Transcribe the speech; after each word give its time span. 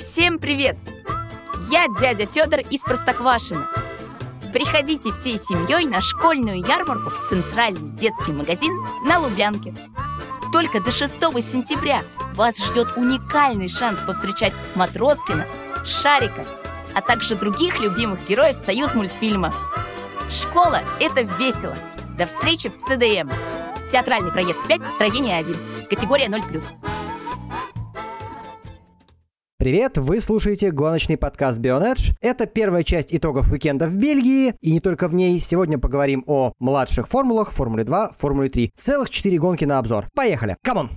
Всем 0.00 0.38
привет! 0.38 0.78
Я 1.70 1.86
дядя 2.00 2.24
Федор 2.24 2.60
из 2.60 2.80
Простоквашино. 2.80 3.68
Приходите 4.50 5.12
всей 5.12 5.36
семьей 5.36 5.84
на 5.84 6.00
школьную 6.00 6.60
ярмарку 6.60 7.10
в 7.10 7.28
центральный 7.28 7.90
детский 7.98 8.32
магазин 8.32 8.72
на 9.04 9.18
Лубянке. 9.18 9.74
Только 10.54 10.80
до 10.80 10.90
6 10.90 11.16
сентября 11.42 12.02
вас 12.32 12.56
ждет 12.64 12.96
уникальный 12.96 13.68
шанс 13.68 14.02
повстречать 14.02 14.54
Матроскина, 14.74 15.46
Шарика, 15.84 16.46
а 16.94 17.02
также 17.02 17.34
других 17.34 17.78
любимых 17.78 18.26
героев 18.26 18.56
Союз 18.56 18.94
мультфильма. 18.94 19.52
Школа– 20.30 20.80
это 20.98 21.20
весело. 21.38 21.76
До 22.16 22.24
встречи 22.24 22.70
в 22.70 22.78
ЦДМ. 22.78 23.30
Театральный 23.92 24.32
проезд 24.32 24.66
5, 24.66 24.80
строение 24.94 25.36
1. 25.36 25.56
Категория 25.90 26.28
0+. 26.28 26.89
Привет, 29.60 29.98
вы 29.98 30.22
слушаете 30.22 30.70
гоночный 30.70 31.18
подкаст 31.18 31.60
Bionedge. 31.60 32.14
Это 32.22 32.46
первая 32.46 32.82
часть 32.82 33.14
итогов 33.14 33.52
уикенда 33.52 33.88
в 33.88 33.94
Бельгии, 33.94 34.54
и 34.62 34.72
не 34.72 34.80
только 34.80 35.06
в 35.06 35.14
ней. 35.14 35.38
Сегодня 35.38 35.76
поговорим 35.76 36.24
о 36.26 36.54
младших 36.58 37.06
формулах, 37.06 37.52
Формуле 37.52 37.84
2, 37.84 38.12
Формуле 38.12 38.48
3. 38.48 38.72
Целых 38.74 39.10
4 39.10 39.38
гонки 39.38 39.66
на 39.66 39.78
обзор. 39.78 40.06
Поехали! 40.14 40.56
Come 40.62 40.77
on! 40.77 40.88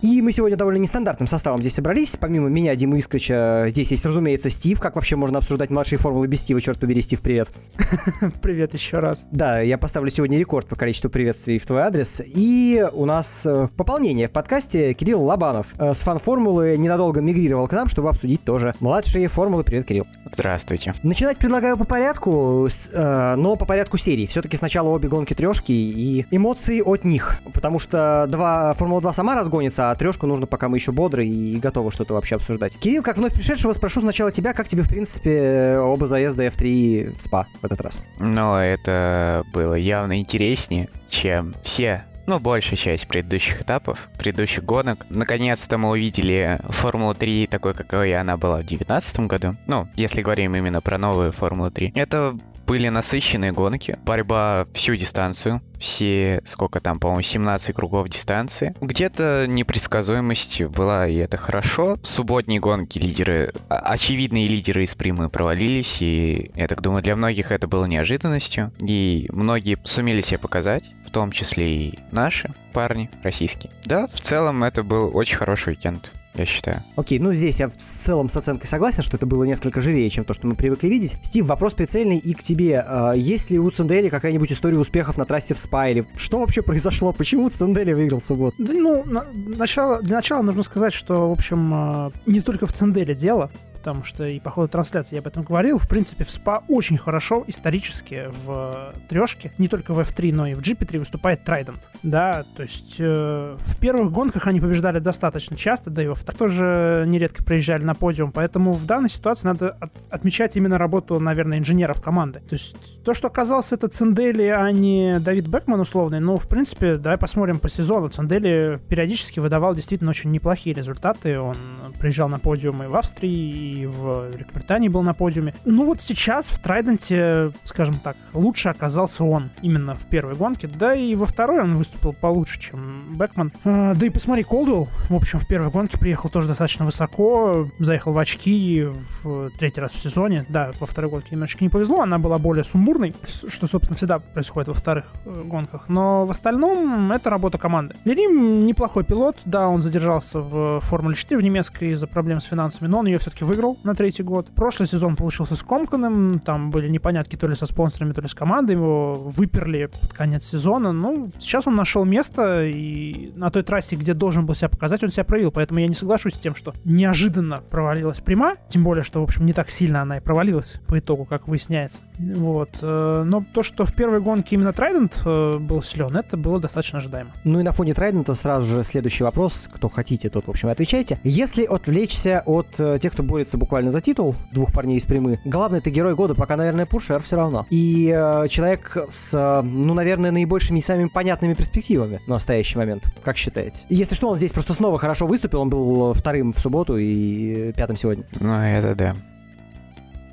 И 0.00 0.22
мы 0.22 0.30
сегодня 0.30 0.56
довольно 0.56 0.78
нестандартным 0.78 1.26
составом 1.26 1.60
здесь 1.60 1.74
собрались. 1.74 2.16
Помимо 2.16 2.48
меня, 2.48 2.76
Димы 2.76 2.98
Искрича, 2.98 3.68
здесь 3.68 3.90
есть, 3.90 4.06
разумеется, 4.06 4.48
Стив. 4.48 4.78
Как 4.78 4.94
вообще 4.94 5.16
можно 5.16 5.38
обсуждать 5.38 5.70
младшие 5.70 5.98
формулы 5.98 6.28
без 6.28 6.40
Стива? 6.40 6.60
Черт 6.60 6.78
побери, 6.78 7.02
Стив, 7.02 7.20
привет. 7.20 7.48
Привет 8.42 8.74
еще 8.74 9.00
раз. 9.00 9.26
Да, 9.32 9.60
я 9.60 9.76
поставлю 9.76 10.10
сегодня 10.10 10.38
рекорд 10.38 10.68
по 10.68 10.76
количеству 10.76 11.10
приветствий 11.10 11.58
в 11.58 11.66
твой 11.66 11.82
адрес. 11.82 12.22
И 12.24 12.86
у 12.92 13.06
нас 13.06 13.44
э, 13.44 13.68
пополнение 13.76 14.28
в 14.28 14.30
подкасте 14.30 14.94
Кирилл 14.94 15.20
Лобанов. 15.24 15.66
Э, 15.78 15.92
с 15.94 16.02
фан-формулы 16.02 16.76
ненадолго 16.78 17.20
мигрировал 17.20 17.66
к 17.66 17.72
нам, 17.72 17.88
чтобы 17.88 18.08
обсудить 18.08 18.44
тоже 18.44 18.76
младшие 18.78 19.26
формулы. 19.26 19.64
Привет, 19.64 19.86
Кирилл. 19.86 20.06
Здравствуйте. 20.30 20.94
Начинать 21.02 21.38
предлагаю 21.38 21.76
по 21.76 21.84
порядку, 21.84 22.68
э, 22.68 23.34
но 23.34 23.56
по 23.56 23.64
порядку 23.64 23.96
серии. 23.96 24.26
Все-таки 24.26 24.56
сначала 24.56 24.90
обе 24.90 25.08
гонки 25.08 25.34
трешки 25.34 25.72
и 25.72 26.24
эмоции 26.30 26.82
от 26.82 27.04
них. 27.04 27.38
Потому 27.52 27.80
что 27.80 28.26
два, 28.28 28.74
Формула 28.74 29.00
2 29.00 29.12
сама 29.12 29.34
разгонится, 29.34 29.87
а 29.90 29.94
трешку 29.94 30.26
нужно, 30.26 30.46
пока 30.46 30.68
мы 30.68 30.76
еще 30.76 30.92
бодры 30.92 31.26
и 31.26 31.58
готовы 31.58 31.90
что-то 31.90 32.14
вообще 32.14 32.36
обсуждать. 32.36 32.78
Кирилл, 32.78 33.02
как 33.02 33.16
вновь 33.16 33.32
пришедшего, 33.32 33.72
спрошу 33.72 34.00
сначала 34.00 34.30
тебя, 34.30 34.52
как 34.52 34.68
тебе, 34.68 34.82
в 34.82 34.88
принципе, 34.88 35.78
оба 35.78 36.06
заезда 36.06 36.46
F3 36.46 37.16
в 37.16 37.22
СПА 37.22 37.46
в 37.60 37.64
этот 37.64 37.80
раз? 37.80 37.98
Но 38.20 38.60
это 38.62 39.44
было 39.52 39.74
явно 39.74 40.18
интереснее, 40.18 40.84
чем 41.08 41.54
все 41.62 42.04
ну, 42.28 42.38
большая 42.38 42.76
часть 42.76 43.08
предыдущих 43.08 43.62
этапов, 43.62 44.10
предыдущих 44.18 44.62
гонок. 44.62 45.06
Наконец-то 45.08 45.78
мы 45.78 45.88
увидели 45.88 46.60
Формулу 46.68 47.14
3 47.14 47.46
такой, 47.46 47.72
какой 47.72 48.12
она 48.12 48.36
была 48.36 48.56
в 48.56 48.66
2019 48.66 49.20
году. 49.20 49.56
Ну, 49.66 49.88
если 49.94 50.20
говорим 50.20 50.54
именно 50.54 50.82
про 50.82 50.98
новую 50.98 51.32
Формулу 51.32 51.70
3. 51.70 51.92
Это 51.94 52.38
были 52.68 52.88
насыщенные 52.88 53.50
гонки, 53.52 53.98
борьба 54.04 54.66
всю 54.74 54.94
дистанцию, 54.94 55.62
все, 55.78 56.42
сколько 56.44 56.80
там, 56.80 57.00
по-моему, 57.00 57.22
17 57.22 57.74
кругов 57.74 58.08
дистанции. 58.10 58.74
Где-то 58.80 59.46
непредсказуемость 59.48 60.62
была, 60.64 61.08
и 61.08 61.16
это 61.16 61.38
хорошо. 61.38 61.96
Субботние 62.02 62.60
гонки 62.60 62.98
лидеры, 62.98 63.54
а- 63.70 63.78
очевидные 63.78 64.48
лидеры 64.48 64.82
из 64.84 64.94
примы 64.94 65.30
провалились, 65.30 66.02
и 66.02 66.50
я 66.54 66.68
так 66.68 66.82
думаю, 66.82 67.02
для 67.02 67.16
многих 67.16 67.52
это 67.52 67.66
было 67.66 67.86
неожиданностью. 67.86 68.70
И 68.80 69.28
многие 69.32 69.78
сумели 69.84 70.20
себя 70.20 70.38
показать, 70.38 70.90
в 71.06 71.10
том 71.10 71.32
числе 71.32 71.74
и 71.74 71.98
наши 72.12 72.52
парни 72.74 73.10
российские. 73.22 73.72
Да, 73.86 74.06
в 74.08 74.20
целом 74.20 74.62
это 74.62 74.82
был 74.82 75.16
очень 75.16 75.36
хороший 75.36 75.70
уикенд, 75.70 76.12
я 76.42 76.46
считаю. 76.46 76.82
Окей, 76.96 77.18
ну 77.18 77.32
здесь 77.32 77.60
я 77.60 77.68
в 77.68 77.76
целом 77.76 78.28
с 78.30 78.36
оценкой 78.36 78.66
согласен, 78.66 79.02
что 79.02 79.16
это 79.16 79.26
было 79.26 79.44
несколько 79.44 79.80
живее, 79.80 80.08
чем 80.10 80.24
то, 80.24 80.34
что 80.34 80.46
мы 80.46 80.54
привыкли 80.54 80.88
видеть. 80.88 81.16
Стив, 81.22 81.46
вопрос 81.46 81.74
прицельный 81.74 82.18
и 82.18 82.34
к 82.34 82.42
тебе. 82.42 82.84
А, 82.86 83.12
Есть 83.12 83.50
ли 83.50 83.58
у 83.58 83.70
Цендели 83.70 84.08
какая-нибудь 84.08 84.52
история 84.52 84.78
успехов 84.78 85.16
на 85.16 85.24
трассе 85.24 85.54
в 85.54 85.58
СПА? 85.58 85.88
Или 85.90 86.04
что 86.16 86.40
вообще 86.40 86.62
произошло? 86.62 87.12
Почему 87.12 87.48
Цендели 87.50 87.92
выиграл 87.92 88.18
в 88.20 88.24
субботу? 88.24 88.54
Да, 88.58 88.72
ну, 88.72 89.04
на- 89.04 89.26
начало, 89.32 90.02
для 90.02 90.16
начала 90.16 90.42
нужно 90.42 90.62
сказать, 90.62 90.92
что, 90.92 91.28
в 91.28 91.32
общем, 91.32 91.72
э, 91.74 92.10
не 92.26 92.40
только 92.40 92.66
в 92.66 92.72
Ценделе 92.72 93.14
дело, 93.14 93.50
потому 93.88 94.04
что 94.04 94.26
и 94.26 94.38
по 94.38 94.50
ходу 94.50 94.68
трансляции 94.68 95.14
я 95.14 95.20
об 95.20 95.26
этом 95.28 95.42
говорил. 95.42 95.78
В 95.78 95.88
принципе, 95.88 96.22
в 96.22 96.30
СПА 96.30 96.62
очень 96.68 96.98
хорошо 96.98 97.42
исторически 97.46 98.28
в 98.44 98.92
трешке, 99.08 99.52
не 99.56 99.66
только 99.66 99.94
в 99.94 100.00
F3, 100.00 100.34
но 100.34 100.46
и 100.46 100.54
в 100.54 100.60
GP3 100.60 100.98
выступает 100.98 101.44
Трайдент. 101.44 101.88
Да, 102.02 102.44
то 102.54 102.62
есть 102.62 102.96
э, 102.98 103.56
в 103.58 103.80
первых 103.80 104.12
гонках 104.12 104.46
они 104.46 104.60
побеждали 104.60 104.98
достаточно 104.98 105.56
часто, 105.56 105.88
да 105.88 106.02
и 106.02 106.06
во 106.06 106.14
вторых 106.14 106.38
тоже 106.38 107.04
нередко 107.06 107.42
приезжали 107.42 107.82
на 107.82 107.94
подиум, 107.94 108.30
поэтому 108.30 108.74
в 108.74 108.84
данной 108.84 109.08
ситуации 109.08 109.46
надо 109.46 109.70
от- 109.70 110.06
отмечать 110.10 110.54
именно 110.56 110.76
работу, 110.76 111.18
наверное, 111.18 111.58
инженеров 111.58 112.02
команды. 112.02 112.40
То 112.40 112.54
есть 112.54 113.02
то, 113.02 113.14
что 113.14 113.28
оказался 113.28 113.76
это 113.76 113.88
Цендели, 113.88 114.44
а 114.44 114.70
не 114.70 115.18
Давид 115.18 115.46
Бекман 115.46 115.80
условный, 115.80 116.20
ну, 116.20 116.36
в 116.36 116.46
принципе, 116.46 116.96
давай 116.96 117.16
посмотрим 117.16 117.58
по 117.58 117.70
сезону. 117.70 118.10
Цендели 118.10 118.78
периодически 118.88 119.40
выдавал 119.40 119.74
действительно 119.74 120.10
очень 120.10 120.30
неплохие 120.30 120.74
результаты. 120.74 121.40
Он 121.40 121.56
приезжал 121.98 122.28
на 122.28 122.38
подиумы 122.38 122.88
в 122.88 122.96
Австрии, 122.96 123.80
и 123.80 123.86
в 123.86 124.30
Великобритании 124.30 124.88
был 124.88 125.02
на 125.02 125.14
подиуме. 125.14 125.54
Ну 125.64 125.84
вот 125.84 126.00
сейчас 126.00 126.46
в 126.46 126.60
Трайденте, 126.60 127.52
скажем 127.64 127.98
так, 127.98 128.16
лучше 128.32 128.68
оказался 128.68 129.24
он 129.24 129.50
именно 129.62 129.94
в 129.94 130.06
первой 130.06 130.34
гонке. 130.34 130.68
Да 130.68 130.94
и 130.94 131.14
во 131.14 131.26
второй 131.26 131.62
он 131.62 131.76
выступил 131.76 132.12
получше, 132.12 132.58
чем 132.58 133.14
Бекман. 133.16 133.52
А, 133.64 133.94
да 133.94 134.06
и 134.06 134.10
посмотри, 134.10 134.42
Колдуэлл, 134.42 134.88
в 135.08 135.14
общем, 135.14 135.40
в 135.40 135.46
первой 135.46 135.70
гонке 135.70 135.98
приехал 135.98 136.30
тоже 136.30 136.48
достаточно 136.48 136.84
высоко, 136.84 137.68
заехал 137.78 138.12
в 138.12 138.18
очки 138.18 138.86
в 139.22 139.50
третий 139.58 139.80
раз 139.80 139.92
в 139.92 140.00
сезоне. 140.00 140.46
Да, 140.48 140.72
во 140.80 140.86
второй 140.86 141.10
гонке 141.10 141.28
немножечко 141.32 141.64
не 141.64 141.70
повезло, 141.70 142.00
она 142.00 142.18
была 142.18 142.38
более 142.38 142.64
сумбурной, 142.64 143.14
что, 143.26 143.66
собственно, 143.66 143.96
всегда 143.96 144.18
происходит 144.18 144.68
во 144.68 144.74
вторых 144.74 145.06
э, 145.24 145.42
гонках. 145.44 145.88
Но 145.88 146.26
в 146.26 146.30
остальном 146.30 147.12
это 147.12 147.30
работа 147.30 147.58
команды. 147.58 147.96
Лерим 148.04 148.64
неплохой 148.64 149.04
пилот, 149.04 149.36
да, 149.44 149.68
он 149.68 149.80
задержался 149.80 150.40
в 150.40 150.80
Формуле 150.80 151.14
4 151.14 151.38
в 151.38 151.42
немецкой 151.42 151.77
из-за 151.86 152.06
проблем 152.06 152.40
с 152.40 152.44
финансами, 152.44 152.88
но 152.88 152.98
он 153.00 153.06
ее 153.06 153.18
все-таки 153.18 153.44
выиграл 153.44 153.78
на 153.84 153.94
третий 153.94 154.22
год. 154.22 154.50
Прошлый 154.54 154.88
сезон 154.88 155.16
получился 155.16 155.56
скомканным, 155.56 156.40
там 156.40 156.70
были 156.70 156.88
непонятки 156.88 157.36
то 157.36 157.46
ли 157.46 157.54
со 157.54 157.66
спонсорами, 157.66 158.12
то 158.12 158.20
ли 158.20 158.28
с 158.28 158.34
командой, 158.34 158.72
его 158.72 159.14
выперли 159.14 159.86
под 159.86 160.12
конец 160.12 160.44
сезона. 160.44 160.92
Ну, 160.92 161.30
сейчас 161.38 161.66
он 161.66 161.76
нашел 161.76 162.04
место, 162.04 162.64
и 162.64 163.32
на 163.36 163.50
той 163.50 163.62
трассе, 163.62 163.96
где 163.96 164.14
должен 164.14 164.46
был 164.46 164.54
себя 164.54 164.68
показать, 164.68 165.02
он 165.02 165.10
себя 165.10 165.24
проявил, 165.24 165.50
поэтому 165.50 165.80
я 165.80 165.88
не 165.88 165.94
соглашусь 165.94 166.34
с 166.34 166.38
тем, 166.38 166.54
что 166.54 166.72
неожиданно 166.84 167.62
провалилась 167.70 168.20
пряма, 168.20 168.56
тем 168.68 168.84
более, 168.84 169.02
что, 169.02 169.20
в 169.20 169.24
общем, 169.24 169.46
не 169.46 169.52
так 169.52 169.70
сильно 169.70 170.02
она 170.02 170.18
и 170.18 170.20
провалилась 170.20 170.74
по 170.86 170.98
итогу, 170.98 171.24
как 171.24 171.48
выясняется. 171.48 171.98
Вот. 172.18 172.70
э, 172.82 173.22
Но 173.26 173.44
то, 173.52 173.62
что 173.62 173.84
в 173.84 173.94
первой 173.94 174.20
гонке 174.20 174.56
именно 174.56 174.72
Трайдент 174.72 175.20
э, 175.24 175.58
был 175.58 175.82
силен, 175.82 176.16
это 176.16 176.36
было 176.36 176.60
достаточно 176.60 176.98
ожидаемо. 176.98 177.30
Ну 177.44 177.60
и 177.60 177.62
на 177.62 177.72
фоне 177.72 177.94
Трайдента 177.94 178.34
сразу 178.34 178.66
же 178.66 178.84
следующий 178.84 179.24
вопрос. 179.24 179.68
Кто 179.72 179.88
хотите, 179.88 180.30
тот, 180.30 180.46
в 180.46 180.50
общем, 180.50 180.68
отвечайте. 180.68 181.20
Если 181.22 181.66
отвлечься 181.68 182.42
от 182.46 182.68
э, 182.78 182.98
тех, 183.00 183.12
кто 183.12 183.22
борется 183.22 183.58
буквально 183.58 183.90
за 183.90 184.00
титул, 184.00 184.34
двух 184.52 184.72
парней 184.72 184.96
из 184.96 185.06
прямы, 185.06 185.40
главный 185.44 185.80
ты 185.80 185.90
герой 185.90 186.14
года, 186.14 186.34
пока, 186.34 186.56
наверное, 186.56 186.86
Пуршер 186.86 187.22
все 187.22 187.36
равно. 187.36 187.66
И 187.70 188.12
э, 188.14 188.48
человек 188.48 188.96
с, 189.10 189.34
э, 189.34 189.62
ну, 189.62 189.94
наверное, 189.94 190.30
наибольшими 190.30 190.78
и 190.78 190.82
самыми 190.82 191.08
понятными 191.08 191.54
перспективами 191.54 192.20
на 192.26 192.34
настоящий 192.34 192.78
момент. 192.78 193.04
Как 193.22 193.36
считаете? 193.36 193.82
И 193.88 193.94
Если 193.94 194.14
что, 194.14 194.28
он 194.28 194.36
здесь 194.36 194.52
просто 194.52 194.74
снова 194.74 194.98
хорошо 194.98 195.26
выступил. 195.26 195.60
Он 195.60 195.70
был 195.70 196.12
вторым 196.12 196.52
в 196.52 196.60
субботу 196.60 196.96
и 196.96 197.72
пятым 197.72 197.96
сегодня. 197.96 198.24
Ну, 198.40 198.52
это 198.52 198.94
да. 198.94 199.14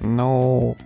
Ну, 0.01 0.77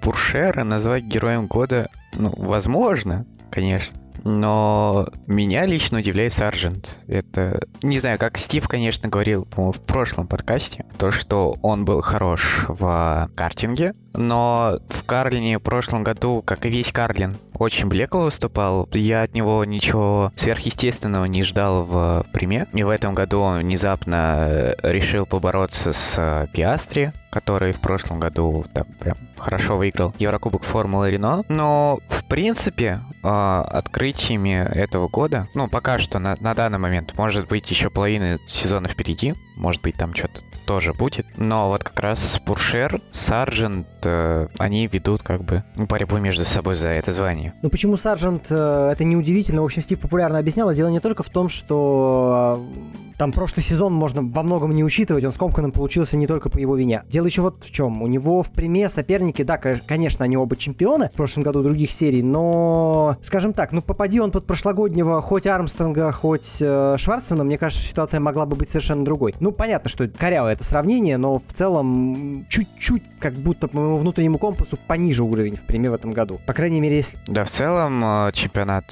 Пуршера 0.00 0.64
назвать 0.64 1.04
героем 1.04 1.46
года, 1.46 1.88
ну, 2.14 2.32
возможно, 2.36 3.26
конечно. 3.50 3.98
Но 4.24 5.08
меня 5.26 5.66
лично 5.66 5.98
удивляет 5.98 6.32
Саржент. 6.32 6.98
Это, 7.06 7.60
не 7.82 7.98
знаю, 7.98 8.18
как 8.18 8.36
Стив, 8.36 8.66
конечно, 8.68 9.08
говорил, 9.08 9.44
по-моему, 9.44 9.72
в 9.72 9.80
прошлом 9.80 10.26
подкасте, 10.26 10.84
то, 10.98 11.10
что 11.10 11.56
он 11.62 11.84
был 11.84 12.00
хорош 12.00 12.66
в 12.68 13.30
картинге, 13.34 13.94
но 14.18 14.78
в 14.88 15.04
Карлине 15.04 15.58
в 15.58 15.62
прошлом 15.62 16.04
году, 16.04 16.42
как 16.44 16.66
и 16.66 16.68
весь 16.68 16.92
Карлин, 16.92 17.38
очень 17.58 17.88
блекло 17.88 18.24
выступал. 18.24 18.88
Я 18.92 19.22
от 19.22 19.34
него 19.34 19.64
ничего 19.64 20.32
сверхъестественного 20.36 21.24
не 21.24 21.42
ждал 21.42 21.84
в 21.84 22.26
приме. 22.32 22.66
И 22.72 22.82
в 22.82 22.88
этом 22.88 23.14
году 23.14 23.40
он 23.40 23.60
внезапно 23.60 24.46
э, 24.48 24.74
решил 24.82 25.26
побороться 25.26 25.92
с 25.92 26.14
э, 26.18 26.46
Пиастри, 26.52 27.12
который 27.30 27.72
в 27.72 27.80
прошлом 27.80 28.20
году 28.20 28.64
там 28.72 28.86
прям 29.00 29.16
хорошо 29.36 29.76
выиграл 29.76 30.14
Еврокубок 30.18 30.62
Формулы 30.62 31.10
Рено. 31.10 31.42
Но, 31.48 32.00
в 32.08 32.24
принципе, 32.24 33.00
э, 33.22 33.28
открытиями 33.28 34.68
этого 34.72 35.08
года, 35.08 35.48
ну, 35.54 35.68
пока 35.68 35.98
что 35.98 36.18
на, 36.18 36.36
на 36.40 36.54
данный 36.54 36.78
момент, 36.78 37.16
может 37.16 37.48
быть, 37.48 37.70
еще 37.70 37.90
половина 37.90 38.38
сезона 38.46 38.88
впереди, 38.88 39.34
может 39.56 39.82
быть, 39.82 39.96
там 39.96 40.14
что-то 40.14 40.40
тоже 40.68 40.92
будет. 40.92 41.26
Но 41.38 41.68
вот 41.70 41.82
как 41.82 41.98
раз 41.98 42.38
Пуршер, 42.44 43.00
Сарджент, 43.10 43.86
э, 44.04 44.48
они 44.58 44.86
ведут 44.86 45.22
как 45.22 45.42
бы 45.42 45.64
борьбу 45.76 46.18
между 46.18 46.44
собой 46.44 46.74
за 46.74 46.88
это 46.88 47.10
звание. 47.10 47.54
Ну 47.62 47.70
почему 47.70 47.96
Сарджент, 47.96 48.48
э, 48.50 48.90
это 48.92 49.02
неудивительно. 49.02 49.62
В 49.62 49.64
общем, 49.64 49.80
Стив 49.80 49.98
популярно 49.98 50.38
объяснял. 50.38 50.70
Дело 50.74 50.88
не 50.88 51.00
только 51.00 51.22
в 51.22 51.30
том, 51.30 51.48
что 51.48 52.62
э, 52.94 53.14
там 53.16 53.32
прошлый 53.32 53.64
сезон 53.64 53.94
можно 53.94 54.20
во 54.22 54.42
многом 54.42 54.74
не 54.74 54.84
учитывать, 54.84 55.24
он 55.24 55.32
скомканным 55.32 55.72
получился 55.72 56.18
не 56.18 56.26
только 56.26 56.50
по 56.50 56.58
его 56.58 56.76
вине. 56.76 57.02
Дело 57.08 57.24
еще 57.24 57.40
вот 57.40 57.64
в 57.64 57.70
чем. 57.70 58.02
У 58.02 58.06
него 58.06 58.42
в 58.42 58.52
приме 58.52 58.90
соперники, 58.90 59.42
да, 59.42 59.56
конечно, 59.56 60.26
они 60.26 60.36
оба 60.36 60.54
чемпионы 60.56 61.08
в 61.08 61.16
прошлом 61.16 61.44
году 61.44 61.62
других 61.62 61.90
серий, 61.90 62.22
но, 62.22 63.16
скажем 63.22 63.54
так, 63.54 63.72
ну 63.72 63.80
попади 63.80 64.20
он 64.20 64.32
под 64.32 64.46
прошлогоднего 64.46 65.22
хоть 65.22 65.46
Армстронга, 65.46 66.12
хоть 66.12 66.58
э, 66.60 66.96
Шварцмана, 66.98 67.42
мне 67.42 67.56
кажется, 67.56 67.82
ситуация 67.82 68.20
могла 68.20 68.44
бы 68.44 68.54
быть 68.54 68.68
совершенно 68.68 69.02
другой. 69.02 69.34
Ну, 69.40 69.50
понятно, 69.50 69.88
что 69.88 70.06
корявое 70.06 70.57
это 70.58 70.64
сравнение, 70.64 71.18
но 71.18 71.38
в 71.38 71.52
целом 71.52 72.44
чуть-чуть 72.48 73.04
как 73.20 73.34
будто 73.34 73.68
по 73.68 73.78
моему 73.78 73.96
внутреннему 73.96 74.38
компасу 74.38 74.76
пониже 74.88 75.22
уровень 75.22 75.54
в 75.54 75.62
приме 75.62 75.88
в 75.88 75.94
этом 75.94 76.12
году. 76.12 76.40
По 76.46 76.52
крайней 76.52 76.80
мере, 76.80 76.96
если... 76.96 77.16
Да, 77.28 77.44
в 77.44 77.50
целом 77.50 78.04
э, 78.04 78.32
чемпионат, 78.32 78.84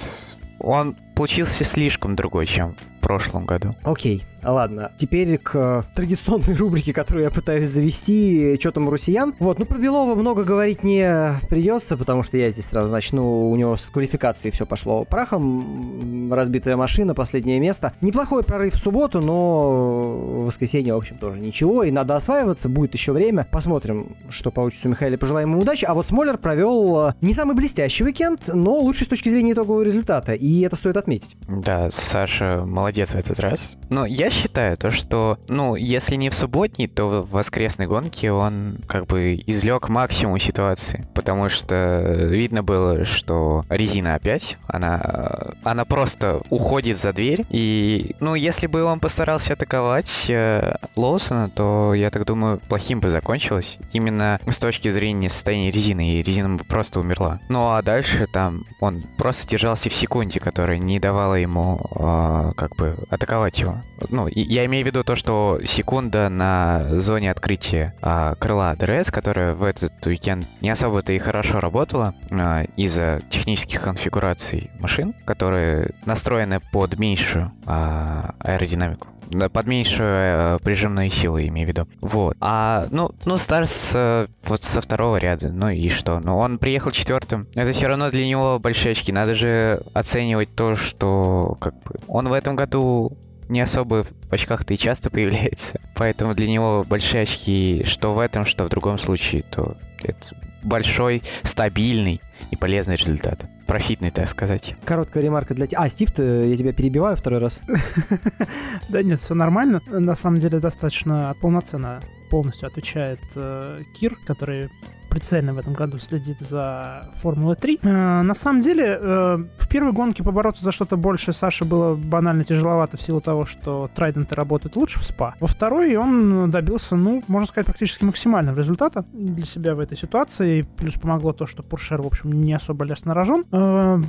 он 0.60 0.94
получился 1.16 1.64
слишком 1.64 2.14
другой, 2.14 2.46
чем 2.46 2.76
прошлом 3.06 3.44
году. 3.44 3.70
Окей. 3.84 4.24
Ладно, 4.42 4.92
теперь 4.96 5.38
к 5.38 5.84
традиционной 5.94 6.54
рубрике, 6.58 6.92
которую 6.92 7.24
я 7.24 7.30
пытаюсь 7.30 7.68
завести, 7.68 8.56
что 8.60 8.72
там 8.72 8.88
у 8.88 8.90
россиян. 8.90 9.34
Вот, 9.38 9.58
ну 9.58 9.64
про 9.64 9.78
Белова 9.78 10.14
много 10.14 10.44
говорить 10.44 10.82
не 10.82 11.30
придется, 11.48 11.96
потому 11.96 12.22
что 12.22 12.36
я 12.36 12.50
здесь 12.50 12.66
сразу 12.66 12.92
начну, 12.92 13.50
у 13.50 13.56
него 13.56 13.76
с 13.76 13.90
квалификацией 13.90 14.52
все 14.52 14.66
пошло 14.66 15.04
прахом, 15.04 16.32
разбитая 16.32 16.76
машина, 16.76 17.14
последнее 17.14 17.60
место. 17.60 17.92
Неплохой 18.00 18.42
прорыв 18.42 18.74
в 18.74 18.78
субботу, 18.78 19.20
но 19.20 20.42
в 20.42 20.46
воскресенье, 20.46 20.94
в 20.94 20.98
общем, 20.98 21.18
тоже 21.18 21.38
ничего, 21.38 21.84
и 21.84 21.92
надо 21.92 22.16
осваиваться, 22.16 22.68
будет 22.68 22.94
еще 22.94 23.12
время. 23.12 23.46
Посмотрим, 23.52 24.16
что 24.30 24.50
получится 24.50 24.88
у 24.88 24.90
Михаила, 24.90 25.16
пожелаем 25.16 25.50
ему 25.50 25.62
удачи. 25.62 25.84
А 25.84 25.94
вот 25.94 26.06
Смолер 26.06 26.38
провел 26.38 27.08
э, 27.08 27.14
не 27.20 27.34
самый 27.34 27.54
блестящий 27.54 28.04
уикенд, 28.04 28.48
но 28.48 28.74
лучший 28.80 29.06
с 29.06 29.08
точки 29.08 29.28
зрения 29.28 29.52
итогового 29.52 29.82
результата, 29.82 30.34
и 30.34 30.60
это 30.62 30.74
стоит 30.74 30.96
отметить. 30.96 31.36
Да, 31.48 31.90
Саша 31.90 32.64
молодец 32.64 32.95
в 33.04 33.14
этот 33.14 33.38
раз. 33.40 33.76
Но 33.90 34.06
я 34.06 34.30
считаю 34.30 34.76
то, 34.76 34.90
что, 34.90 35.38
ну, 35.48 35.74
если 35.74 36.16
не 36.16 36.30
в 36.30 36.34
субботней, 36.34 36.88
то 36.88 37.22
в 37.22 37.30
воскресной 37.30 37.86
гонке 37.86 38.32
он 38.32 38.78
как 38.86 39.06
бы 39.06 39.34
излег 39.46 39.88
максимум 39.88 40.38
ситуации. 40.38 41.06
Потому 41.14 41.48
что 41.48 42.02
видно 42.28 42.62
было, 42.62 43.04
что 43.04 43.64
резина 43.68 44.14
опять, 44.14 44.58
она, 44.66 45.54
она 45.64 45.84
просто 45.84 46.42
уходит 46.50 46.98
за 46.98 47.12
дверь. 47.12 47.44
И, 47.50 48.14
ну, 48.20 48.34
если 48.34 48.66
бы 48.66 48.84
он 48.84 49.00
постарался 49.00 49.54
атаковать 49.54 50.26
э, 50.28 50.76
Лоусона, 50.96 51.50
то, 51.50 51.94
я 51.94 52.10
так 52.10 52.24
думаю, 52.24 52.60
плохим 52.68 53.00
бы 53.00 53.10
закончилось. 53.10 53.78
Именно 53.92 54.40
с 54.46 54.58
точки 54.58 54.88
зрения 54.88 55.28
состояния 55.28 55.70
резины. 55.70 56.14
И 56.14 56.22
резина 56.22 56.56
бы 56.56 56.64
просто 56.64 57.00
умерла. 57.00 57.40
Ну, 57.48 57.70
а 57.70 57.82
дальше 57.82 58.26
там 58.26 58.64
он 58.80 59.04
просто 59.18 59.48
держался 59.48 59.90
в 59.90 59.94
секунде, 59.94 60.40
которая 60.40 60.78
не 60.78 60.98
давала 60.98 61.34
ему 61.34 61.80
э, 61.94 62.52
как 62.56 62.76
бы 62.76 62.85
атаковать 63.10 63.58
его. 63.58 63.82
Ну, 64.08 64.28
я 64.28 64.64
имею 64.66 64.84
в 64.84 64.86
виду 64.86 65.02
то, 65.04 65.16
что 65.16 65.60
секунда 65.64 66.28
на 66.28 66.98
зоне 66.98 67.30
открытия 67.30 67.94
а, 68.02 68.34
крыла 68.34 68.74
ДРС, 68.76 69.10
которая 69.10 69.54
в 69.54 69.64
этот 69.64 70.06
уикенд 70.06 70.46
не 70.60 70.70
особо-то 70.70 71.12
и 71.12 71.18
хорошо 71.18 71.60
работала 71.60 72.14
а, 72.30 72.64
из-за 72.76 73.22
технических 73.30 73.82
конфигураций 73.82 74.70
машин, 74.78 75.14
которые 75.24 75.90
настроены 76.04 76.60
под 76.60 76.98
меньшую 76.98 77.52
а, 77.66 78.34
аэродинамику 78.40 79.08
под 79.52 79.66
меньшую 79.66 80.08
э, 80.08 80.58
прижимную 80.62 81.10
силу, 81.10 81.38
имею 81.40 81.66
в 81.66 81.70
виду. 81.70 81.88
Вот. 82.00 82.36
А, 82.40 82.86
ну, 82.90 83.10
ну, 83.24 83.38
старт 83.38 83.83
с 83.83 83.92
э, 83.94 84.26
вот 84.44 84.62
со 84.62 84.80
второго 84.80 85.16
ряда, 85.16 85.50
ну 85.50 85.68
и 85.68 85.88
что? 85.88 86.20
Ну, 86.20 86.36
он 86.38 86.58
приехал 86.58 86.90
четвертым. 86.90 87.46
Это 87.54 87.72
все 87.72 87.88
равно 87.88 88.10
для 88.10 88.26
него 88.26 88.58
большие 88.58 88.92
очки. 88.92 89.12
Надо 89.12 89.34
же 89.34 89.82
оценивать 89.94 90.54
то, 90.54 90.74
что 90.76 91.56
как 91.60 91.74
бы 91.82 91.96
он 92.08 92.28
в 92.28 92.32
этом 92.32 92.56
году 92.56 93.16
не 93.48 93.60
особо 93.60 94.04
в 94.04 94.32
очках-то 94.32 94.74
и 94.74 94.76
часто 94.76 95.10
появляется. 95.10 95.80
Поэтому 95.94 96.34
для 96.34 96.48
него 96.48 96.84
большие 96.88 97.22
очки, 97.22 97.84
что 97.84 98.14
в 98.14 98.18
этом, 98.18 98.44
что 98.44 98.64
в 98.64 98.68
другом 98.68 98.98
случае, 98.98 99.42
то 99.42 99.74
это 100.02 100.36
большой, 100.62 101.22
стабильный 101.42 102.20
и 102.50 102.56
полезный 102.56 102.96
результат. 102.96 103.48
Профитный, 103.66 104.10
так 104.10 104.28
сказать. 104.28 104.76
Короткая 104.84 105.24
ремарка 105.24 105.54
для 105.54 105.66
тебя. 105.66 105.80
А, 105.80 105.88
Стив, 105.88 106.10
ты, 106.12 106.22
я 106.22 106.56
тебя 106.56 106.72
перебиваю 106.72 107.16
второй 107.16 107.40
раз. 107.40 107.60
Да 108.88 109.02
нет, 109.02 109.18
все 109.18 109.34
нормально. 109.34 109.82
На 109.86 110.14
самом 110.14 110.38
деле 110.38 110.60
достаточно 110.60 111.34
полноценно 111.40 112.00
полностью 112.30 112.68
отвечает 112.68 113.20
э, 113.34 113.82
Кир, 113.94 114.16
который 114.24 114.70
прицельно 115.16 115.54
в 115.54 115.58
этом 115.58 115.72
году 115.72 115.98
следит 115.98 116.40
за 116.40 117.08
Формулой 117.14 117.56
3. 117.56 117.80
Э, 117.82 118.22
на 118.22 118.34
самом 118.34 118.60
деле, 118.60 118.98
э, 119.00 119.38
в 119.56 119.66
первой 119.66 119.92
гонке 119.92 120.22
побороться 120.22 120.62
за 120.62 120.72
что-то 120.72 120.98
больше 120.98 121.32
Саше 121.32 121.64
было 121.64 121.94
банально 121.94 122.44
тяжеловато 122.44 122.98
в 122.98 123.00
силу 123.00 123.22
того, 123.22 123.46
что 123.46 123.90
Трайденты 123.94 124.34
работают 124.34 124.76
лучше 124.76 124.98
в 124.98 125.04
СПА. 125.04 125.34
Во 125.40 125.46
второй 125.46 125.96
он 125.96 126.50
добился, 126.50 126.96
ну, 126.96 127.24
можно 127.28 127.46
сказать, 127.46 127.64
практически 127.64 128.04
максимального 128.04 128.58
результата 128.58 129.06
для 129.14 129.46
себя 129.46 129.74
в 129.74 129.80
этой 129.80 129.96
ситуации. 129.96 130.66
Плюс 130.76 130.96
помогло 130.96 131.32
то, 131.32 131.46
что 131.46 131.62
Пуршер, 131.62 132.02
в 132.02 132.06
общем, 132.06 132.32
не 132.32 132.52
особо 132.52 132.84
лез 132.84 133.06
на 133.06 133.14
рожон, 133.14 133.46
э, 133.50 134.02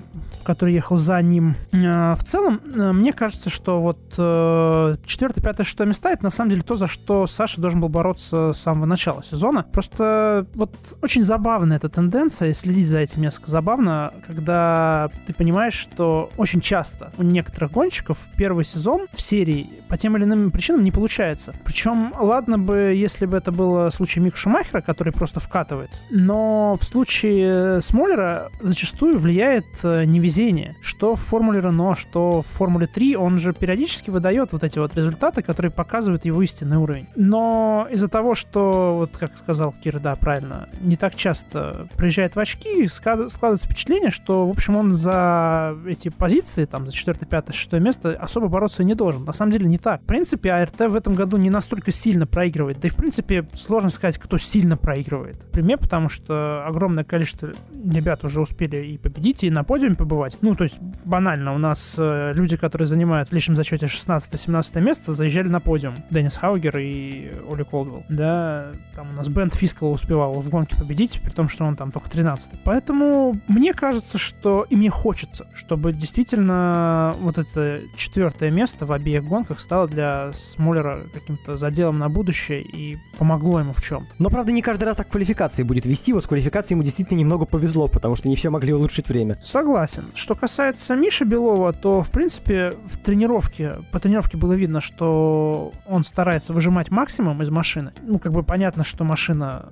который 0.44 0.74
ехал 0.74 0.98
за 0.98 1.22
ним. 1.22 1.56
Э, 1.72 2.16
в 2.16 2.24
целом, 2.26 2.60
э, 2.66 2.92
мне 2.92 3.14
кажется, 3.14 3.50
что 3.50 3.80
вот 3.80 4.14
э, 4.18 4.98
4, 5.06 5.34
5, 5.42 5.66
6 5.66 5.80
места 5.82 6.12
это 6.12 6.26
на 6.26 6.32
самом 6.32 6.50
деле 6.50 6.64
то, 6.64 6.76
за 6.76 6.88
что 6.88 7.28
Саша 7.28 7.62
должен 7.62 7.80
был 7.80 7.88
бороться 7.88 8.52
с 8.52 8.58
самого 8.58 8.86
начала 8.86 9.24
сезона. 9.24 9.66
Просто 9.72 10.46
вот 10.54 10.97
очень 11.02 11.22
забавная 11.22 11.78
эта 11.78 11.90
тенденция, 11.90 12.50
и 12.50 12.54
следить 12.54 12.88
за 12.88 13.00
этим 13.00 13.22
несколько 13.22 13.52
забавно, 13.52 14.14
когда 14.26 15.10
ты 15.26 15.34
понимаешь, 15.34 15.74
что 15.74 16.30
очень 16.38 16.62
часто 16.62 17.12
у 17.18 17.24
некоторых 17.24 17.72
гонщиков 17.72 18.18
первый 18.36 18.66
сезон 18.66 19.08
в 19.14 19.22
серии 19.22 19.82
по 19.90 19.98
тем 19.98 20.18
или 20.18 20.24
иным 20.24 20.52
причинам 20.52 20.84
не 20.84 20.92
получается. 20.92 21.54
Причем, 21.64 22.14
ладно 22.18 22.58
бы, 22.58 22.94
если 22.96 23.26
бы 23.26 23.38
это 23.38 23.52
было 23.52 23.90
случай 23.90 24.20
Мика 24.20 24.38
Шумахера, 24.38 24.82
который 24.82 25.14
просто 25.14 25.40
вкатывается, 25.40 26.04
но 26.10 26.78
в 26.80 26.84
случае 26.84 27.82
Смоллера 27.82 28.50
зачастую 28.62 29.20
влияет 29.20 29.66
э, 29.84 30.04
невезение. 30.06 30.76
Что 30.82 31.16
в 31.16 31.22
Формуле 31.22 31.62
Рено, 31.62 31.96
что 31.96 32.42
в 32.42 32.48
Формуле 32.48 32.88
3, 32.88 33.16
он 33.16 33.38
же 33.38 33.54
периодически 33.54 34.10
выдает 34.10 34.52
вот 34.52 34.64
эти 34.64 34.80
вот 34.80 34.96
результаты, 34.96 35.42
которые 35.42 35.72
показывают 35.72 36.26
его 36.26 36.42
истинный 36.42 36.78
уровень. 36.78 37.08
Но 37.16 37.88
из-за 37.92 38.08
того, 38.08 38.36
что, 38.36 38.96
вот 38.98 39.18
как 39.18 39.38
сказал 39.38 39.74
Кир, 39.84 40.00
да, 40.00 40.16
правильно, 40.16 40.70
не 40.88 40.96
так 40.96 41.16
часто 41.16 41.88
приезжает 41.98 42.36
в 42.36 42.40
очки, 42.40 42.88
складывается 42.88 43.68
впечатление, 43.68 44.10
что, 44.10 44.48
в 44.48 44.52
общем, 44.52 44.76
он 44.76 44.94
за 44.94 45.76
эти 45.86 46.10
позиции, 46.10 46.66
там, 46.66 46.88
за 46.88 46.94
4, 46.94 47.20
5, 47.20 47.54
6 47.54 47.74
место 47.74 48.12
особо 48.12 48.48
бороться 48.48 48.84
не 48.84 48.96
должен. 48.96 49.26
На 49.26 49.34
самом 49.34 49.52
деле 49.52 49.68
не 49.68 49.78
так. 49.78 50.02
В 50.02 50.06
принципе, 50.06 50.52
АРТ 50.52 50.80
в 50.80 50.96
этом 50.96 51.14
году 51.14 51.38
не 51.38 51.50
настолько 51.50 51.92
сильно 51.92 52.26
проигрывает. 52.26 52.80
Да 52.80 52.88
и, 52.88 52.92
в 52.92 52.96
принципе, 52.96 53.48
сложно 53.54 53.90
сказать, 53.90 54.18
кто 54.18 54.38
сильно 54.38 54.78
проигрывает. 54.78 55.44
Пример, 55.52 55.78
потому 55.78 56.10
что 56.10 56.66
огромное 56.66 57.04
количество 57.04 57.52
ребят 57.72 58.24
уже 58.24 58.42
успели 58.42 58.86
и 58.86 58.98
победить, 58.98 59.44
и 59.44 59.50
на 59.50 59.64
подиуме 59.64 59.96
побывать. 59.96 60.38
Ну, 60.42 60.56
то 60.56 60.64
есть, 60.64 60.80
банально, 61.06 61.54
у 61.54 61.58
нас 61.58 61.96
э, 61.98 62.32
люди, 62.34 62.56
которые 62.56 62.88
занимают 62.88 63.30
в 63.30 63.34
личном 63.34 63.56
зачете 63.56 63.88
16-17 63.88 64.82
место, 64.82 65.14
заезжали 65.14 65.48
на 65.48 65.60
подиум. 65.60 65.96
Деннис 66.10 66.38
Хаугер 66.38 66.78
и 66.78 67.32
Оли 67.50 67.64
Колдвелл. 67.64 68.04
Да, 68.10 68.72
там 68.96 69.12
у 69.12 69.14
нас 69.14 69.28
Бенд 69.28 69.54
Фискал 69.54 69.92
успевал 69.92 70.34
в 70.34 70.50
гонке 70.50 70.67
победить, 70.76 71.20
при 71.24 71.32
том, 71.32 71.50
что 71.50 71.66
он 71.66 71.76
там 71.76 71.92
только 71.92 72.10
13 72.10 72.64
Поэтому 72.64 73.36
мне 73.48 73.74
кажется, 73.74 74.18
что 74.18 74.66
и 74.70 74.76
мне 74.76 74.90
хочется, 74.90 75.48
чтобы 75.54 75.94
действительно 75.94 77.16
вот 77.20 77.38
это 77.38 77.82
четвертое 77.96 78.52
место 78.52 78.86
в 78.86 78.92
обеих 78.92 79.24
гонках 79.24 79.60
стало 79.60 79.88
для 79.88 80.34
Смоллера 80.34 81.04
каким-то 81.14 81.58
заделом 81.58 82.00
на 82.00 82.10
будущее 82.10 82.62
и 82.62 82.98
помогло 83.18 83.60
ему 83.60 83.74
в 83.74 83.82
чем-то. 83.82 84.14
Но, 84.20 84.30
правда, 84.30 84.52
не 84.52 84.62
каждый 84.62 84.86
раз 84.86 84.96
так 84.98 85.10
квалификации 85.10 85.64
будет 85.64 85.86
вести. 85.86 86.14
Вот 86.14 86.24
с 86.24 86.28
квалификацией 86.28 86.76
ему 86.76 86.84
действительно 86.84 87.18
немного 87.20 87.46
повезло, 87.46 87.88
потому 87.88 88.16
что 88.16 88.28
не 88.28 88.36
все 88.36 88.50
могли 88.50 88.74
улучшить 88.74 89.10
время. 89.10 89.40
Согласен. 89.44 90.06
Что 90.14 90.36
касается 90.36 90.96
Миши 90.96 91.26
Белова, 91.26 91.74
то, 91.74 92.04
в 92.04 92.10
принципе, 92.10 92.76
в 92.90 92.98
тренировке, 92.98 93.78
по 93.92 94.00
тренировке 94.00 94.38
было 94.38 94.54
видно, 94.54 94.82
что 94.82 95.72
он 95.88 96.04
старается 96.04 96.54
выжимать 96.54 96.92
максимум 96.92 97.42
из 97.42 97.50
машины. 97.50 97.94
Ну, 98.02 98.20
как 98.20 98.32
бы 98.32 98.44
понятно, 98.44 98.84
что 98.84 99.04
машина 99.04 99.70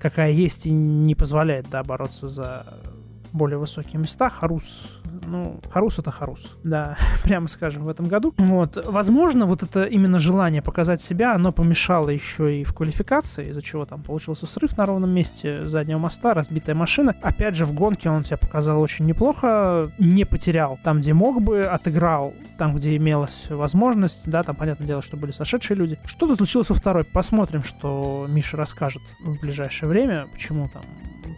какая 0.00 0.30
есть 0.30 0.66
и 0.66 0.70
не 0.70 1.14
позволяет, 1.14 1.68
да, 1.70 1.82
бороться 1.82 2.28
за 2.28 2.80
более 3.32 3.58
высокие 3.58 4.00
места. 4.00 4.28
Харус, 4.28 5.00
ну, 5.26 5.60
Харус 5.70 5.98
это 5.98 6.10
Харус, 6.10 6.56
да, 6.64 6.96
прямо 7.24 7.48
скажем, 7.48 7.84
в 7.84 7.88
этом 7.88 8.06
году. 8.06 8.34
Вот, 8.36 8.82
возможно, 8.86 9.46
вот 9.46 9.62
это 9.62 9.84
именно 9.84 10.18
желание 10.18 10.62
показать 10.62 11.00
себя, 11.00 11.34
оно 11.34 11.52
помешало 11.52 12.10
еще 12.10 12.60
и 12.60 12.64
в 12.64 12.74
квалификации, 12.74 13.50
из-за 13.50 13.62
чего 13.62 13.84
там 13.84 14.02
получился 14.02 14.46
срыв 14.46 14.76
на 14.76 14.86
ровном 14.86 15.10
месте 15.10 15.64
заднего 15.64 15.98
моста, 15.98 16.34
разбитая 16.34 16.74
машина. 16.74 17.14
Опять 17.22 17.56
же, 17.56 17.66
в 17.66 17.72
гонке 17.72 18.10
он 18.10 18.24
себя 18.24 18.36
показал 18.36 18.80
очень 18.80 19.04
неплохо, 19.04 19.90
не 19.98 20.24
потерял 20.24 20.78
там, 20.82 21.00
где 21.00 21.12
мог 21.12 21.42
бы, 21.42 21.64
отыграл 21.64 22.34
там, 22.58 22.74
где 22.74 22.96
имелась 22.96 23.46
возможность, 23.48 24.28
да, 24.28 24.42
там, 24.42 24.56
понятное 24.56 24.86
дело, 24.86 25.02
что 25.02 25.16
были 25.16 25.30
сошедшие 25.30 25.76
люди. 25.76 25.98
Что-то 26.04 26.36
случилось 26.36 26.68
во 26.68 26.74
второй, 26.74 27.04
посмотрим, 27.04 27.62
что 27.62 28.26
Миша 28.28 28.56
расскажет 28.56 29.02
в 29.20 29.40
ближайшее 29.40 29.88
время, 29.88 30.26
почему 30.32 30.68
там 30.68 30.82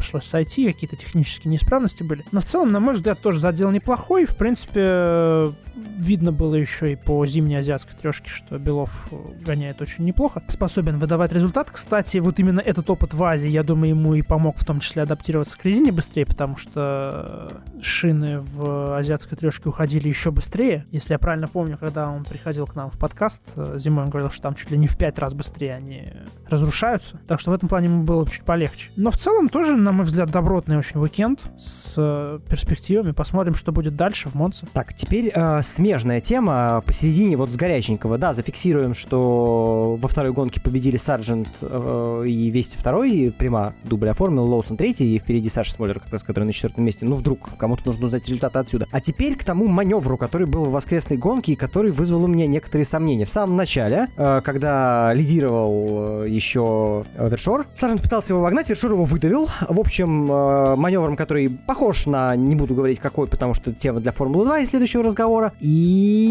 пришлось 0.01 0.25
сойти, 0.25 0.67
какие-то 0.67 0.97
технические 0.97 1.51
неисправности 1.51 2.03
были. 2.03 2.25
Но 2.33 2.41
в 2.41 2.45
целом, 2.45 2.73
на 2.73 2.81
мой 2.81 2.95
взгляд, 2.95 3.21
тоже 3.21 3.39
задел 3.39 3.71
неплохой. 3.71 4.25
В 4.25 4.35
принципе, 4.37 5.53
видно 6.01 6.33
было 6.33 6.55
еще 6.55 6.93
и 6.93 6.97
по 6.97 7.25
зимней 7.27 7.59
азиатской 7.59 7.97
трешке, 7.97 8.29
что 8.29 8.59
Белов 8.59 9.09
гоняет 9.45 9.81
очень 9.81 10.05
неплохо. 10.05 10.43
Способен 10.49 10.99
выдавать 10.99 11.33
результат. 11.33 11.71
Кстати, 11.71 12.19
вот 12.19 12.39
именно 12.39 12.61
этот 12.61 12.91
опыт 12.91 13.15
в 13.15 13.23
Азии, 13.23 13.49
я 13.49 13.63
думаю, 13.63 13.91
ему 13.91 14.15
и 14.15 14.23
помог 14.23 14.59
в 14.59 14.65
том 14.65 14.81
числе 14.81 15.03
адаптироваться 15.03 15.59
к 15.59 15.65
резине 15.65 15.93
быстрее, 15.93 16.27
потому 16.27 16.57
что 16.57 17.63
шины 17.81 18.41
в 18.41 18.97
азиатской 18.97 19.37
трешке 19.37 19.69
уходили 19.69 20.09
еще 20.09 20.31
быстрее. 20.31 20.87
Если 20.91 21.13
я 21.13 21.19
правильно 21.19 21.49
помню, 21.49 21.79
когда 21.79 22.11
он 22.11 22.25
приходил 22.25 22.67
к 22.67 22.75
нам 22.75 22.91
в 22.91 22.99
подкаст 22.99 23.43
зимой, 23.77 24.05
он 24.05 24.11
говорил, 24.11 24.31
что 24.31 24.43
там 24.43 24.55
чуть 24.55 24.71
ли 24.71 24.79
не 24.79 24.87
в 24.87 24.97
пять 24.97 25.19
раз 25.19 25.35
быстрее 25.35 25.75
они 25.75 26.13
разрушаются. 26.49 27.21
Так 27.27 27.41
что 27.41 27.51
в 27.51 27.55
этом 27.55 27.69
плане 27.69 27.87
ему 27.87 28.05
было 28.05 28.29
чуть 28.29 28.43
полегче. 28.43 28.91
Но 28.97 29.11
в 29.11 29.17
целом 29.17 29.49
тоже, 29.49 29.77
на 29.77 29.93
мой 29.93 30.05
взгляд, 30.05 30.31
добротный 30.31 30.79
очень 30.79 31.01
уикенд 31.01 31.41
с 31.57 32.41
перспективами. 32.49 33.13
Посмотрим, 33.13 33.55
что 33.55 33.73
будет 33.73 33.97
дальше 33.97 34.29
в 34.29 34.35
Монце. 34.35 34.67
Так, 34.73 34.95
теперь 34.95 35.31
э, 35.35 35.63
смежная 35.91 36.21
тема 36.21 36.85
посередине 36.87 37.37
вот 37.37 37.51
с 37.51 37.57
горяченького. 37.57 38.17
Да, 38.17 38.33
зафиксируем, 38.33 38.95
что 38.95 39.99
во 40.01 40.07
второй 40.07 40.33
гонке 40.33 40.61
победили 40.61 40.97
Сарджент 40.97 41.49
э, 41.63 42.25
и 42.29 42.49
Вести 42.49 42.77
второй, 42.77 43.35
Прима 43.37 43.75
дубль 43.83 44.09
оформил, 44.11 44.45
Лоусон 44.45 44.77
третий, 44.77 45.17
и 45.17 45.19
впереди 45.19 45.49
Саша 45.49 45.73
Смолер, 45.73 45.99
как 45.99 46.13
раз, 46.13 46.23
который 46.23 46.45
на 46.45 46.53
четвертом 46.53 46.85
месте. 46.85 47.07
Ну, 47.07 47.17
вдруг 47.17 47.49
кому-то 47.59 47.87
нужно 47.87 48.07
узнать 48.07 48.25
результаты 48.25 48.61
отсюда. 48.61 48.87
А 48.93 49.01
теперь 49.01 49.35
к 49.35 49.43
тому 49.43 49.67
маневру, 49.67 50.17
который 50.17 50.47
был 50.47 50.67
в 50.67 50.71
воскресной 50.71 51.17
гонке 51.17 51.55
и 51.55 51.57
который 51.57 51.91
вызвал 51.91 52.23
у 52.23 52.29
меня 52.29 52.47
некоторые 52.47 52.85
сомнения. 52.85 53.25
В 53.25 53.31
самом 53.31 53.57
начале, 53.57 54.11
э, 54.17 54.43
когда 54.45 55.13
лидировал 55.13 56.23
э, 56.23 56.27
еще 56.29 57.05
Вершор, 57.19 57.67
Сарджент 57.75 58.03
пытался 58.03 58.33
его 58.33 58.43
вогнать, 58.43 58.69
Вершор 58.69 58.93
его 58.93 59.03
выдавил. 59.03 59.49
В 59.69 59.81
общем, 59.81 60.31
э, 60.31 60.77
маневром, 60.77 61.17
который 61.17 61.49
похож 61.49 62.07
на, 62.07 62.37
не 62.37 62.55
буду 62.55 62.77
говорить 62.77 63.01
какой, 63.01 63.27
потому 63.27 63.55
что 63.55 63.73
тема 63.73 63.99
для 63.99 64.13
Формулы 64.13 64.45
2 64.45 64.61
и 64.61 64.67
следующего 64.67 65.03
разговора, 65.03 65.53
и 65.59 65.80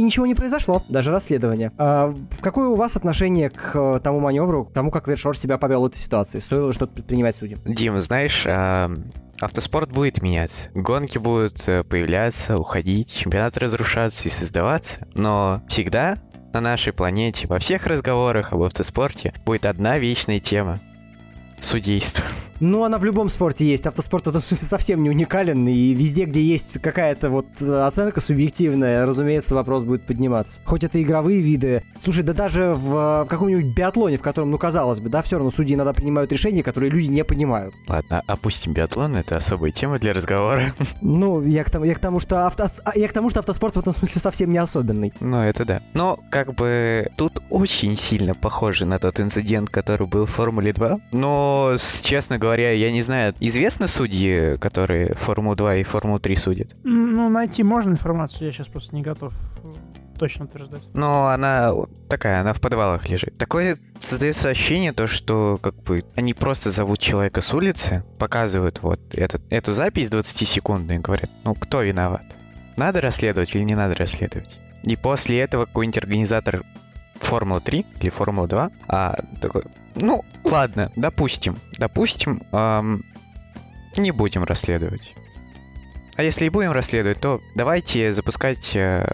ничего 0.01 0.25
не 0.25 0.35
произошло, 0.35 0.83
даже 0.89 1.11
расследование. 1.11 1.71
А, 1.77 2.13
какое 2.41 2.69
у 2.69 2.75
вас 2.75 2.95
отношение 2.95 3.49
к 3.49 3.75
э, 3.75 3.99
тому 4.03 4.19
маневру, 4.19 4.65
к 4.65 4.73
тому, 4.73 4.91
как 4.91 5.07
Вершор 5.07 5.37
себя 5.37 5.57
повел 5.57 5.81
в 5.81 5.85
этой 5.85 5.97
ситуации? 5.97 6.39
Стоило 6.39 6.73
что-то 6.73 6.93
предпринимать 6.93 7.35
судьям? 7.35 7.59
Дим, 7.65 7.99
знаешь, 7.99 8.45
а, 8.47 8.91
автоспорт 9.39 9.91
будет 9.91 10.21
меняться. 10.21 10.69
Гонки 10.73 11.17
будут 11.17 11.67
э, 11.67 11.83
появляться, 11.83 12.57
уходить, 12.57 13.13
чемпионат 13.13 13.57
разрушаться 13.57 14.27
и 14.27 14.31
создаваться, 14.31 15.07
но 15.13 15.61
всегда 15.67 16.17
на 16.53 16.61
нашей 16.61 16.93
планете, 16.93 17.47
во 17.47 17.59
всех 17.59 17.85
разговорах 17.85 18.53
об 18.53 18.63
автоспорте 18.63 19.33
будет 19.45 19.65
одна 19.65 19.99
вечная 19.99 20.39
тема 20.39 20.79
судейство. 21.61 22.23
Ну, 22.59 22.83
она 22.83 22.97
в 22.97 23.05
любом 23.05 23.29
спорте 23.29 23.65
есть. 23.65 23.85
Автоспорт 23.85 24.25
в 24.25 24.29
этом 24.29 24.41
смысле 24.41 24.67
совсем 24.67 25.01
не 25.01 25.09
уникален. 25.09 25.67
И 25.67 25.93
везде, 25.93 26.25
где 26.25 26.43
есть 26.43 26.79
какая-то 26.81 27.29
вот 27.29 27.61
оценка 27.61 28.19
субъективная, 28.19 29.05
разумеется, 29.05 29.55
вопрос 29.55 29.83
будет 29.83 30.05
подниматься. 30.05 30.61
Хоть 30.65 30.83
это 30.83 31.01
игровые 31.01 31.41
виды. 31.41 31.83
Слушай, 32.01 32.23
да 32.23 32.33
даже 32.33 32.73
в, 32.73 33.23
в 33.23 33.27
каком-нибудь 33.29 33.73
биатлоне, 33.73 34.17
в 34.17 34.21
котором, 34.21 34.51
ну, 34.51 34.57
казалось 34.57 34.99
бы, 34.99 35.09
да, 35.09 35.21
все 35.21 35.37
равно 35.37 35.51
судьи 35.51 35.75
иногда 35.75 35.93
принимают 35.93 36.31
решения, 36.31 36.61
которые 36.61 36.89
люди 36.89 37.07
не 37.07 37.23
понимают. 37.23 37.73
Ладно, 37.87 38.23
опустим 38.27 38.73
биатлон, 38.73 39.15
это 39.15 39.37
особая 39.37 39.71
тема 39.71 39.99
для 39.99 40.13
разговора. 40.13 40.73
Ну, 41.01 41.41
я 41.41 41.63
к 41.63 41.69
тому, 41.69 41.85
я 41.85 41.95
к 41.95 41.99
тому, 41.99 42.19
что, 42.19 42.45
авто, 42.45 42.67
а, 42.83 42.91
я 42.97 43.07
к 43.07 43.13
тому, 43.13 43.29
что 43.29 43.39
автоспорт 43.39 43.75
в 43.75 43.79
этом 43.79 43.93
смысле 43.93 44.19
совсем 44.21 44.51
не 44.51 44.57
особенный. 44.57 45.13
Ну, 45.19 45.41
это 45.41 45.65
да. 45.65 45.81
Но, 45.93 46.19
как 46.29 46.53
бы, 46.55 47.09
тут 47.15 47.41
очень 47.49 47.95
сильно 47.95 48.35
похоже 48.35 48.85
на 48.85 48.99
тот 48.99 49.19
инцидент, 49.19 49.69
который 49.69 50.07
был 50.07 50.25
в 50.25 50.31
Формуле 50.31 50.73
2. 50.73 50.99
Но, 51.13 51.48
честно 52.01 52.37
говоря, 52.37 52.71
я 52.71 52.91
не 52.91 53.01
знаю, 53.01 53.33
известны 53.39 53.87
судьи, 53.87 54.55
которые 54.57 55.13
Формулу 55.15 55.55
2 55.55 55.75
и 55.75 55.83
Формулу 55.83 56.19
3 56.19 56.35
судят? 56.35 56.75
Ну, 56.83 57.29
найти 57.29 57.63
можно 57.63 57.91
информацию, 57.91 58.47
я 58.47 58.51
сейчас 58.51 58.67
просто 58.67 58.95
не 58.95 59.01
готов 59.01 59.33
точно 60.19 60.45
утверждать. 60.45 60.87
Но 60.93 61.27
она 61.27 61.73
такая, 62.09 62.41
она 62.41 62.53
в 62.53 62.61
подвалах 62.61 63.09
лежит. 63.09 63.37
Такое 63.37 63.79
создается 63.99 64.49
ощущение, 64.49 64.91
то, 64.91 65.07
что 65.07 65.57
как 65.61 65.75
бы 65.83 66.03
они 66.15 66.33
просто 66.33 66.71
зовут 66.71 66.99
человека 66.99 67.41
с 67.41 67.53
улицы, 67.53 68.03
показывают 68.19 68.81
вот 68.81 68.99
этот, 69.13 69.41
эту 69.51 69.71
запись 69.71 70.09
20-секундную 70.09 70.97
и 70.97 71.01
говорят, 71.01 71.31
ну 71.43 71.55
кто 71.55 71.81
виноват? 71.81 72.23
Надо 72.75 73.01
расследовать 73.01 73.55
или 73.55 73.63
не 73.63 73.75
надо 73.75 73.95
расследовать? 73.95 74.57
И 74.83 74.95
после 74.95 75.39
этого 75.39 75.65
какой-нибудь 75.65 75.97
организатор 75.97 76.63
Формула 77.19 77.61
3 77.61 77.85
или 78.01 78.09
Формула 78.09 78.47
2 78.47 78.71
а, 78.87 79.15
такой, 79.41 79.63
ну, 79.95 80.23
ладно, 80.43 80.91
допустим, 80.95 81.57
допустим, 81.77 82.41
эм, 82.51 83.03
не 83.97 84.11
будем 84.11 84.43
расследовать. 84.43 85.13
А 86.19 86.23
если 86.23 86.45
и 86.45 86.49
будем 86.49 86.73
расследовать, 86.73 87.21
то 87.21 87.39
давайте 87.55 88.11
запускать 88.11 88.75
э, 88.75 89.07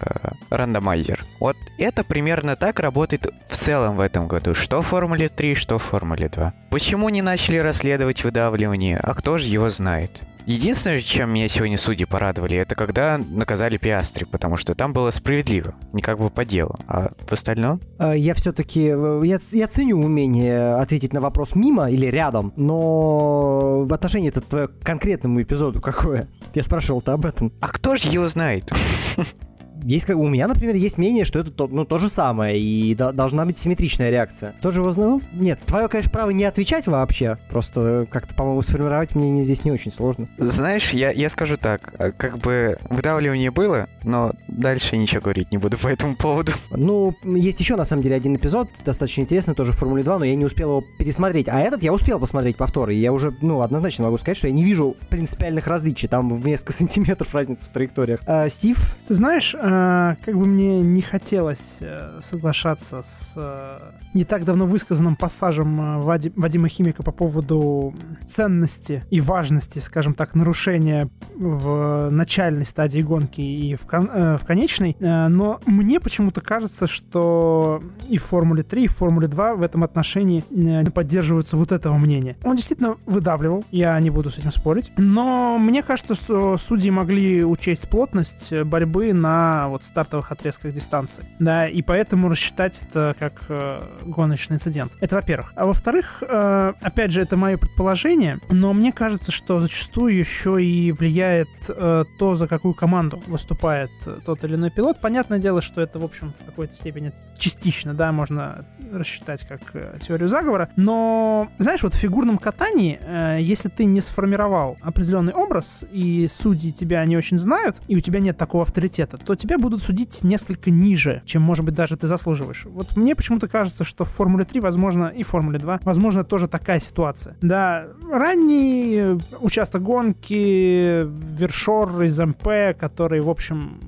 рандомайзер. 0.50 1.24
Вот 1.40 1.56
это 1.78 2.04
примерно 2.04 2.56
так 2.56 2.80
работает 2.80 3.28
в 3.48 3.56
целом 3.56 3.98
в 3.98 4.00
этом 4.00 4.28
году. 4.28 4.56
Что 4.56 4.82
в 4.82 4.88
Формуле 4.88 5.30
3, 5.30 5.54
что 5.54 5.78
в 5.78 5.84
Формуле 5.84 6.30
2. 6.30 6.54
Почему 6.72 7.10
не 7.10 7.22
начали 7.22 7.58
расследовать 7.58 8.24
выдавливание? 8.24 8.98
А 8.98 9.14
кто 9.14 9.38
же 9.38 9.48
его 9.48 9.70
знает? 9.70 10.24
Единственное, 10.46 11.02
чем 11.02 11.32
меня 11.32 11.48
сегодня 11.48 11.78
судьи 11.78 12.06
порадовали, 12.06 12.58
это 12.58 12.76
когда 12.76 13.18
наказали 13.18 13.78
Пиастри, 13.78 14.26
потому 14.26 14.58
что 14.58 14.76
там 14.76 14.94
было 14.94 15.10
справедливо, 15.10 15.74
не 15.92 16.02
как 16.02 16.20
бы 16.20 16.30
по 16.30 16.46
делу. 16.46 16.78
А 16.88 17.14
в 17.20 17.32
остальном? 17.32 17.82
А, 17.98 18.14
я 18.14 18.36
все-таки, 18.36 18.92
э, 18.94 19.22
я, 19.26 19.40
я 19.52 19.68
ценю 19.68 19.98
умение 19.98 20.76
ответить 20.76 21.14
на 21.14 21.22
вопрос 21.22 21.56
мимо 21.56 21.90
или 21.90 22.06
рядом, 22.06 22.54
но 22.56 23.86
в 23.86 23.94
отношении 23.94 24.30
это 24.30 24.42
твое 24.42 24.68
конкретному 24.68 25.42
эпизоду 25.42 25.82
какое? 25.82 26.28
Я 26.54 26.62
спрашивал-то 26.62 27.14
об 27.14 27.26
этом. 27.26 27.52
А 27.62 27.68
кто 27.70 27.96
же 27.96 28.10
его 28.10 28.28
знает? 28.28 28.72
есть, 29.86 30.10
у 30.10 30.28
меня, 30.28 30.48
например, 30.48 30.76
есть 30.76 30.98
мнение, 30.98 31.26
что 31.26 31.40
это 31.40 31.52
то, 31.52 31.68
ну, 31.68 31.86
то 31.86 31.98
же 31.98 32.10
самое, 32.10 32.60
и 32.60 32.96
до, 32.96 33.12
должна 33.12 33.46
быть 33.46 33.58
симметричная 33.58 34.10
реакция. 34.10 34.56
Тоже 34.62 34.82
его 34.82 34.92
знал? 34.92 35.22
Нет, 35.32 35.60
твое, 35.66 35.88
конечно, 35.88 36.12
право 36.12 36.32
не 36.32 36.44
отвечать 36.44 36.88
вообще, 36.88 37.38
просто 37.50 38.08
как-то, 38.10 38.34
по-моему, 38.34 38.64
сформировать 38.64 39.16
мнение 39.16 39.44
здесь 39.44 39.64
не 39.64 39.72
очень 39.72 39.92
сложно. 39.92 40.28
Знаешь, 40.38 40.90
я, 40.92 41.12
я 41.12 41.30
скажу 41.30 41.58
так, 41.58 41.94
а, 42.00 42.12
как 42.12 42.40
бы 42.40 42.78
выдавливание 42.90 43.52
было, 43.52 43.88
но 44.04 44.34
дальше 44.48 44.98
ничего 44.98 45.22
говорить 45.22 45.52
не 45.52 45.58
буду 45.58 45.78
по 45.78 45.88
этому 45.88 46.16
поводу. 46.16 46.54
Ну, 46.72 47.16
есть 47.24 47.60
еще, 47.60 47.76
на 47.76 47.86
самом 47.86 48.02
деле, 48.02 48.16
один 48.16 48.36
эпизод, 48.36 48.70
достаточно 48.84 49.22
интересный, 49.22 49.54
тоже 49.54 49.72
в 49.72 49.76
Формуле 49.76 50.04
2, 50.04 50.20
но 50.20 50.26
я 50.26 50.36
не 50.36 50.46
успел 50.46 50.70
его 50.70 50.84
пересмотреть, 50.98 51.48
а 51.48 51.60
этот 51.60 51.84
я 51.84 51.94
успел 51.94 52.20
посмотреть 52.20 52.58
повтор, 52.58 52.90
и 52.90 52.96
я 52.96 53.14
уже, 53.14 53.36
ну, 53.42 53.62
однозначно 53.62 54.06
могу 54.06 54.18
сказать, 54.18 54.38
что 54.38 54.48
я 54.48 54.54
не 54.54 54.64
вижу 54.64 54.96
принципиальных 55.10 55.68
различий, 55.68 56.08
там 56.08 56.36
в 56.36 56.48
несколько 56.48 56.74
сантиметров 56.74 57.34
разницы 57.36 57.70
в 57.70 57.74
траекториях. 57.74 58.22
А, 58.26 58.50
Стив? 58.50 58.98
Ты 59.08 59.14
знаешь, 59.14 59.56
а, 59.58 59.75
как 60.24 60.36
бы 60.36 60.46
мне 60.46 60.82
не 60.82 61.02
хотелось 61.02 61.78
э, 61.82 62.20
соглашаться 62.22 63.02
с 63.02 63.34
э, 63.36 63.92
не 64.16 64.24
так 64.24 64.46
давно 64.46 64.66
высказанным 64.66 65.16
пассажем 65.16 65.80
э, 65.80 65.98
Вади, 66.00 66.32
Вадима 66.36 66.70
Химика 66.70 67.04
по 67.04 67.12
поводу 67.12 67.94
ценности 68.26 69.04
и 69.12 69.22
важности, 69.22 69.80
скажем 69.80 70.14
так, 70.14 70.34
нарушения 70.36 71.10
в 71.36 72.10
начальной 72.10 72.66
стадии 72.66 73.02
гонки 73.02 73.42
и 73.42 73.76
в, 73.76 73.86
кон, 73.86 74.10
э, 74.12 74.38
в 74.38 74.46
конечной, 74.46 74.96
э, 75.00 75.28
но 75.28 75.60
мне 75.66 76.00
почему-то 76.00 76.42
кажется, 76.42 76.88
что 76.88 77.84
и 78.08 78.18
в 78.18 78.24
Формуле 78.24 78.64
3, 78.64 78.86
и 78.86 78.88
в 78.88 78.96
Формуле 78.96 79.28
2 79.28 79.56
в 79.56 79.62
этом 79.62 79.84
отношении 79.84 80.46
э, 80.50 80.90
поддерживаются 80.90 81.58
вот 81.58 81.74
этого 81.74 81.98
мнения. 81.98 82.38
Он 82.44 82.56
действительно 82.56 82.96
выдавливал, 83.06 83.66
я 83.72 84.00
не 84.00 84.10
буду 84.10 84.30
с 84.30 84.38
этим 84.38 84.52
спорить, 84.52 84.92
но 84.98 85.58
мне 85.58 85.84
кажется, 85.84 86.16
что 86.16 86.58
судьи 86.58 86.90
могли 86.90 87.44
учесть 87.44 87.90
плотность 87.90 88.54
борьбы 88.64 89.12
на 89.14 89.68
вот 89.68 89.84
стартовых 89.84 90.32
отрезках 90.32 90.74
дистанции. 90.74 91.26
Да, 91.40 91.68
и 91.68 91.82
поэтому 91.82 92.30
рассчитать 92.30 92.80
это 92.82 93.14
как 93.20 93.44
э, 93.50 93.82
гоночный 94.06 94.56
инцидент. 94.56 94.94
Это 95.02 95.16
во-первых. 95.16 95.52
А 95.56 95.66
во-вторых, 95.66 96.22
э, 96.22 96.74
опять 96.82 97.12
же, 97.12 97.22
это 97.22 97.38
мое 97.38 97.58
предположение, 97.58 98.40
но 98.50 98.74
мне 98.74 98.92
кажется, 98.92 99.32
что 99.32 99.60
зачастую 99.60 100.18
еще 100.18 100.64
и 100.64 100.92
влияет 100.92 101.50
э, 101.68 102.06
то, 102.20 102.36
за 102.36 102.48
какую 102.48 102.74
команду 102.74 103.22
выступает 103.28 103.92
э, 104.06 104.20
тот 104.26 104.44
или 104.44 104.56
иной 104.56 104.72
пилот. 104.72 105.00
Понятное 105.02 105.40
дело, 105.40 105.62
что 105.62 105.82
это, 105.82 106.00
в 106.00 106.04
общем, 106.04 106.34
в 106.40 106.46
какой-то 106.46 106.76
степени 106.76 107.14
частично, 107.38 107.94
да, 107.94 108.12
можно 108.12 108.66
рассчитать 108.92 109.46
как 109.48 109.62
э, 109.74 109.98
теорию 110.02 110.28
заговора. 110.28 110.70
Но, 110.76 111.50
знаешь, 111.58 111.84
вот 111.84 111.94
в 111.94 111.98
фигурном 111.98 112.38
катании, 112.38 113.00
э, 113.02 113.40
если 113.42 113.70
ты 113.70 113.86
не 113.86 114.02
сформировал 114.02 114.78
определенный 114.82 115.34
образ, 115.34 115.84
и 115.92 116.28
судьи 116.28 116.72
тебя 116.72 117.04
не 117.06 117.18
очень 117.18 117.38
знают, 117.38 117.78
и 117.88 117.96
у 117.96 118.00
тебя 118.00 118.20
нет 118.20 118.38
такого 118.38 118.64
авторитета, 118.64 119.18
то 119.18 119.36
тебя 119.36 119.58
будут 119.58 119.82
судить 119.82 120.24
несколько 120.24 120.70
ниже, 120.70 121.22
чем, 121.26 121.42
может 121.42 121.66
быть, 121.66 121.76
даже 121.76 121.98
ты 121.98 122.08
заслуживаешь. 122.08 122.66
Вот 122.66 122.96
мне 122.96 123.16
почему-то 123.16 123.48
кажется, 123.48 123.84
что 123.84 123.95
в 124.04 124.10
Формуле 124.10 124.44
3, 124.46 124.60
возможно, 124.60 125.06
и 125.08 125.24
в 125.24 125.28
Формуле 125.28 125.60
2, 125.60 125.80
возможно, 125.84 126.24
тоже 126.24 126.48
такая 126.48 126.80
ситуация. 126.80 127.38
Да, 127.42 127.88
ранний 128.12 129.20
участок 129.40 129.84
гонки, 129.84 131.04
Вершор 131.06 132.02
из 132.04 132.20
МП, 132.20 132.78
который, 132.78 133.22
в 133.22 133.30
общем, 133.30 133.80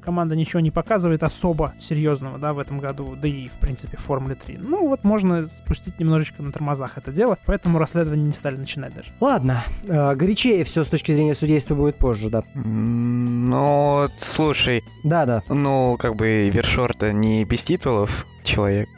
команда 0.00 0.34
ничего 0.34 0.60
не 0.60 0.70
показывает 0.70 1.22
особо 1.22 1.74
серьезного, 1.78 2.38
да, 2.38 2.52
в 2.52 2.58
этом 2.58 2.78
году, 2.78 3.16
да 3.20 3.28
и, 3.28 3.48
в 3.48 3.58
принципе, 3.60 3.96
в 3.96 4.00
Формуле 4.00 4.34
3. 4.34 4.58
Ну, 4.60 4.88
вот 4.88 5.04
можно 5.04 5.46
спустить 5.46 6.00
немножечко 6.00 6.42
на 6.42 6.52
тормозах 6.52 6.96
это 6.96 7.12
дело, 7.12 7.36
поэтому 7.46 7.78
расследование 7.78 8.24
не 8.26 8.32
стали 8.32 8.56
начинать 8.56 8.94
даже. 8.94 9.12
Ладно, 9.20 9.62
э, 9.84 10.14
горячее 10.14 10.64
все 10.64 10.84
с 10.84 10.88
точки 10.88 11.12
зрения 11.12 11.34
судейства 11.34 11.74
будет 11.74 11.96
позже, 11.96 12.30
да. 12.30 12.42
Ну, 12.54 14.08
слушай, 14.16 14.82
Да-да. 15.04 15.42
ну, 15.48 15.96
как 15.98 16.16
бы 16.16 16.48
Вершор-то 16.48 17.12
не 17.12 17.44
без 17.44 17.62
титулов 17.62 18.26
человек. 18.42 18.88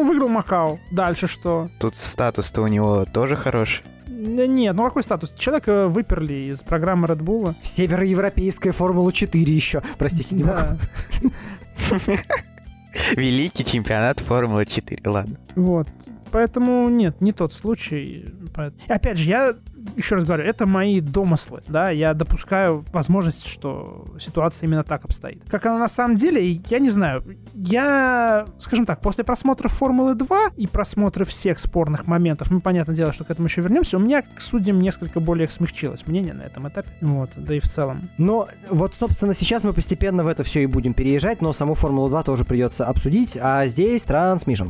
Ну, 0.00 0.06
выиграл 0.06 0.28
Макао. 0.28 0.78
Дальше 0.90 1.26
что? 1.26 1.68
Тут 1.78 1.94
статус-то 1.94 2.62
у 2.62 2.66
него 2.68 3.04
тоже 3.04 3.36
хороший. 3.36 3.84
Нет, 4.08 4.74
ну 4.74 4.84
какой 4.84 5.02
статус? 5.02 5.30
Человека 5.34 5.88
выперли 5.88 6.50
из 6.50 6.62
программы 6.62 7.06
Red 7.06 7.18
Bull. 7.18 7.54
Североевропейская 7.60 8.72
Формула 8.72 9.12
4 9.12 9.54
еще. 9.54 9.82
Простите, 9.98 10.36
не 10.36 10.44
могу. 10.44 10.78
Великий 13.14 13.62
чемпионат 13.62 14.20
Формулы 14.20 14.64
4, 14.64 15.02
ладно. 15.04 15.36
Вот. 15.54 15.86
Поэтому 16.30 16.88
нет, 16.88 17.20
не 17.20 17.32
тот 17.32 17.52
случай. 17.52 18.24
Опять 18.88 19.18
же, 19.18 19.28
я 19.28 19.54
еще 19.96 20.16
раз 20.16 20.24
говорю, 20.24 20.44
это 20.44 20.66
мои 20.66 21.00
домыслы, 21.00 21.62
да, 21.68 21.90
я 21.90 22.14
допускаю 22.14 22.84
возможность, 22.92 23.46
что 23.46 24.06
ситуация 24.18 24.66
именно 24.66 24.84
так 24.84 25.04
обстоит. 25.04 25.42
Как 25.48 25.66
она 25.66 25.78
на 25.78 25.88
самом 25.88 26.16
деле, 26.16 26.52
я 26.68 26.78
не 26.78 26.90
знаю. 26.90 27.24
Я, 27.54 28.46
скажем 28.58 28.86
так, 28.86 29.00
после 29.00 29.24
просмотра 29.24 29.68
Формулы 29.68 30.14
2 30.14 30.50
и 30.56 30.66
просмотра 30.66 31.24
всех 31.24 31.58
спорных 31.58 32.06
моментов, 32.06 32.50
ну, 32.50 32.60
понятное 32.60 32.96
дело, 32.96 33.12
что 33.12 33.24
к 33.24 33.30
этому 33.30 33.48
еще 33.48 33.62
вернемся, 33.62 33.96
у 33.96 34.00
меня 34.00 34.22
к 34.22 34.40
судьям 34.40 34.78
несколько 34.78 35.20
более 35.20 35.48
смягчилось 35.48 36.06
мнение 36.06 36.34
на 36.34 36.42
этом 36.42 36.68
этапе. 36.68 36.90
Вот, 37.00 37.30
да 37.36 37.54
и 37.54 37.60
в 37.60 37.64
целом. 37.66 38.10
Но 38.18 38.48
вот, 38.70 38.94
собственно, 38.94 39.34
сейчас 39.34 39.64
мы 39.64 39.72
постепенно 39.72 40.24
в 40.24 40.26
это 40.26 40.44
все 40.44 40.62
и 40.62 40.66
будем 40.66 40.94
переезжать, 40.94 41.40
но 41.40 41.52
саму 41.52 41.74
Формулу-2 41.74 42.24
тоже 42.24 42.44
придется 42.44 42.86
обсудить, 42.86 43.38
а 43.40 43.66
здесь 43.66 44.02
трансмишн. 44.02 44.68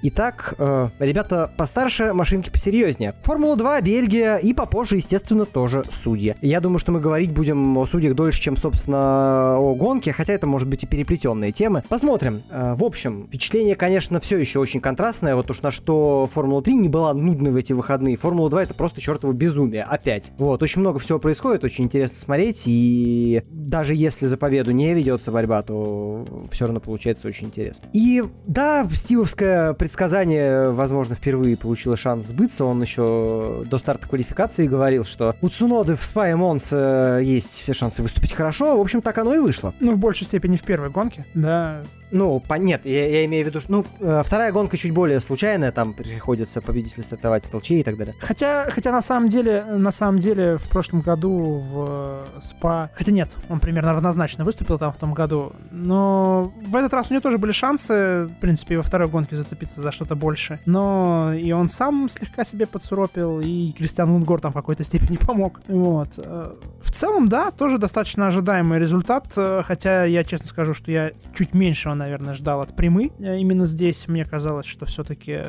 Итак, 0.00 0.54
э, 0.58 0.88
ребята 1.00 1.50
постарше, 1.56 2.12
машинки 2.12 2.50
посерьезнее. 2.50 3.16
Формула-2, 3.22 3.82
Бельгия 3.82 4.36
и 4.36 4.54
попозже, 4.54 4.96
естественно, 4.96 5.44
тоже 5.44 5.82
судьи. 5.90 6.36
Я 6.40 6.60
думаю, 6.60 6.78
что 6.78 6.92
мы 6.92 7.00
говорить 7.00 7.32
будем 7.32 7.76
о 7.76 7.84
судьях 7.84 8.14
дольше, 8.14 8.40
чем, 8.40 8.56
собственно, 8.56 9.56
о 9.58 9.74
гонке, 9.74 10.12
хотя 10.12 10.34
это 10.34 10.46
может 10.46 10.68
быть 10.68 10.84
и 10.84 10.86
переплетенные 10.86 11.50
темы. 11.50 11.82
Посмотрим. 11.88 12.42
Э, 12.48 12.74
в 12.76 12.84
общем, 12.84 13.26
впечатление, 13.26 13.74
конечно, 13.74 14.20
все 14.20 14.38
еще 14.38 14.60
очень 14.60 14.80
контрастное. 14.80 15.34
Вот 15.34 15.50
уж 15.50 15.62
на 15.62 15.72
что 15.72 16.28
Формула-3 16.32 16.72
не 16.74 16.88
была 16.88 17.12
нудной 17.12 17.50
в 17.50 17.56
эти 17.56 17.72
выходные. 17.72 18.16
Формула-2 18.16 18.62
это 18.62 18.74
просто 18.74 19.00
чертово 19.00 19.32
безумие. 19.32 19.82
Опять. 19.82 20.30
Вот, 20.38 20.62
очень 20.62 20.80
много 20.80 21.00
всего 21.00 21.18
происходит, 21.18 21.64
очень 21.64 21.84
интересно 21.84 22.18
смотреть. 22.18 22.64
И 22.66 23.42
даже 23.50 23.96
если 23.96 24.26
за 24.26 24.36
победу 24.36 24.70
не 24.70 24.94
ведется 24.94 25.32
борьба, 25.32 25.62
то 25.62 26.24
все 26.50 26.66
равно 26.66 26.78
получается 26.78 27.26
очень 27.26 27.48
интересно. 27.48 27.88
И 27.92 28.22
да, 28.46 28.88
стивовское 28.92 29.72
предсказание, 29.88 30.70
возможно, 30.70 31.14
впервые 31.14 31.56
получило 31.56 31.96
шанс 31.96 32.26
сбыться. 32.26 32.66
Он 32.66 32.82
еще 32.82 33.64
до 33.64 33.78
старта 33.78 34.06
квалификации 34.06 34.66
говорил, 34.66 35.06
что 35.06 35.34
у 35.40 35.48
Цуноды 35.48 35.96
в 35.96 36.04
Спа 36.04 36.28
и 36.28 36.34
Монс 36.34 36.72
есть 36.72 37.62
все 37.62 37.72
шансы 37.72 38.02
выступить 38.02 38.34
хорошо. 38.34 38.76
В 38.76 38.80
общем, 38.82 39.00
так 39.00 39.16
оно 39.16 39.34
и 39.34 39.38
вышло. 39.38 39.72
Ну, 39.80 39.92
в 39.92 39.98
большей 39.98 40.26
степени 40.26 40.56
в 40.56 40.62
первой 40.62 40.90
гонке, 40.90 41.24
да. 41.32 41.82
Ну, 42.10 42.40
по- 42.40 42.54
нет, 42.54 42.82
я, 42.84 43.08
я 43.08 43.24
имею 43.26 43.44
в 43.44 43.48
виду, 43.48 43.60
что 43.60 43.70
ну, 43.72 43.86
э, 44.00 44.22
вторая 44.24 44.52
гонка 44.52 44.76
чуть 44.76 44.92
более 44.92 45.20
случайная, 45.20 45.72
там 45.72 45.92
приходится 45.94 46.60
победителю 46.60 47.04
стартовать 47.04 47.44
в 47.44 47.50
толче 47.50 47.80
и 47.80 47.82
так 47.82 47.96
далее. 47.96 48.14
Хотя, 48.20 48.64
хотя 48.70 48.92
на 48.92 49.02
самом 49.02 49.28
деле, 49.28 49.64
на 49.64 49.90
самом 49.90 50.18
деле, 50.18 50.56
в 50.58 50.68
прошлом 50.68 51.00
году 51.00 51.58
в 51.58 52.26
э, 52.36 52.40
СПА, 52.40 52.90
хотя 52.94 53.12
нет, 53.12 53.30
он 53.48 53.60
примерно 53.60 53.92
равнозначно 53.92 54.44
выступил 54.44 54.78
там 54.78 54.92
в 54.92 54.98
том 54.98 55.14
году, 55.14 55.52
но 55.70 56.52
в 56.66 56.76
этот 56.76 56.92
раз 56.92 57.10
у 57.10 57.14
него 57.14 57.20
тоже 57.22 57.38
были 57.38 57.52
шансы, 57.52 58.24
в 58.26 58.34
принципе, 58.40 58.76
во 58.76 58.82
второй 58.82 59.08
гонке 59.08 59.36
зацепиться 59.36 59.80
за 59.80 59.92
что-то 59.92 60.14
больше. 60.16 60.60
Но 60.66 61.32
и 61.34 61.52
он 61.52 61.68
сам 61.68 62.08
слегка 62.08 62.44
себе 62.44 62.66
подсуропил, 62.66 63.40
и 63.40 63.72
Кристиан 63.72 64.10
Лунгор 64.10 64.40
там 64.40 64.52
в 64.52 64.54
какой-то 64.54 64.82
степени 64.84 65.16
помог. 65.26 65.60
Вот. 65.68 66.10
Э, 66.18 66.54
В 66.80 66.90
целом, 66.92 67.28
да, 67.28 67.50
тоже 67.50 67.78
достаточно 67.78 68.26
ожидаемый 68.26 68.78
результат, 68.78 69.26
хотя 69.34 70.04
я 70.04 70.24
честно 70.24 70.48
скажу, 70.48 70.74
что 70.74 70.90
я 70.90 71.10
чуть 71.34 71.54
меньшего, 71.54 71.94
наверное, 71.98 72.34
ждал 72.34 72.60
от 72.62 72.74
прямы. 72.74 73.12
Э, 73.18 73.38
Именно 73.38 73.66
здесь 73.66 74.08
мне 74.08 74.24
казалось, 74.24 74.66
что 74.66 74.86
все-таки 74.86 75.40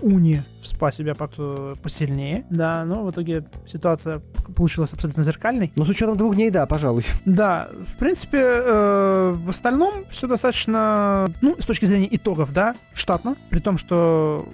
Уни 0.00 0.42
в 0.60 0.66
СПА 0.66 0.90
себя 0.90 1.14
как-то 1.14 1.74
посильнее. 1.82 2.44
Да, 2.50 2.84
но 2.84 3.04
в 3.04 3.10
итоге 3.10 3.44
ситуация 3.66 4.20
получилась 4.56 4.92
абсолютно 4.92 5.22
зеркальной. 5.22 5.72
Но 5.76 5.84
с 5.84 5.88
учетом 5.88 6.16
двух 6.16 6.34
дней, 6.34 6.50
да, 6.50 6.66
пожалуй. 6.66 7.04
Да, 7.24 7.68
в 7.72 7.96
принципе, 7.98 8.38
э, 8.40 9.34
в 9.36 9.48
остальном 9.50 10.04
все 10.08 10.26
достаточно, 10.26 11.28
ну, 11.40 11.56
с 11.58 11.66
точки 11.66 11.84
зрения 11.84 12.08
итогов, 12.10 12.52
да, 12.52 12.74
штатно. 12.94 13.36
При 13.50 13.60
том, 13.60 13.76
что 13.78 14.48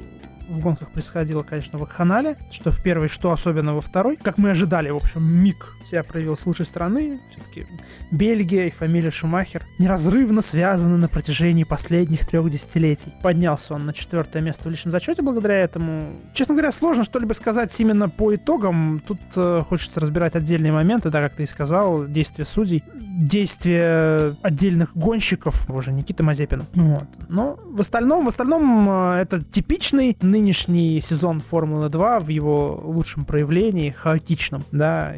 в 0.54 0.60
гонках 0.60 0.90
происходило, 0.90 1.42
конечно, 1.42 1.78
в 1.78 1.82
вакханале, 1.82 2.36
что 2.50 2.70
в 2.70 2.82
первой, 2.82 3.08
что 3.08 3.32
особенно 3.32 3.74
во 3.74 3.80
второй. 3.80 4.16
Как 4.16 4.38
мы 4.38 4.50
ожидали, 4.50 4.90
в 4.90 4.96
общем, 4.96 5.22
Мик 5.22 5.74
себя 5.84 6.02
проявил 6.02 6.36
с 6.36 6.46
лучшей 6.46 6.64
стороны. 6.64 7.20
Все-таки 7.30 7.66
Бельгия 8.10 8.68
и 8.68 8.70
фамилия 8.70 9.10
Шумахер 9.10 9.62
неразрывно 9.78 10.40
связаны 10.40 10.96
на 10.96 11.08
протяжении 11.08 11.64
последних 11.64 12.26
трех 12.26 12.50
десятилетий. 12.50 13.12
Поднялся 13.22 13.74
он 13.74 13.86
на 13.86 13.92
четвертое 13.92 14.40
место 14.40 14.68
в 14.68 14.70
личном 14.70 14.92
зачете 14.92 15.22
благодаря 15.22 15.58
этому. 15.58 16.14
Честно 16.32 16.54
говоря, 16.54 16.72
сложно 16.72 17.04
что-либо 17.04 17.32
сказать 17.32 17.74
именно 17.80 18.08
по 18.08 18.34
итогам. 18.34 19.02
Тут 19.06 19.20
э, 19.36 19.62
хочется 19.68 20.00
разбирать 20.00 20.36
отдельные 20.36 20.72
моменты, 20.72 21.10
да, 21.10 21.20
как 21.20 21.34
ты 21.34 21.42
и 21.42 21.46
сказал, 21.46 22.06
действия 22.06 22.44
судей, 22.44 22.82
действия 22.94 24.36
отдельных 24.42 24.96
гонщиков, 24.96 25.68
уже 25.70 25.92
Никита 25.92 26.22
Мазепина. 26.22 26.64
Вот. 26.74 27.06
Но 27.28 27.58
в 27.64 27.80
остальном, 27.80 28.24
в 28.24 28.28
остальном 28.28 28.88
э, 28.88 29.20
это 29.22 29.42
типичный 29.42 30.16
нынешний 30.44 31.00
сезон 31.00 31.40
Формулы 31.40 31.88
2 31.88 32.20
в 32.20 32.28
его 32.28 32.78
лучшем 32.84 33.24
проявлении, 33.24 33.90
хаотичном, 33.90 34.64
да, 34.72 35.14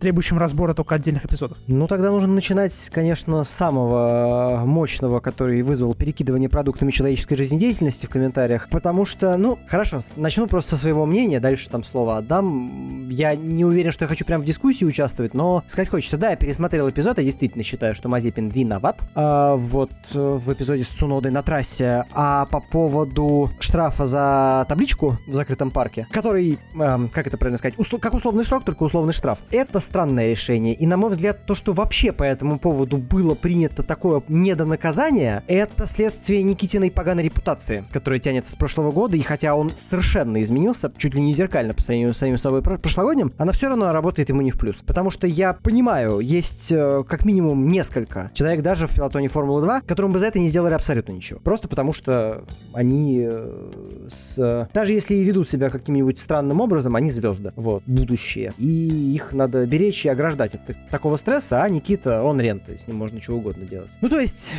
требующем 0.00 0.36
разбора 0.36 0.74
только 0.74 0.96
отдельных 0.96 1.24
эпизодов. 1.24 1.58
Ну, 1.68 1.86
тогда 1.86 2.10
нужно 2.10 2.32
начинать, 2.34 2.90
конечно, 2.92 3.44
с 3.44 3.50
самого 3.50 4.64
мощного, 4.66 5.20
который 5.20 5.62
вызвал 5.62 5.94
перекидывание 5.94 6.48
продуктами 6.48 6.90
человеческой 6.90 7.36
жизнедеятельности 7.36 8.06
в 8.06 8.08
комментариях, 8.08 8.68
потому 8.68 9.04
что, 9.04 9.36
ну, 9.36 9.60
хорошо, 9.68 10.00
начну 10.16 10.48
просто 10.48 10.70
со 10.70 10.76
своего 10.76 11.06
мнения, 11.06 11.38
дальше 11.38 11.70
там 11.70 11.84
слово 11.84 12.18
отдам. 12.18 13.08
Я 13.10 13.36
не 13.36 13.64
уверен, 13.64 13.92
что 13.92 14.04
я 14.04 14.08
хочу 14.08 14.24
прям 14.24 14.42
в 14.42 14.44
дискуссии 14.44 14.84
участвовать, 14.84 15.34
но 15.34 15.62
сказать 15.68 15.88
хочется. 15.88 16.18
Да, 16.18 16.30
я 16.30 16.36
пересмотрел 16.36 16.90
эпизод, 16.90 17.18
я 17.18 17.24
действительно 17.24 17.62
считаю, 17.62 17.94
что 17.94 18.08
Мазепин 18.08 18.48
виноват. 18.48 19.02
А, 19.14 19.54
вот 19.54 19.92
э, 20.14 20.18
в 20.18 20.52
эпизоде 20.52 20.82
с 20.82 20.88
Цунодой 20.88 21.30
на 21.30 21.44
трассе. 21.44 22.06
А 22.12 22.46
по 22.46 22.58
поводу 22.58 23.50
штрафа 23.60 24.06
за 24.06 24.53
табличку 24.68 25.18
в 25.26 25.34
закрытом 25.34 25.70
парке, 25.72 26.06
который, 26.12 26.58
эм, 26.78 27.08
как 27.08 27.26
это 27.26 27.36
правильно 27.36 27.58
сказать, 27.58 27.76
усло- 27.78 27.98
как 27.98 28.14
условный 28.14 28.44
срок, 28.44 28.64
только 28.64 28.84
условный 28.84 29.12
штраф. 29.12 29.40
Это 29.50 29.80
странное 29.80 30.30
решение. 30.30 30.74
И, 30.74 30.86
на 30.86 30.96
мой 30.96 31.10
взгляд, 31.10 31.46
то, 31.46 31.54
что 31.54 31.72
вообще 31.72 32.12
по 32.12 32.22
этому 32.22 32.58
поводу 32.58 32.98
было 32.98 33.34
принято 33.34 33.82
такое 33.82 34.22
недонаказание, 34.28 35.42
это 35.48 35.86
следствие 35.86 36.42
Никитиной 36.42 36.90
поганой 36.90 37.24
репутации, 37.24 37.84
которая 37.92 38.20
тянется 38.20 38.52
с 38.52 38.56
прошлого 38.56 38.92
года. 38.92 39.16
И 39.16 39.20
хотя 39.22 39.54
он 39.54 39.72
совершенно 39.76 40.40
изменился, 40.42 40.92
чуть 40.96 41.14
ли 41.14 41.20
не 41.20 41.32
зеркально 41.32 41.74
по 41.74 41.82
сравнению 41.82 42.14
с 42.14 42.18
самим 42.18 42.38
собой 42.38 42.62
про- 42.62 42.78
прошлогодним, 42.78 43.32
она 43.38 43.52
все 43.52 43.68
равно 43.68 43.92
работает 43.92 44.28
ему 44.28 44.42
не 44.42 44.50
в 44.50 44.58
плюс. 44.58 44.82
Потому 44.86 45.10
что 45.10 45.26
я 45.26 45.52
понимаю, 45.54 46.20
есть 46.20 46.70
э, 46.70 47.02
как 47.08 47.24
минимум 47.24 47.68
несколько 47.68 48.30
человек 48.34 48.62
даже 48.62 48.86
в 48.86 48.94
пилотоне 48.94 49.28
Формулы 49.28 49.62
2, 49.62 49.80
которым 49.82 50.12
бы 50.12 50.18
за 50.18 50.26
это 50.26 50.38
не 50.38 50.48
сделали 50.48 50.74
абсолютно 50.74 51.12
ничего. 51.12 51.40
Просто 51.40 51.68
потому 51.68 51.92
что 51.92 52.44
они 52.72 53.26
э, 53.28 54.08
с 54.08 54.38
что 54.44 54.68
даже 54.72 54.92
если 54.92 55.14
и 55.14 55.24
ведут 55.24 55.48
себя 55.48 55.70
каким-нибудь 55.70 56.18
странным 56.18 56.60
образом, 56.60 56.96
они 56.96 57.10
звезды, 57.10 57.52
вот, 57.56 57.82
будущее. 57.86 58.52
И 58.58 59.14
их 59.14 59.32
надо 59.32 59.66
беречь 59.66 60.04
и 60.04 60.08
ограждать 60.08 60.54
от 60.54 60.90
такого 60.90 61.16
стресса, 61.16 61.62
а 61.62 61.68
Никита, 61.68 62.22
он 62.22 62.40
рента, 62.40 62.76
с 62.76 62.86
ним 62.86 62.96
можно 62.96 63.20
что 63.20 63.34
угодно 63.34 63.64
делать. 63.64 63.90
Ну, 64.00 64.08
то 64.08 64.20
есть, 64.20 64.54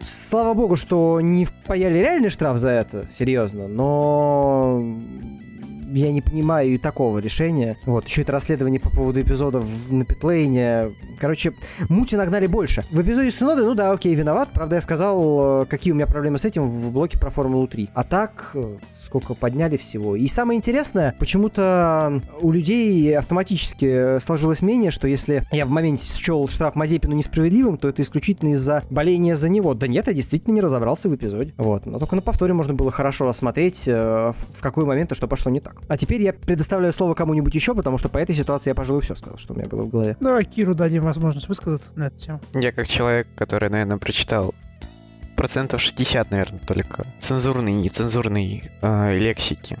слава 0.00 0.54
богу, 0.54 0.76
что 0.76 1.20
не 1.20 1.44
впаяли 1.44 1.98
реальный 1.98 2.30
штраф 2.30 2.58
за 2.58 2.70
это, 2.70 3.06
серьезно, 3.12 3.68
но 3.68 4.84
я 5.92 6.12
не 6.12 6.20
понимаю 6.20 6.70
и 6.70 6.78
такого 6.78 7.18
решения. 7.18 7.78
Вот, 7.86 8.06
еще 8.06 8.22
это 8.22 8.32
расследование 8.32 8.80
по 8.80 8.90
поводу 8.90 9.20
эпизодов 9.20 9.64
на 9.90 10.04
Питлейне. 10.04 10.90
Короче, 11.18 11.52
мути 11.88 12.16
нагнали 12.16 12.46
больше. 12.46 12.84
В 12.90 13.00
эпизоде 13.00 13.30
Суноды, 13.30 13.62
ну 13.62 13.74
да, 13.74 13.92
окей, 13.92 14.14
виноват. 14.14 14.50
Правда, 14.52 14.76
я 14.76 14.80
сказал, 14.80 15.62
э, 15.62 15.66
какие 15.66 15.92
у 15.92 15.96
меня 15.96 16.06
проблемы 16.06 16.38
с 16.38 16.44
этим 16.44 16.68
в 16.68 16.92
блоке 16.92 17.18
про 17.18 17.30
Формулу 17.30 17.66
3. 17.66 17.90
А 17.94 18.04
так, 18.04 18.50
э, 18.54 18.76
сколько 18.96 19.34
подняли 19.34 19.76
всего. 19.76 20.16
И 20.16 20.26
самое 20.28 20.58
интересное, 20.58 21.14
почему-то 21.18 22.20
у 22.40 22.52
людей 22.52 23.16
автоматически 23.16 24.18
сложилось 24.20 24.62
мнение, 24.62 24.90
что 24.90 25.08
если 25.08 25.46
я 25.52 25.66
в 25.66 25.70
моменте 25.70 26.04
счел 26.04 26.48
штраф 26.48 26.74
Мазепину 26.74 27.14
несправедливым, 27.14 27.78
то 27.78 27.88
это 27.88 28.02
исключительно 28.02 28.50
из-за 28.50 28.82
боления 28.90 29.36
за 29.36 29.48
него. 29.48 29.74
Да 29.74 29.86
нет, 29.86 30.06
я 30.06 30.12
действительно 30.12 30.54
не 30.54 30.60
разобрался 30.60 31.08
в 31.08 31.14
эпизоде. 31.14 31.54
Вот. 31.56 31.86
Но 31.86 31.98
только 31.98 32.16
на 32.16 32.22
повторе 32.22 32.52
можно 32.52 32.74
было 32.74 32.90
хорошо 32.90 33.26
рассмотреть, 33.26 33.84
э, 33.86 34.32
в 34.50 34.60
какой 34.60 34.84
момент 34.84 35.12
и 35.12 35.14
что 35.14 35.26
пошло 35.28 35.50
не 35.50 35.60
так. 35.60 35.75
А 35.88 35.96
теперь 35.96 36.22
я 36.22 36.32
предоставляю 36.32 36.92
слово 36.92 37.14
кому-нибудь 37.14 37.54
еще, 37.54 37.74
потому 37.74 37.98
что 37.98 38.08
по 38.08 38.18
этой 38.18 38.34
ситуации 38.34 38.70
я, 38.70 38.74
пожалуй, 38.74 39.02
все 39.02 39.14
сказал, 39.14 39.38
что 39.38 39.54
у 39.54 39.56
меня 39.56 39.68
было 39.68 39.82
в 39.82 39.88
голове. 39.88 40.16
Давай 40.20 40.44
Киру 40.44 40.74
дадим 40.74 41.02
возможность 41.02 41.48
высказаться 41.48 41.90
на 41.94 42.08
эту 42.08 42.18
тему. 42.18 42.40
Я 42.54 42.72
как 42.72 42.88
человек, 42.88 43.28
который, 43.36 43.70
наверное, 43.70 43.98
прочитал 43.98 44.54
процентов 45.36 45.80
60, 45.80 46.30
наверное, 46.30 46.60
только 46.60 47.06
цензурной 47.20 47.72
и 47.72 47.76
нецензурной 47.76 48.70
э, 48.80 49.18
лексики 49.18 49.78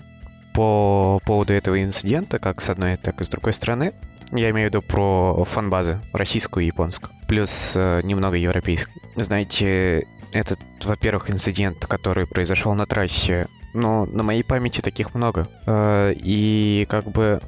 по 0.54 1.20
поводу 1.26 1.52
этого 1.52 1.82
инцидента, 1.82 2.38
как 2.38 2.60
с 2.60 2.70
одной, 2.70 2.96
так 2.96 3.20
и 3.20 3.24
с 3.24 3.28
другой 3.28 3.52
стороны. 3.52 3.92
Я 4.32 4.50
имею 4.50 4.70
в 4.70 4.74
виду 4.74 4.82
про 4.82 5.44
фан-базы, 5.44 6.00
российскую 6.12 6.64
и 6.64 6.66
японскую, 6.68 7.12
плюс 7.28 7.72
э, 7.76 8.00
немного 8.02 8.36
европейской. 8.36 9.00
Знаете, 9.16 10.06
этот, 10.32 10.58
во-первых, 10.84 11.30
инцидент, 11.30 11.84
который 11.86 12.26
произошел 12.26 12.74
на 12.74 12.86
трассе 12.86 13.48
но 13.76 14.06
на 14.06 14.22
моей 14.22 14.42
памяти 14.42 14.80
таких 14.80 15.14
много. 15.14 15.48
Э, 15.66 16.12
и 16.16 16.86
как 16.88 17.10
бы... 17.10 17.40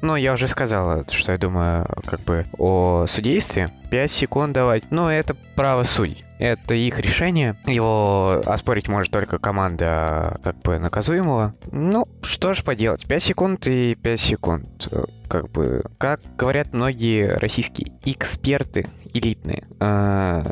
Ну, 0.00 0.14
я 0.14 0.32
уже 0.32 0.46
сказал, 0.46 1.02
что 1.10 1.32
я 1.32 1.38
думаю 1.38 1.86
как 2.06 2.20
бы 2.20 2.46
о 2.56 3.06
судействе. 3.08 3.72
5 3.90 4.10
секунд 4.10 4.52
давать, 4.52 4.84
ну, 4.90 5.08
это 5.08 5.34
право 5.56 5.82
судей. 5.82 6.24
Это 6.38 6.74
их 6.74 7.00
решение. 7.00 7.56
Его 7.66 8.40
оспорить 8.46 8.88
может 8.88 9.12
только 9.12 9.40
команда 9.40 10.38
как 10.44 10.56
бы 10.62 10.78
наказуемого. 10.78 11.54
Ну, 11.72 12.06
что 12.22 12.54
ж 12.54 12.62
поделать. 12.62 13.06
5 13.08 13.22
секунд 13.22 13.66
и 13.66 13.96
5 14.00 14.20
секунд. 14.20 14.88
Как 15.28 15.50
бы, 15.50 15.84
как 15.98 16.20
говорят 16.36 16.72
многие 16.72 17.36
российские 17.38 17.92
эксперты 18.04 18.88
элитные, 19.12 19.64
э, 19.78 20.42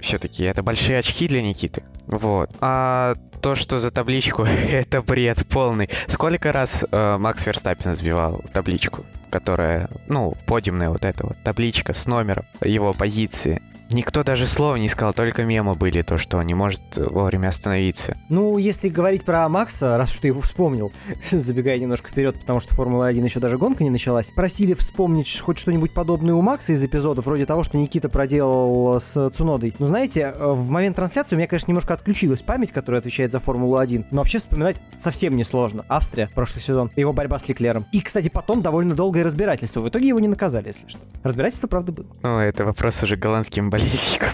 все-таки 0.00 0.44
это 0.44 0.62
большие 0.62 0.98
очки 0.98 1.28
для 1.28 1.42
Никиты. 1.42 1.84
Вот. 2.06 2.50
А 2.60 3.14
то, 3.40 3.54
что 3.54 3.78
за 3.78 3.90
табличку, 3.90 4.42
это 4.70 5.02
бред 5.02 5.46
полный. 5.48 5.88
Сколько 6.06 6.52
раз 6.52 6.84
э, 6.90 7.16
Макс 7.18 7.46
Верстаппин 7.46 7.94
сбивал 7.94 8.42
табличку, 8.52 9.04
которая, 9.30 9.88
ну, 10.08 10.34
подиумная 10.46 10.90
вот 10.90 11.04
эта 11.04 11.26
вот 11.26 11.36
табличка 11.44 11.92
с 11.92 12.06
номером 12.06 12.44
его 12.62 12.92
позиции. 12.92 13.62
Никто 13.90 14.22
даже 14.22 14.46
слова 14.46 14.76
не 14.76 14.88
сказал, 14.88 15.14
только 15.14 15.44
мемы 15.44 15.74
были, 15.74 16.02
то, 16.02 16.18
что 16.18 16.36
он 16.36 16.46
не 16.46 16.54
может 16.54 16.82
вовремя 16.96 17.48
остановиться. 17.48 18.16
Ну, 18.28 18.58
если 18.58 18.88
говорить 18.88 19.24
про 19.24 19.48
Макса, 19.48 19.96
раз 19.96 20.18
ты 20.18 20.28
его 20.28 20.42
вспомнил, 20.42 20.92
забегая 21.30 21.78
немножко 21.78 22.10
вперед, 22.10 22.38
потому 22.38 22.60
что 22.60 22.74
Формула-1 22.74 23.24
еще 23.24 23.40
даже 23.40 23.56
гонка 23.56 23.84
не 23.84 23.90
началась, 23.90 24.30
просили 24.30 24.74
вспомнить 24.74 25.40
хоть 25.40 25.58
что-нибудь 25.58 25.92
подобное 25.92 26.34
у 26.34 26.42
Макса 26.42 26.72
из 26.72 26.84
эпизодов, 26.84 27.24
вроде 27.24 27.46
того, 27.46 27.62
что 27.62 27.78
Никита 27.78 28.08
проделал 28.10 29.00
с 29.00 29.30
Цунодой. 29.30 29.74
Ну, 29.78 29.86
знаете, 29.86 30.34
в 30.38 30.68
момент 30.70 30.96
трансляции 30.96 31.36
у 31.36 31.38
меня, 31.38 31.48
конечно, 31.48 31.70
немножко 31.70 31.94
отключилась 31.94 32.42
память, 32.42 32.72
которая 32.72 33.00
отвечает 33.00 33.32
за 33.32 33.40
Формулу-1, 33.40 34.06
но 34.10 34.18
вообще 34.18 34.38
вспоминать 34.38 34.76
совсем 34.98 35.34
несложно. 35.34 35.86
Австрия, 35.88 36.28
прошлый 36.34 36.60
сезон, 36.60 36.90
его 36.94 37.14
борьба 37.14 37.38
с 37.38 37.48
Леклером. 37.48 37.86
И, 37.92 38.02
кстати, 38.02 38.28
потом 38.28 38.60
довольно 38.60 38.94
долгое 38.94 39.24
разбирательство. 39.24 39.80
В 39.80 39.88
итоге 39.88 40.08
его 40.08 40.20
не 40.20 40.28
наказали, 40.28 40.68
если 40.68 40.86
что. 40.88 40.98
Разбирательство, 41.22 41.68
правда, 41.68 41.92
было. 41.92 42.06
Ну, 42.22 42.38
это 42.38 42.64
вопрос 42.64 43.02
уже 43.02 43.16
голландским 43.16 43.70
болельщикам. 43.78 44.28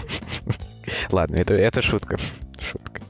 Ладно, 1.11 1.35
это, 1.35 1.53
это 1.53 1.81
шутка. 1.81 2.17
Шутка. 2.59 3.01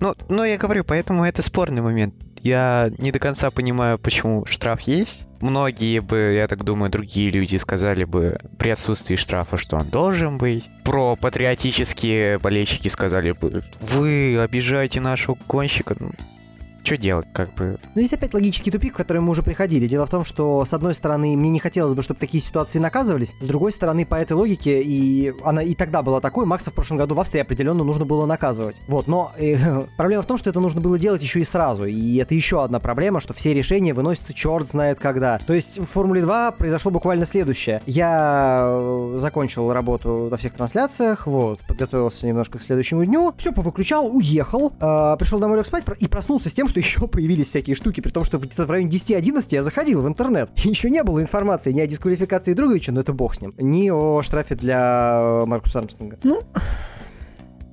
Ну, 0.00 0.14
ну, 0.28 0.44
я 0.44 0.58
говорю, 0.58 0.84
поэтому 0.84 1.24
это 1.24 1.42
спорный 1.42 1.82
момент. 1.82 2.14
Я 2.42 2.90
не 2.98 3.10
до 3.10 3.18
конца 3.18 3.50
понимаю, 3.50 3.98
почему 3.98 4.44
штраф 4.44 4.82
есть. 4.82 5.26
Многие 5.40 6.00
бы, 6.00 6.34
я 6.36 6.46
так 6.46 6.62
думаю, 6.62 6.90
другие 6.90 7.30
люди 7.30 7.56
сказали 7.56 8.04
бы 8.04 8.38
при 8.58 8.70
отсутствии 8.70 9.16
штрафа, 9.16 9.56
что 9.56 9.76
он 9.76 9.88
должен 9.88 10.36
быть. 10.36 10.68
Про 10.84 11.16
патриотические 11.16 12.38
болельщики 12.38 12.88
сказали 12.88 13.32
бы, 13.32 13.62
вы 13.80 14.38
обижаете 14.38 15.00
нашего 15.00 15.38
гонщика 15.48 15.96
что 16.84 16.96
делать, 16.96 17.26
как 17.32 17.54
бы? 17.54 17.78
Ну, 17.94 18.00
здесь 18.00 18.12
опять 18.12 18.34
логический 18.34 18.70
тупик, 18.70 18.94
в 18.94 18.96
который 18.96 19.22
мы 19.22 19.30
уже 19.30 19.42
приходили. 19.42 19.86
Дело 19.86 20.06
в 20.06 20.10
том, 20.10 20.24
что, 20.24 20.64
с 20.64 20.72
одной 20.72 20.94
стороны, 20.94 21.36
мне 21.36 21.50
не 21.50 21.58
хотелось 21.58 21.94
бы, 21.94 22.02
чтобы 22.02 22.20
такие 22.20 22.42
ситуации 22.42 22.78
наказывались, 22.78 23.34
с 23.40 23.46
другой 23.46 23.72
стороны, 23.72 24.04
по 24.04 24.16
этой 24.16 24.32
логике, 24.32 24.82
и 24.82 25.34
она 25.44 25.62
и 25.62 25.74
тогда 25.74 26.02
была 26.02 26.20
такой, 26.20 26.46
Макса 26.46 26.70
в 26.70 26.74
прошлом 26.74 26.98
году 26.98 27.14
в 27.14 27.20
Австрии 27.20 27.40
определенно 27.40 27.84
нужно 27.84 28.04
было 28.04 28.26
наказывать. 28.26 28.76
Вот, 28.86 29.06
но 29.06 29.32
э, 29.38 29.82
проблема 29.96 30.22
в 30.22 30.26
том, 30.26 30.36
что 30.36 30.50
это 30.50 30.60
нужно 30.60 30.80
было 30.80 30.98
делать 30.98 31.22
еще 31.22 31.40
и 31.40 31.44
сразу, 31.44 31.84
и 31.84 32.16
это 32.16 32.34
еще 32.34 32.62
одна 32.62 32.80
проблема, 32.80 33.20
что 33.20 33.32
все 33.32 33.54
решения 33.54 33.94
выносятся 33.94 34.34
черт 34.34 34.68
знает 34.68 34.98
когда. 34.98 35.38
То 35.38 35.54
есть 35.54 35.78
в 35.78 35.86
Формуле 35.86 36.22
2 36.22 36.52
произошло 36.52 36.90
буквально 36.90 37.24
следующее. 37.24 37.82
Я 37.86 38.62
э, 38.64 39.16
закончил 39.18 39.72
работу 39.72 40.28
на 40.30 40.36
всех 40.36 40.52
трансляциях, 40.54 41.26
вот, 41.26 41.60
подготовился 41.60 42.26
немножко 42.26 42.58
к 42.58 42.62
следующему 42.62 43.04
дню, 43.04 43.34
все 43.38 43.52
повыключал, 43.52 44.06
уехал, 44.14 44.72
э, 44.80 45.16
пришел 45.18 45.38
домой 45.38 45.58
лег 45.58 45.66
спать 45.66 45.84
и 45.98 46.08
проснулся 46.08 46.48
с 46.48 46.54
тем, 46.54 46.68
что 46.68 46.73
еще 46.80 47.06
появились 47.06 47.48
всякие 47.48 47.76
штуки, 47.76 48.00
при 48.00 48.10
том, 48.10 48.24
что 48.24 48.38
где-то 48.38 48.66
в 48.66 48.70
районе 48.70 48.90
10-11 48.90 49.46
я 49.50 49.62
заходил 49.62 50.02
в 50.02 50.08
интернет. 50.08 50.50
Еще 50.56 50.90
не 50.90 51.02
было 51.02 51.20
информации 51.20 51.72
ни 51.72 51.80
о 51.80 51.86
дисквалификации 51.86 52.54
Друговича, 52.54 52.92
но 52.92 53.00
это 53.00 53.12
бог 53.12 53.34
с 53.34 53.40
ним, 53.40 53.54
ни 53.58 53.90
о 53.90 54.22
штрафе 54.22 54.54
для 54.54 55.44
Маркуса 55.46 55.78
Армстронга. 55.80 56.18
Ну, 56.22 56.42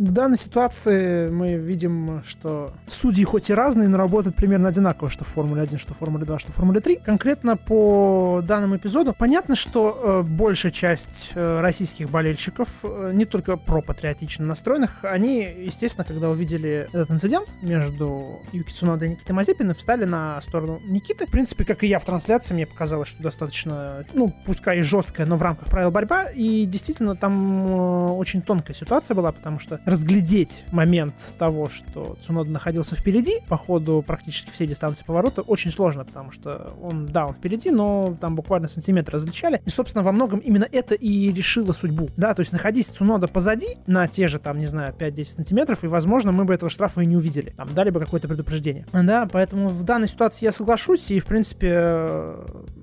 в 0.02 0.12
данной 0.12 0.38
ситуации 0.38 1.28
мы 1.28 1.54
видим, 1.56 2.24
что 2.26 2.72
судьи 2.88 3.24
хоть 3.24 3.52
и 3.52 3.54
разные, 3.54 3.88
но 3.88 3.98
работают 3.98 4.36
примерно 4.36 4.70
одинаково, 4.70 5.12
что 5.12 5.24
в 5.24 5.28
Формуле 5.28 5.62
1, 5.62 5.78
что 5.78 5.94
в 5.94 5.98
Формуле 5.98 6.26
2, 6.26 6.40
что 6.40 6.52
в 6.52 6.56
Формуле 6.56 6.80
3. 6.80 6.96
Конкретно 7.06 7.56
по 7.56 8.42
данному 8.44 8.78
эпизоду 8.78 9.14
понятно, 9.14 9.56
что 9.56 10.24
э, 10.26 10.28
большая 10.28 10.72
часть 10.72 11.32
э, 11.36 11.60
российских 11.62 12.10
болельщиков, 12.10 12.68
э, 12.82 13.12
не 13.14 13.26
только 13.26 13.58
про-патриотично 13.58 14.44
настроенных, 14.44 15.04
они, 15.04 15.42
естественно, 15.44 16.04
когда 16.04 16.32
увидели 16.32 16.88
этот 16.92 17.12
инцидент 17.12 17.48
между 17.62 18.40
Юки 18.54 18.72
Цунодой 18.72 19.08
и 19.08 19.12
Никитой 19.12 19.34
Мазепиным, 19.34 19.76
встали 19.76 20.06
на 20.06 20.42
сторону 20.42 20.80
Никиты. 20.84 21.28
В 21.28 21.32
принципе, 21.32 21.64
как 21.64 21.84
и 21.84 21.88
я 21.88 22.00
в 22.00 22.06
трансляции, 22.06 22.56
мне 22.56 22.66
показалось, 22.66 23.10
что 23.10 23.22
достаточно, 23.22 24.04
ну, 24.14 24.34
пускай 24.48 24.80
и 24.80 24.82
жесткая, 24.82 25.28
но 25.28 25.38
в 25.38 25.44
рамках 25.44 25.68
правил 25.68 25.92
борьба. 25.92 26.32
И 26.32 26.66
действительно, 26.66 27.16
там 27.16 27.68
э, 27.68 28.12
очень 28.14 28.42
тонкая 28.42 28.76
ситуация 28.76 29.14
была, 29.14 29.32
потому 29.32 29.60
что 29.60 29.80
разглядеть 29.92 30.64
момент 30.72 31.34
того, 31.38 31.68
что 31.68 32.18
Цунода 32.22 32.50
находился 32.50 32.96
впереди 32.96 33.40
по 33.48 33.58
ходу 33.58 34.04
практически 34.06 34.50
всей 34.52 34.68
дистанции 34.68 35.04
поворота, 35.06 35.42
очень 35.42 35.72
сложно, 35.72 36.06
потому 36.06 36.32
что 36.32 36.74
он, 36.82 37.08
да, 37.08 37.28
он 37.28 37.34
впереди, 37.34 37.70
но 37.72 38.18
там 38.20 38.36
буквально 38.36 38.68
сантиметр 38.68 39.14
различали. 39.14 39.62
И, 39.66 39.70
собственно, 39.70 40.04
во 40.04 40.12
многом 40.12 40.40
именно 40.40 40.68
это 40.72 40.96
и 40.96 41.32
решило 41.32 41.74
судьбу. 41.74 42.10
Да, 42.18 42.34
то 42.34 42.40
есть 42.40 42.52
находись 42.52 42.88
Цунода 42.88 43.28
позади 43.28 43.78
на 43.86 44.08
те 44.08 44.28
же, 44.28 44.40
там, 44.40 44.58
не 44.58 44.66
знаю, 44.66 44.94
5-10 44.98 45.24
сантиметров, 45.26 45.84
и, 45.84 45.88
возможно, 45.88 46.32
мы 46.32 46.46
бы 46.46 46.54
этого 46.54 46.70
штрафа 46.70 47.02
и 47.02 47.06
не 47.06 47.18
увидели. 47.18 47.50
Там 47.50 47.74
дали 47.74 47.90
бы 47.90 48.00
какое-то 48.00 48.28
предупреждение. 48.28 48.86
Да, 48.94 49.28
поэтому 49.32 49.70
в 49.70 49.84
данной 49.84 50.08
ситуации 50.08 50.46
я 50.46 50.52
соглашусь, 50.52 51.12
и, 51.12 51.20
в 51.20 51.26
принципе, 51.26 52.36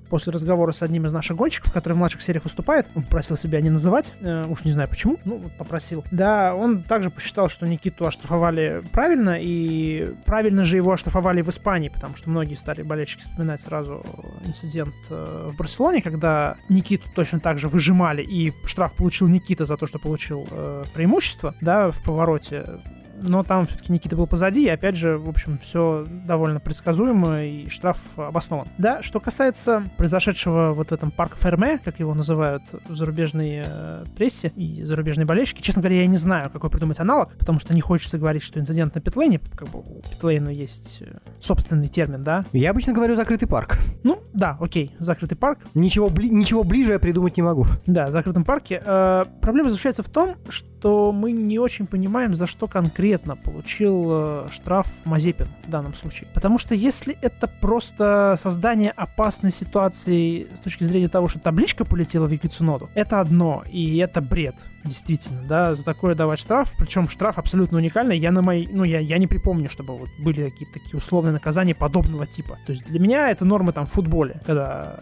после 0.09 0.33
разговора 0.33 0.71
с 0.71 0.81
одним 0.81 1.05
из 1.05 1.13
наших 1.13 1.37
гонщиков, 1.37 1.71
который 1.71 1.93
в 1.93 1.97
младших 1.97 2.21
сериях 2.21 2.43
выступает, 2.43 2.87
он 2.95 3.03
просил 3.03 3.37
себя 3.37 3.61
не 3.61 3.69
называть, 3.69 4.05
э, 4.21 4.45
уж 4.47 4.65
не 4.65 4.71
знаю 4.71 4.89
почему, 4.89 5.17
ну, 5.25 5.49
попросил. 5.57 6.03
Да, 6.11 6.55
он 6.55 6.83
также 6.83 7.09
посчитал, 7.09 7.49
что 7.49 7.67
Никиту 7.67 8.05
оштрафовали 8.05 8.83
правильно, 8.91 9.37
и 9.39 10.13
правильно 10.25 10.63
же 10.63 10.77
его 10.77 10.91
оштрафовали 10.91 11.41
в 11.41 11.49
Испании, 11.49 11.89
потому 11.89 12.15
что 12.15 12.29
многие 12.29 12.55
стали 12.55 12.81
болельщики 12.81 13.21
вспоминать 13.21 13.61
сразу 13.61 14.05
инцидент 14.45 14.95
э, 15.09 15.49
в 15.51 15.55
Барселоне, 15.55 16.01
когда 16.01 16.55
Никиту 16.69 17.07
точно 17.13 17.39
так 17.39 17.59
же 17.59 17.67
выжимали, 17.67 18.21
и 18.21 18.53
штраф 18.65 18.93
получил 18.93 19.27
Никита 19.27 19.65
за 19.65 19.77
то, 19.77 19.85
что 19.85 19.99
получил 19.99 20.47
э, 20.49 20.83
преимущество, 20.93 21.55
да, 21.61 21.91
в 21.91 22.03
повороте 22.03 22.81
но 23.21 23.43
там 23.43 23.65
все-таки 23.67 23.91
Никита 23.91 24.15
был 24.15 24.27
позади, 24.27 24.65
и 24.65 24.69
опять 24.69 24.95
же, 24.95 25.17
в 25.17 25.29
общем, 25.29 25.59
все 25.59 26.05
довольно 26.25 26.59
предсказуемо, 26.59 27.43
и 27.43 27.69
штраф 27.69 27.99
обоснован. 28.15 28.67
Да, 28.77 29.01
что 29.01 29.19
касается 29.19 29.83
произошедшего 29.97 30.73
вот 30.73 30.89
в 30.89 30.91
этом 30.91 31.11
парк 31.11 31.35
Ферме, 31.37 31.79
как 31.83 31.99
его 31.99 32.13
называют 32.13 32.63
в 32.87 32.95
зарубежной 32.95 33.63
э, 33.65 34.03
прессе 34.15 34.51
и 34.55 34.83
зарубежные 34.83 35.25
болельщики, 35.25 35.61
честно 35.61 35.81
говоря, 35.81 36.01
я 36.01 36.07
не 36.07 36.17
знаю, 36.17 36.49
какой 36.49 36.69
придумать 36.69 36.99
аналог, 36.99 37.35
потому 37.37 37.59
что 37.59 37.73
не 37.73 37.81
хочется 37.81 38.17
говорить, 38.17 38.43
что 38.43 38.59
инцидент 38.59 38.95
на 38.95 39.01
питлейне, 39.01 39.39
как 39.55 39.69
бы 39.69 39.79
у 39.79 40.01
питлейна 40.09 40.49
есть 40.49 40.97
э, 41.01 41.17
собственный 41.39 41.87
термин, 41.87 42.23
да? 42.23 42.45
Я 42.53 42.71
обычно 42.71 42.93
говорю 42.93 43.15
закрытый 43.15 43.47
парк. 43.47 43.77
Ну, 44.03 44.23
да, 44.33 44.57
окей, 44.61 44.95
закрытый 44.99 45.37
парк. 45.37 45.59
Ничего, 45.73 46.07
бли- 46.09 46.29
ничего 46.29 46.63
ближе 46.63 46.93
я 46.93 46.99
придумать 46.99 47.35
не 47.37 47.43
могу. 47.43 47.65
Да, 47.85 48.07
в 48.07 48.11
закрытом 48.11 48.45
парке. 48.45 48.81
Э, 48.85 49.25
проблема 49.41 49.69
заключается 49.69 50.03
в 50.03 50.09
том, 50.09 50.35
что 50.47 51.11
мы 51.11 51.31
не 51.31 51.59
очень 51.59 51.85
понимаем, 51.85 52.33
за 52.33 52.47
что 52.47 52.67
конкретно 52.67 53.08
получил 53.17 54.07
э, 54.11 54.47
штраф 54.51 54.87
Мазепин 55.05 55.47
в 55.65 55.69
данном 55.69 55.93
случае. 55.93 56.29
Потому 56.33 56.57
что 56.57 56.75
если 56.75 57.17
это 57.21 57.47
просто 57.47 58.37
создание 58.41 58.91
опасной 58.91 59.51
ситуации 59.51 60.47
с 60.53 60.61
точки 60.61 60.83
зрения 60.83 61.09
того, 61.09 61.27
что 61.27 61.39
табличка 61.39 61.85
полетела 61.85 62.27
в 62.27 62.31
Юкицуноду, 62.31 62.89
это 62.95 63.19
одно, 63.19 63.63
и 63.69 63.97
это 63.97 64.21
бред 64.21 64.55
действительно, 64.83 65.41
да, 65.43 65.75
за 65.75 65.83
такое 65.83 66.15
давать 66.15 66.39
штраф, 66.39 66.73
причем 66.77 67.07
штраф 67.09 67.37
абсолютно 67.37 67.77
уникальный, 67.77 68.17
я 68.17 68.31
на 68.31 68.41
моей, 68.41 68.67
ну, 68.71 68.83
я, 68.83 68.99
я 68.99 69.17
не 69.17 69.27
припомню, 69.27 69.69
чтобы 69.69 69.97
вот 69.97 70.09
были 70.19 70.49
какие-то 70.49 70.73
такие 70.73 70.97
условные 70.97 71.33
наказания 71.33 71.75
подобного 71.75 72.25
типа. 72.25 72.57
То 72.65 72.71
есть 72.71 72.85
для 72.85 72.99
меня 72.99 73.29
это 73.29 73.45
нормы 73.45 73.73
там 73.73 73.85
в 73.85 73.91
футболе, 73.91 74.41
когда 74.45 74.99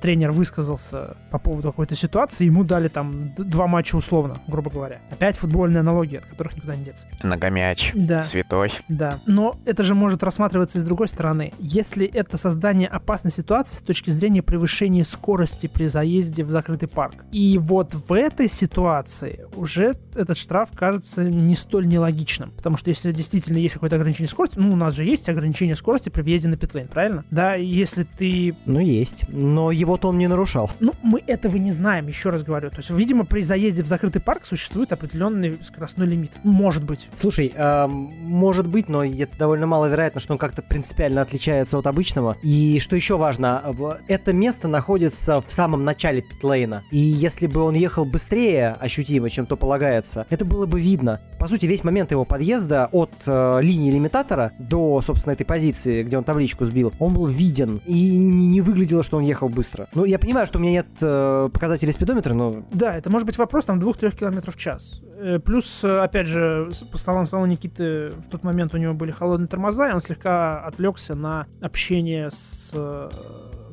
тренер 0.00 0.32
высказался 0.32 1.16
по 1.30 1.38
поводу 1.38 1.70
какой-то 1.70 1.94
ситуации, 1.94 2.44
ему 2.44 2.64
дали 2.64 2.88
там 2.88 3.34
два 3.36 3.66
матча 3.66 3.96
условно, 3.96 4.40
грубо 4.46 4.70
говоря. 4.70 5.00
Опять 5.10 5.36
футбольные 5.36 5.80
аналогии, 5.80 6.18
от 6.18 6.26
которых 6.26 6.56
никуда 6.56 6.76
не 6.76 6.84
деться. 6.84 7.06
Ногомяч. 7.22 7.92
Да. 7.94 8.22
Святой. 8.22 8.70
Да. 8.88 9.20
Но 9.26 9.58
это 9.64 9.82
же 9.82 9.94
может 9.94 10.22
рассматриваться 10.22 10.78
и 10.78 10.80
с 10.80 10.84
другой 10.84 11.08
стороны. 11.08 11.52
Если 11.58 12.06
это 12.06 12.36
создание 12.36 12.88
опасной 12.88 13.30
ситуации 13.30 13.76
с 13.76 13.80
точки 13.80 14.10
зрения 14.10 14.42
превышения 14.42 15.04
скорости 15.04 15.66
при 15.66 15.86
заезде 15.86 16.44
в 16.44 16.50
закрытый 16.50 16.88
парк. 16.88 17.24
И 17.32 17.58
вот 17.58 17.94
в 17.94 18.12
этой 18.12 18.48
ситуации 18.48 19.46
уже 19.54 19.96
этот 20.14 20.36
штраф 20.36 20.70
кажется 20.74 21.24
не 21.24 21.54
столь 21.54 21.86
нелогичным. 21.88 22.50
Потому 22.50 22.76
что 22.76 22.90
если 22.90 23.12
действительно 23.12 23.58
есть 23.58 23.74
какое-то 23.74 23.96
ограничение 23.96 24.28
скорости, 24.28 24.58
ну, 24.58 24.72
у 24.72 24.76
нас 24.76 24.94
же 24.94 25.04
есть 25.04 25.28
ограничение 25.28 25.76
скорости 25.76 26.08
при 26.08 26.22
въезде 26.22 26.48
на 26.48 26.56
питлейн, 26.56 26.88
правильно? 26.88 27.24
Да, 27.30 27.54
если 27.54 28.04
ты 28.04 28.56
Ну, 28.66 28.80
есть. 28.80 29.24
Но 29.28 29.70
его-то 29.76 30.08
он 30.08 30.18
не 30.18 30.26
нарушал. 30.26 30.70
ну, 30.80 30.92
мы 31.02 31.22
этого 31.26 31.56
не 31.56 31.70
знаем, 31.70 32.06
еще 32.08 32.30
раз 32.30 32.42
говорю. 32.42 32.70
То 32.70 32.78
есть, 32.78 32.90
видимо, 32.90 33.24
при 33.24 33.42
заезде 33.42 33.82
в 33.82 33.86
закрытый 33.86 34.20
парк 34.22 34.44
существует 34.44 34.92
определенный 34.92 35.58
скоростной 35.62 36.06
лимит. 36.06 36.32
Может 36.42 36.84
быть. 36.84 37.08
Слушай, 37.16 37.52
эм, 37.54 37.90
может 37.90 38.66
быть, 38.66 38.88
но 38.88 39.04
это 39.04 39.36
довольно 39.38 39.66
маловероятно, 39.66 40.20
что 40.20 40.32
он 40.32 40.38
как-то 40.38 40.62
принципиально 40.62 41.22
отличается 41.22 41.78
от 41.78 41.86
обычного. 41.86 42.36
И 42.42 42.78
что 42.80 42.96
еще 42.96 43.16
важно, 43.16 43.62
в- 43.64 43.98
это 44.08 44.32
место 44.32 44.68
находится 44.68 45.40
в 45.40 45.52
самом 45.52 45.84
начале 45.84 46.22
питлейна. 46.22 46.82
И 46.90 46.98
если 46.98 47.46
бы 47.46 47.60
он 47.62 47.74
ехал 47.74 48.04
быстрее 48.04 48.76
ощутимо, 48.80 49.30
чем 49.30 49.46
то 49.46 49.56
полагается, 49.56 50.26
это 50.30 50.44
было 50.44 50.66
бы 50.66 50.80
видно. 50.80 51.20
По 51.38 51.46
сути, 51.46 51.66
весь 51.66 51.84
момент 51.84 52.10
его 52.10 52.24
подъезда 52.24 52.88
от 52.92 53.10
э, 53.26 53.58
линии 53.62 53.90
лимитатора 53.90 54.52
до, 54.58 55.00
собственно, 55.02 55.32
этой 55.34 55.44
позиции, 55.44 56.02
где 56.02 56.16
он 56.18 56.24
табличку 56.24 56.64
сбил, 56.64 56.92
он 56.98 57.12
был 57.14 57.26
виден. 57.26 57.80
И 57.86 58.18
не 58.18 58.46
не 58.46 58.60
выглядело, 58.62 59.02
что 59.02 59.18
он 59.18 59.22
ехал 59.22 59.48
быстро. 59.50 59.65
Ну, 59.94 60.04
я 60.04 60.18
понимаю, 60.18 60.46
что 60.46 60.58
у 60.58 60.62
меня 60.62 60.72
нет 60.72 60.86
э, 61.00 61.48
показателей 61.52 61.92
спидометра, 61.92 62.34
но 62.34 62.64
Да, 62.72 62.94
это 62.94 63.10
может 63.10 63.26
быть 63.26 63.38
вопрос 63.38 63.64
там 63.64 63.78
2-3 63.78 64.16
км 64.16 64.50
в 64.50 64.56
час. 64.56 65.00
Э, 65.18 65.38
Плюс, 65.38 65.82
э, 65.82 65.98
опять 65.98 66.26
же, 66.26 66.70
по 66.90 66.98
словам 66.98 67.26
самого 67.26 67.46
Никиты, 67.46 68.10
в 68.10 68.28
тот 68.30 68.42
момент 68.44 68.74
у 68.74 68.78
него 68.78 68.94
были 68.94 69.10
холодные 69.10 69.48
тормоза, 69.48 69.88
и 69.90 69.92
он 69.92 70.00
слегка 70.00 70.60
отвлекся 70.60 71.14
на 71.14 71.46
общение 71.62 72.30
с 72.30 72.70
э, 72.72 73.10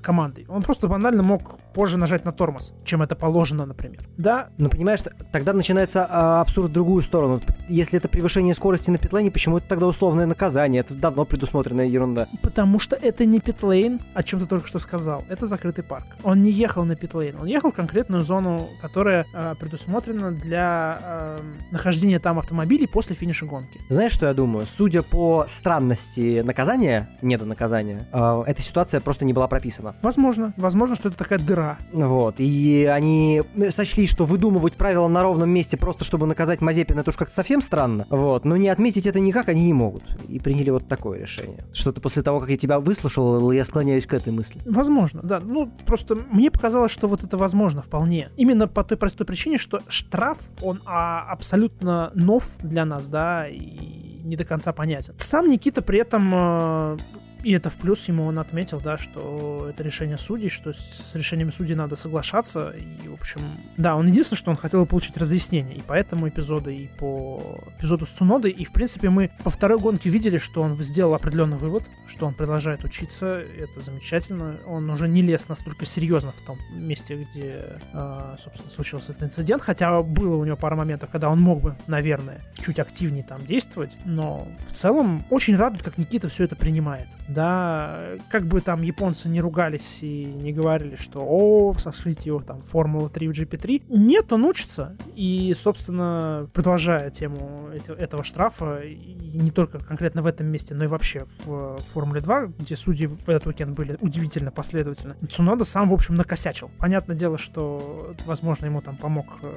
командой. 0.03 0.45
Он 0.49 0.61
просто 0.61 0.87
банально 0.87 1.23
мог 1.23 1.59
позже 1.73 1.97
нажать 1.97 2.25
на 2.25 2.31
тормоз, 2.31 2.73
чем 2.83 3.01
это 3.01 3.15
положено, 3.15 3.65
например. 3.65 4.07
Да, 4.17 4.49
Ну, 4.57 4.69
понимаешь, 4.69 4.99
тогда 5.31 5.53
начинается 5.53 6.05
а, 6.09 6.41
абсурд 6.41 6.69
в 6.69 6.73
другую 6.73 7.01
сторону. 7.01 7.41
Если 7.67 7.97
это 7.97 8.07
превышение 8.07 8.53
скорости 8.53 8.91
на 8.91 8.97
питлейне, 8.97 9.31
почему 9.31 9.57
это 9.57 9.67
тогда 9.67 9.87
условное 9.87 10.25
наказание? 10.27 10.81
Это 10.81 10.93
давно 10.93 11.25
предусмотренная 11.25 11.87
ерунда. 11.87 12.27
потому 12.41 12.79
что 12.79 12.95
это 12.95 13.25
не 13.25 13.39
питлейн, 13.39 13.99
о 14.13 14.23
чем 14.23 14.39
ты 14.39 14.45
только 14.45 14.67
что 14.67 14.79
сказал. 14.79 15.23
Это 15.29 15.45
закрытый 15.45 15.83
парк. 15.83 16.05
Он 16.23 16.41
не 16.41 16.51
ехал 16.51 16.83
на 16.83 16.95
питлейн, 16.95 17.37
он 17.41 17.47
ехал 17.47 17.71
в 17.71 17.75
конкретную 17.75 18.23
зону, 18.23 18.69
которая 18.81 19.25
э, 19.33 19.55
предусмотрена 19.59 20.31
для 20.31 20.99
э, 21.01 21.39
нахождения 21.71 22.19
там 22.19 22.37
автомобилей 22.37 22.87
после 22.87 23.15
финиша 23.15 23.45
гонки. 23.45 23.79
Знаешь, 23.89 24.11
что 24.11 24.25
я 24.25 24.33
думаю? 24.33 24.65
Судя 24.65 25.01
по 25.01 25.45
странности 25.47 26.41
наказания, 26.41 27.09
не 27.21 27.37
до 27.37 27.45
наказания, 27.45 28.07
а, 28.11 28.43
эта 28.45 28.61
ситуация 28.61 28.99
просто 29.01 29.25
не 29.25 29.33
была 29.33 29.47
прописана. 29.47 29.92
Возможно, 30.01 30.53
возможно, 30.57 30.95
что 30.95 31.09
это 31.09 31.17
такая 31.17 31.39
дыра. 31.39 31.77
Вот, 31.91 32.35
и 32.39 32.85
они 32.85 33.41
сочли, 33.69 34.07
что 34.07 34.25
выдумывать 34.25 34.73
правила 34.73 35.07
на 35.07 35.23
ровном 35.23 35.49
месте 35.49 35.77
просто 35.77 36.03
чтобы 36.03 36.25
наказать 36.25 36.61
Мазепина, 36.61 37.01
это 37.01 37.09
уж 37.09 37.15
как-то 37.15 37.35
совсем 37.35 37.61
странно. 37.61 38.05
Вот, 38.09 38.45
но 38.45 38.57
не 38.57 38.69
отметить 38.69 39.07
это 39.07 39.19
никак 39.19 39.49
они 39.49 39.65
не 39.65 39.73
могут. 39.73 40.03
И 40.27 40.39
приняли 40.39 40.69
вот 40.69 40.87
такое 40.87 41.19
решение. 41.19 41.65
Что-то 41.73 42.01
после 42.01 42.23
того, 42.23 42.39
как 42.39 42.49
я 42.49 42.57
тебя 42.57 42.79
выслушал, 42.79 43.51
я 43.51 43.65
склоняюсь 43.65 44.05
к 44.05 44.13
этой 44.13 44.33
мысли. 44.33 44.59
Возможно, 44.65 45.21
да. 45.23 45.39
Ну, 45.39 45.71
просто 45.85 46.15
мне 46.15 46.51
показалось, 46.51 46.91
что 46.91 47.07
вот 47.07 47.23
это 47.23 47.37
возможно 47.37 47.81
вполне. 47.81 48.29
Именно 48.37 48.67
по 48.67 48.83
той 48.83 48.97
простой 48.97 49.25
причине, 49.25 49.57
что 49.57 49.81
штраф, 49.87 50.37
он 50.61 50.81
а, 50.85 51.21
абсолютно 51.29 52.11
нов 52.13 52.47
для 52.59 52.85
нас, 52.85 53.07
да, 53.07 53.47
и 53.47 54.03
не 54.23 54.35
до 54.35 54.45
конца 54.45 54.73
понятен. 54.73 55.13
Сам 55.17 55.49
Никита 55.49 55.81
при 55.81 55.99
этом 55.99 56.31
э, 56.33 56.97
и 57.43 57.51
это 57.51 57.69
в 57.69 57.75
плюс 57.75 58.07
ему 58.07 58.25
он 58.25 58.39
отметил, 58.39 58.79
да, 58.79 58.97
что 58.97 59.67
это 59.69 59.83
решение 59.83 60.17
судей, 60.17 60.47
что 60.47 60.71
с 60.71 61.11
решениями 61.13 61.51
судей 61.51 61.75
надо 61.75 61.97
соглашаться. 61.97 62.71
И, 62.71 63.09
в 63.09 63.13
общем, 63.13 63.41
да, 63.75 63.97
он 63.97 64.07
единственное, 64.07 64.39
что 64.39 64.51
он 64.51 64.57
хотел 64.57 64.85
получить 64.85 65.17
разъяснение 65.17 65.75
и 65.75 65.81
по 65.81 65.93
этому 65.93 66.29
эпизоду, 66.29 66.69
и 66.69 66.87
по 66.87 67.61
эпизоду 67.77 68.05
с 68.05 68.11
Цунодой. 68.11 68.51
И, 68.51 68.63
в 68.63 68.71
принципе, 68.71 69.09
мы 69.09 69.29
по 69.43 69.49
второй 69.49 69.77
гонке 69.77 70.09
видели, 70.09 70.37
что 70.37 70.61
он 70.61 70.75
сделал 70.77 71.13
определенный 71.15 71.57
вывод, 71.57 71.83
что 72.07 72.27
он 72.27 72.33
продолжает 72.33 72.85
учиться. 72.85 73.43
Это 73.57 73.81
замечательно. 73.81 74.59
Он 74.65 74.89
уже 74.89 75.09
не 75.09 75.21
лез 75.21 75.49
настолько 75.49 75.85
серьезно 75.85 76.31
в 76.31 76.45
том 76.45 76.57
месте, 76.73 77.15
где, 77.15 77.79
э, 77.91 78.35
собственно, 78.41 78.69
случился 78.69 79.11
этот 79.11 79.23
инцидент. 79.23 79.61
Хотя 79.61 80.01
было 80.01 80.37
у 80.37 80.45
него 80.45 80.55
пара 80.55 80.77
моментов, 80.77 81.09
когда 81.11 81.29
он 81.29 81.41
мог 81.41 81.61
бы, 81.61 81.75
наверное, 81.87 82.41
чуть 82.63 82.79
активнее 82.79 83.23
там 83.23 83.45
действовать. 83.45 83.97
Но 84.05 84.47
в 84.65 84.71
целом 84.71 85.25
очень 85.29 85.57
рад, 85.57 85.81
как 85.83 85.97
Никита 85.97 86.29
все 86.29 86.45
это 86.45 86.55
принимает 86.55 87.07
да, 87.33 88.17
как 88.29 88.45
бы 88.45 88.61
там 88.61 88.81
японцы 88.81 89.27
не 89.29 89.41
ругались 89.41 89.99
и 90.01 90.25
не 90.25 90.53
говорили, 90.53 90.95
что 90.95 91.25
о, 91.27 91.73
сошлите 91.77 92.29
его 92.29 92.41
там 92.41 92.61
Формула 92.63 93.09
3 93.09 93.27
в 93.27 93.31
GP3. 93.31 93.83
Нет, 93.89 94.31
он 94.31 94.45
учится. 94.45 94.95
И, 95.15 95.53
собственно, 95.57 96.49
продолжая 96.53 97.09
тему 97.09 97.69
этого 97.97 98.23
штрафа, 98.23 98.81
не 98.83 99.51
только 99.51 99.79
конкретно 99.79 100.21
в 100.21 100.27
этом 100.27 100.47
месте, 100.47 100.75
но 100.75 100.85
и 100.85 100.87
вообще 100.87 101.25
в 101.45 101.79
Формуле 101.93 102.21
2, 102.21 102.45
где 102.59 102.75
судьи 102.75 103.07
в 103.07 103.29
этот 103.29 103.47
уикенд 103.47 103.75
были 103.75 103.97
удивительно 104.01 104.51
последовательны, 104.51 105.15
Цунода 105.29 105.65
сам, 105.65 105.89
в 105.89 105.93
общем, 105.93 106.15
накосячил. 106.15 106.69
Понятное 106.77 107.15
дело, 107.15 107.37
что, 107.37 108.15
возможно, 108.25 108.65
ему 108.65 108.81
там 108.81 108.97
помог 108.97 109.39
э, 109.41 109.51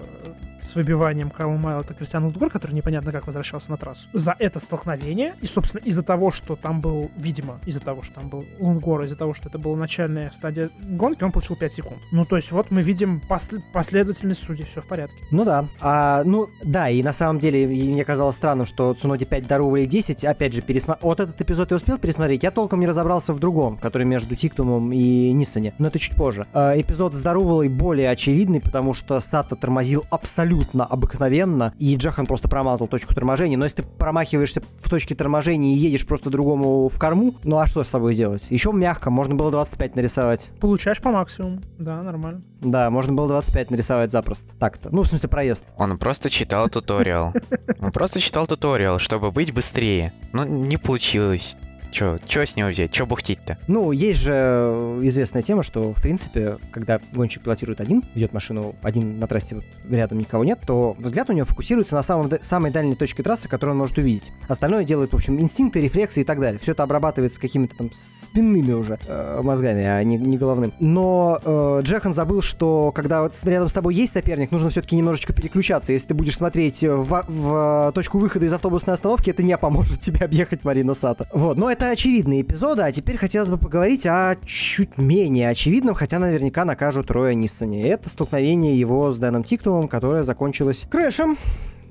с 0.62 0.74
выбиванием 0.74 1.30
Карла 1.30 1.56
Майла, 1.56 1.80
это 1.80 1.94
Кристиан 1.94 2.24
Лутгор, 2.24 2.50
который 2.50 2.72
непонятно 2.72 3.12
как 3.12 3.26
возвращался 3.26 3.70
на 3.70 3.76
трассу. 3.76 4.08
За 4.12 4.34
это 4.38 4.60
столкновение, 4.60 5.34
и, 5.42 5.46
собственно, 5.46 5.82
из-за 5.82 6.02
того, 6.02 6.30
что 6.30 6.56
там 6.56 6.80
был, 6.80 7.10
видимо, 7.16 7.60
из-за 7.66 7.80
того, 7.80 8.02
что 8.02 8.14
там 8.14 8.28
был 8.28 8.44
Лунгор, 8.58 9.02
из-за 9.02 9.16
того, 9.16 9.34
что 9.34 9.48
это 9.48 9.58
была 9.58 9.76
начальная 9.76 10.30
стадия 10.30 10.70
гонки, 10.88 11.22
он 11.24 11.32
получил 11.32 11.56
5 11.56 11.72
секунд. 11.72 12.00
Ну, 12.12 12.24
то 12.24 12.36
есть 12.36 12.52
вот 12.52 12.70
мы 12.70 12.82
видим 12.82 13.20
посл- 13.28 13.62
последовательность 13.72 14.42
судей, 14.42 14.64
все 14.64 14.80
в 14.80 14.86
порядке. 14.86 15.16
Ну 15.30 15.44
да. 15.44 15.68
А, 15.80 16.22
ну 16.24 16.48
да, 16.64 16.88
и 16.88 17.02
на 17.02 17.12
самом 17.12 17.38
деле 17.38 17.66
мне 17.66 18.04
казалось 18.04 18.36
странным, 18.36 18.66
что 18.66 18.94
Цуноди 18.94 19.24
5 19.24 19.46
Дарували 19.46 19.84
10, 19.84 20.24
опять 20.24 20.52
же, 20.54 20.62
пересма... 20.62 20.98
вот 21.02 21.20
этот 21.20 21.40
эпизод 21.40 21.70
я 21.70 21.76
успел 21.76 21.98
пересмотреть, 21.98 22.42
я 22.42 22.50
толком 22.50 22.80
не 22.80 22.86
разобрался 22.86 23.32
в 23.32 23.38
другом, 23.38 23.76
который 23.76 24.06
между 24.06 24.36
Тиктумом 24.36 24.92
и 24.92 25.32
Ниссане, 25.32 25.74
но 25.78 25.88
это 25.88 25.98
чуть 25.98 26.16
позже. 26.16 26.46
А, 26.52 26.78
эпизод 26.80 27.14
с 27.14 27.22
Дарувалой 27.22 27.68
более 27.68 28.10
очевидный, 28.10 28.60
потому 28.60 28.94
что 28.94 29.18
Сато 29.20 29.56
тормозил 29.56 30.04
абсолютно 30.10 30.84
обыкновенно, 30.84 31.74
и 31.78 31.96
Джахан 31.96 32.26
просто 32.26 32.48
промазал 32.48 32.86
точку 32.86 33.14
торможения, 33.14 33.58
но 33.58 33.64
если 33.64 33.82
ты 33.82 33.88
промахиваешься 33.88 34.62
в 34.80 34.88
точке 34.88 35.14
торможения 35.14 35.74
и 35.74 35.78
едешь 35.78 36.06
просто 36.06 36.30
другому 36.30 36.88
в 36.88 36.98
корму, 36.98 37.34
ну 37.56 37.62
а 37.62 37.66
что 37.66 37.82
с 37.84 37.88
собой 37.88 38.14
делать? 38.14 38.44
Еще 38.50 38.70
мягко, 38.70 39.08
можно 39.08 39.34
было 39.34 39.50
25 39.50 39.96
нарисовать. 39.96 40.50
Получаешь 40.60 41.00
по 41.00 41.10
максимуму. 41.10 41.62
Да, 41.78 42.02
нормально. 42.02 42.42
Да, 42.60 42.90
можно 42.90 43.14
было 43.14 43.28
25 43.28 43.70
нарисовать 43.70 44.12
запросто. 44.12 44.54
Так-то. 44.58 44.90
Ну, 44.92 45.04
в 45.04 45.08
смысле, 45.08 45.30
проезд. 45.30 45.64
Он 45.78 45.96
просто 45.96 46.28
читал 46.28 46.68
туториал. 46.68 47.32
Он 47.80 47.92
просто 47.92 48.20
читал 48.20 48.46
туториал, 48.46 48.98
чтобы 48.98 49.30
быть 49.30 49.54
быстрее. 49.54 50.12
Но 50.34 50.44
не 50.44 50.76
получилось. 50.76 51.56
Чё, 51.90 52.18
чё 52.24 52.44
с 52.44 52.56
него 52.56 52.68
взять? 52.68 52.90
Чё 52.90 53.06
бухтить-то? 53.06 53.58
Ну, 53.68 53.92
есть 53.92 54.20
же 54.20 54.32
э, 54.34 55.00
известная 55.04 55.42
тема, 55.42 55.62
что, 55.62 55.92
в 55.92 56.02
принципе, 56.02 56.58
когда 56.70 57.00
гонщик 57.12 57.42
пилотирует 57.42 57.80
один, 57.80 58.02
ведет 58.14 58.32
машину 58.32 58.74
один 58.82 59.18
на 59.18 59.26
трассе, 59.26 59.56
вот 59.56 59.64
рядом 59.88 60.18
никого 60.18 60.44
нет, 60.44 60.60
то 60.66 60.96
взгляд 60.98 61.30
у 61.30 61.32
него 61.32 61.46
фокусируется 61.46 61.94
на 61.94 62.02
самом, 62.02 62.30
самой 62.40 62.70
дальней 62.70 62.96
точке 62.96 63.22
трассы, 63.22 63.48
которую 63.48 63.74
он 63.74 63.78
может 63.78 63.98
увидеть. 63.98 64.32
Остальное 64.48 64.84
делает, 64.84 65.12
в 65.12 65.16
общем, 65.16 65.40
инстинкты, 65.40 65.80
рефлексы 65.80 66.20
и 66.20 66.24
так 66.24 66.40
далее. 66.40 66.58
Все 66.58 66.72
это 66.72 66.82
обрабатывается 66.82 67.40
какими-то 67.40 67.76
там 67.76 67.90
спинными 67.94 68.72
уже 68.72 68.98
э, 69.06 69.40
мозгами, 69.42 69.84
а 69.84 70.02
не, 70.02 70.16
не 70.16 70.36
головным. 70.36 70.74
Но 70.80 71.40
э, 71.44 71.80
Джехан 71.82 72.14
забыл, 72.14 72.42
что 72.42 72.92
когда 72.92 73.22
вот 73.22 73.34
рядом 73.44 73.68
с 73.68 73.72
тобой 73.72 73.94
есть 73.94 74.12
соперник, 74.12 74.50
нужно 74.50 74.70
все-таки 74.70 74.96
немножечко 74.96 75.32
переключаться. 75.32 75.92
Если 75.92 76.08
ты 76.08 76.14
будешь 76.14 76.36
смотреть 76.36 76.82
в, 76.82 77.24
в 77.26 77.92
точку 77.94 78.18
выхода 78.18 78.46
из 78.46 78.52
автобусной 78.52 78.94
остановки, 78.94 79.30
это 79.30 79.42
не 79.42 79.56
поможет 79.56 80.00
тебе 80.00 80.24
объехать 80.24 80.64
Марина 80.64 80.94
Сата. 80.94 81.28
Вот, 81.32 81.56
но 81.56 81.70
это 81.76 81.90
очевидные 81.90 82.40
эпизоды, 82.40 82.80
а 82.80 82.90
теперь 82.90 83.18
хотелось 83.18 83.50
бы 83.50 83.58
поговорить 83.58 84.06
о 84.06 84.36
чуть 84.46 84.96
менее 84.96 85.50
очевидном, 85.50 85.94
хотя 85.94 86.18
наверняка 86.18 86.64
накажут 86.64 87.10
Роя 87.10 87.34
Ниссане. 87.34 87.86
Это 87.86 88.08
столкновение 88.08 88.78
его 88.78 89.12
с 89.12 89.18
Дэном 89.18 89.44
Тиктумом, 89.44 89.86
которое 89.86 90.22
закончилось 90.22 90.86
крэшем 90.88 91.36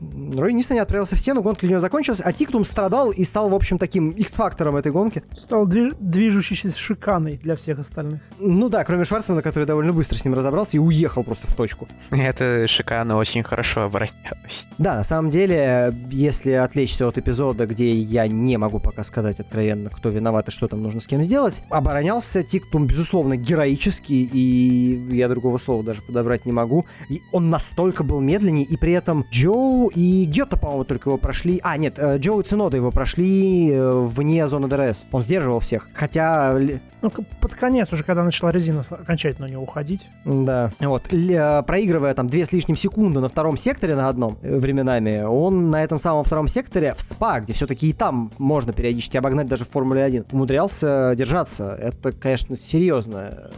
Рой 0.02 0.54
Нисон 0.54 0.76
не 0.76 0.82
отправился 0.82 1.16
в 1.16 1.20
стену, 1.20 1.42
гонка 1.42 1.62
для 1.62 1.72
него 1.72 1.80
закончилась, 1.80 2.22
а 2.24 2.32
Тиктум 2.34 2.66
страдал 2.66 3.12
и 3.12 3.24
стал, 3.24 3.50
в 3.50 3.56
общем, 3.56 3.78
таким 3.78 4.10
X-фактором 4.12 4.76
этой 4.76 4.92
гонки. 4.92 5.24
Стал 5.38 5.68
дви- 5.68 5.96
движущейся 6.00 6.76
шиканой 6.78 7.38
для 7.38 7.56
всех 7.56 7.80
остальных. 7.80 8.22
Ну 8.40 8.70
да, 8.70 8.84
кроме 8.84 9.06
Шварцмана, 9.06 9.42
который 9.42 9.66
довольно 9.66 9.94
быстро 9.94 10.18
с 10.18 10.26
ним 10.26 10.34
разобрался 10.34 10.78
и 10.78 10.80
уехал 10.80 11.24
просто 11.24 11.48
в 11.48 11.56
точку. 11.56 11.88
Это 12.12 12.68
шикана 12.68 13.18
очень 13.18 13.44
хорошо 13.44 13.84
оборонялась. 13.84 14.66
Да, 14.78 14.96
на 14.96 15.04
самом 15.04 15.32
деле, 15.32 15.94
если 16.12 16.52
отвлечься 16.52 17.08
от 17.08 17.18
эпизода, 17.18 17.66
где 17.66 17.94
я 17.94 18.28
не 18.28 18.58
могу 18.58 18.80
пока 18.80 19.04
сказать 19.04 19.40
откровенно, 19.40 19.90
кто 19.90 20.10
виноват 20.10 20.48
и 20.48 20.52
что 20.52 20.68
там 20.68 20.84
нужно 20.84 21.02
с 21.02 21.08
кем 21.08 21.24
сделать, 21.24 21.64
оборонялся 21.70 22.44
Тиктум, 22.44 22.88
безусловно, 22.88 23.38
героически, 23.38 24.14
и 24.14 25.16
я 25.16 25.28
другого 25.30 25.58
слова 25.58 25.84
даже 25.84 26.02
подобрать 26.02 26.46
не 26.46 26.52
могу. 26.52 26.86
И 27.10 27.22
он 27.32 27.50
настолько 27.50 28.04
был 28.04 28.20
медленнее, 28.20 28.66
и 28.66 28.78
при 28.78 28.94
этом 28.94 29.26
Джоу 29.32 29.85
и 29.90 30.26
Гьотто, 30.26 30.58
по-моему, 30.58 30.84
только 30.84 31.10
его 31.10 31.18
прошли. 31.18 31.60
А, 31.64 31.78
нет, 31.78 31.96
э, 31.98 32.18
Джоу 32.18 32.42
Цинода 32.44 32.78
его 32.78 32.92
прошли 32.92 33.72
э, 33.72 33.92
вне 33.92 34.48
зоны 34.48 34.68
ДРС. 34.68 35.06
Он 35.12 35.22
сдерживал 35.22 35.60
всех. 35.60 35.90
Хотя... 35.94 36.58
Ну, 37.02 37.12
под 37.12 37.54
конец 37.54 37.94
уже, 37.94 38.04
когда 38.04 38.24
начала 38.24 38.52
резина 38.52 38.82
окончательно 38.90 39.48
у 39.48 39.50
него 39.50 39.64
уходить. 39.64 40.08
Да. 40.26 40.72
Вот. 40.80 41.14
Э, 41.14 41.64
проигрывая 41.64 42.14
там 42.14 42.28
две 42.28 42.46
с 42.46 42.52
лишним 42.52 42.76
секунды 42.76 43.20
на 43.20 43.30
втором 43.30 43.58
секторе 43.58 43.96
на 43.96 44.10
одном 44.10 44.38
временами, 44.42 45.24
он 45.24 45.70
на 45.70 45.84
этом 45.84 46.00
самом 46.00 46.24
втором 46.24 46.48
секторе 46.48 46.94
в 46.94 47.02
СПА, 47.02 47.42
где 47.42 47.54
все-таки 47.54 47.90
и 47.90 47.94
там 47.94 48.32
можно 48.38 48.74
периодически 48.74 49.18
обогнать 49.18 49.48
даже 49.48 49.66
в 49.66 49.70
Формуле 49.70 50.04
1, 50.04 50.26
умудрялся 50.32 51.14
держаться. 51.16 51.78
Это, 51.80 52.12
конечно, 52.12 52.56
серьезное 52.56 53.52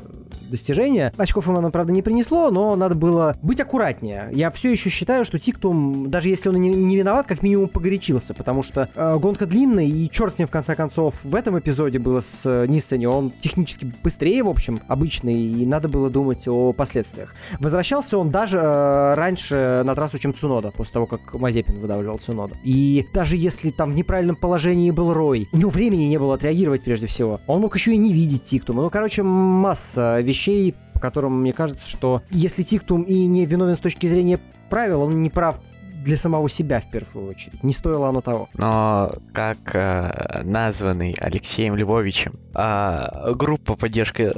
достижение. 0.50 1.14
Очков 1.18 1.48
ему 1.48 1.58
оно, 1.58 1.70
правда, 1.72 1.94
не 1.94 2.02
принесло, 2.02 2.52
но 2.52 2.76
надо 2.76 2.96
было 2.96 3.36
быть 3.42 3.60
аккуратнее. 3.60 4.30
Я 4.32 4.52
все 4.52 4.72
еще 4.72 4.90
считаю, 4.90 5.26
что 5.26 5.40
Тиктум, 5.40 6.10
даже 6.10 6.30
если 6.30 6.50
он 6.50 6.56
не, 6.56 6.70
не 6.70 6.98
виноват, 6.98 7.28
как 7.28 7.44
минимум 7.44 7.70
погорячился, 7.70 8.34
потому 8.34 8.64
что 8.64 8.90
э, 8.94 9.18
гонка 9.18 9.46
длинная, 9.46 9.86
и 9.86 10.10
черт 10.10 10.36
с 10.36 10.40
ним, 10.40 10.48
в 10.48 10.52
конце 10.52 10.76
концов, 10.76 11.16
в 11.24 11.36
этом 11.36 11.58
эпизоде 11.60 12.00
было 12.00 12.20
с 12.20 12.44
э, 12.46 12.66
Ниссани, 12.68 13.06
он 13.06 13.32
технически 13.40 13.94
быстрее, 14.04 14.44
в 14.44 14.50
общем, 14.50 14.82
обычный, 14.88 15.36
и 15.36 15.66
надо 15.66 15.88
было 15.88 16.10
думать 16.10 16.48
о 16.48 16.74
последствиях. 16.74 17.34
Возвращался 17.60 18.18
он 18.18 18.32
даже 18.32 18.60
э, 18.60 19.14
раньше 19.16 19.84
на 19.86 19.96
трассу, 19.96 20.20
чем 20.20 20.34
Цунода, 20.34 20.72
после 20.72 20.94
того, 20.94 21.06
как 21.06 21.34
Мазепин 21.34 21.80
выдавливал 21.80 22.18
Цунода. 22.18 22.56
И 22.64 23.06
даже 23.14 23.38
если 23.38 23.70
там 23.70 23.92
в 23.92 23.96
неправильном 23.96 24.36
положении 24.36 24.92
был 24.92 25.14
Рой, 25.14 25.48
у 25.52 25.58
него 25.58 25.70
времени 25.70 26.04
не 26.04 26.18
было 26.18 26.36
отреагировать 26.36 26.84
прежде 26.84 27.08
всего. 27.08 27.42
Он 27.48 27.62
мог 27.62 27.76
еще 27.76 27.94
и 27.94 27.98
не 27.98 28.14
видеть 28.14 28.44
Тиктума. 28.44 28.84
Ну, 28.84 28.90
короче, 28.90 29.24
масса 29.24 30.17
вещей 30.22 30.38
вещей, 30.48 30.76
по 30.94 31.00
которым 31.00 31.42
мне 31.42 31.54
кажется, 31.54 31.90
что 31.90 32.22
если 32.30 32.64
Тиктум 32.64 33.04
и 33.04 33.26
не 33.26 33.46
виновен 33.46 33.76
с 33.76 33.80
точки 33.80 34.08
зрения 34.08 34.40
правил, 34.70 35.02
он 35.02 35.22
не 35.22 35.30
прав 35.30 35.60
для 36.04 36.16
самого 36.16 36.50
себя 36.50 36.80
в 36.80 36.90
первую 36.90 37.30
очередь. 37.30 37.64
Не 37.64 37.74
стоило 37.74 38.08
оно 38.08 38.22
того. 38.22 38.48
Но 38.54 39.14
как 39.34 39.76
э, 39.76 40.42
названный 40.44 41.14
Алексеем 41.20 41.76
Львовичем 41.76 42.34
э, 42.56 43.34
группа 43.34 43.76
поддержки, 43.76 44.32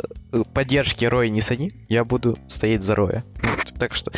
поддержки 0.53 1.05
Роя 1.05 1.29
Нисани, 1.29 1.69
я 1.87 2.05
буду 2.05 2.39
стоять 2.47 2.83
за 2.83 2.95
Роя. 2.95 3.23
Так 3.79 3.93
что 3.93 4.11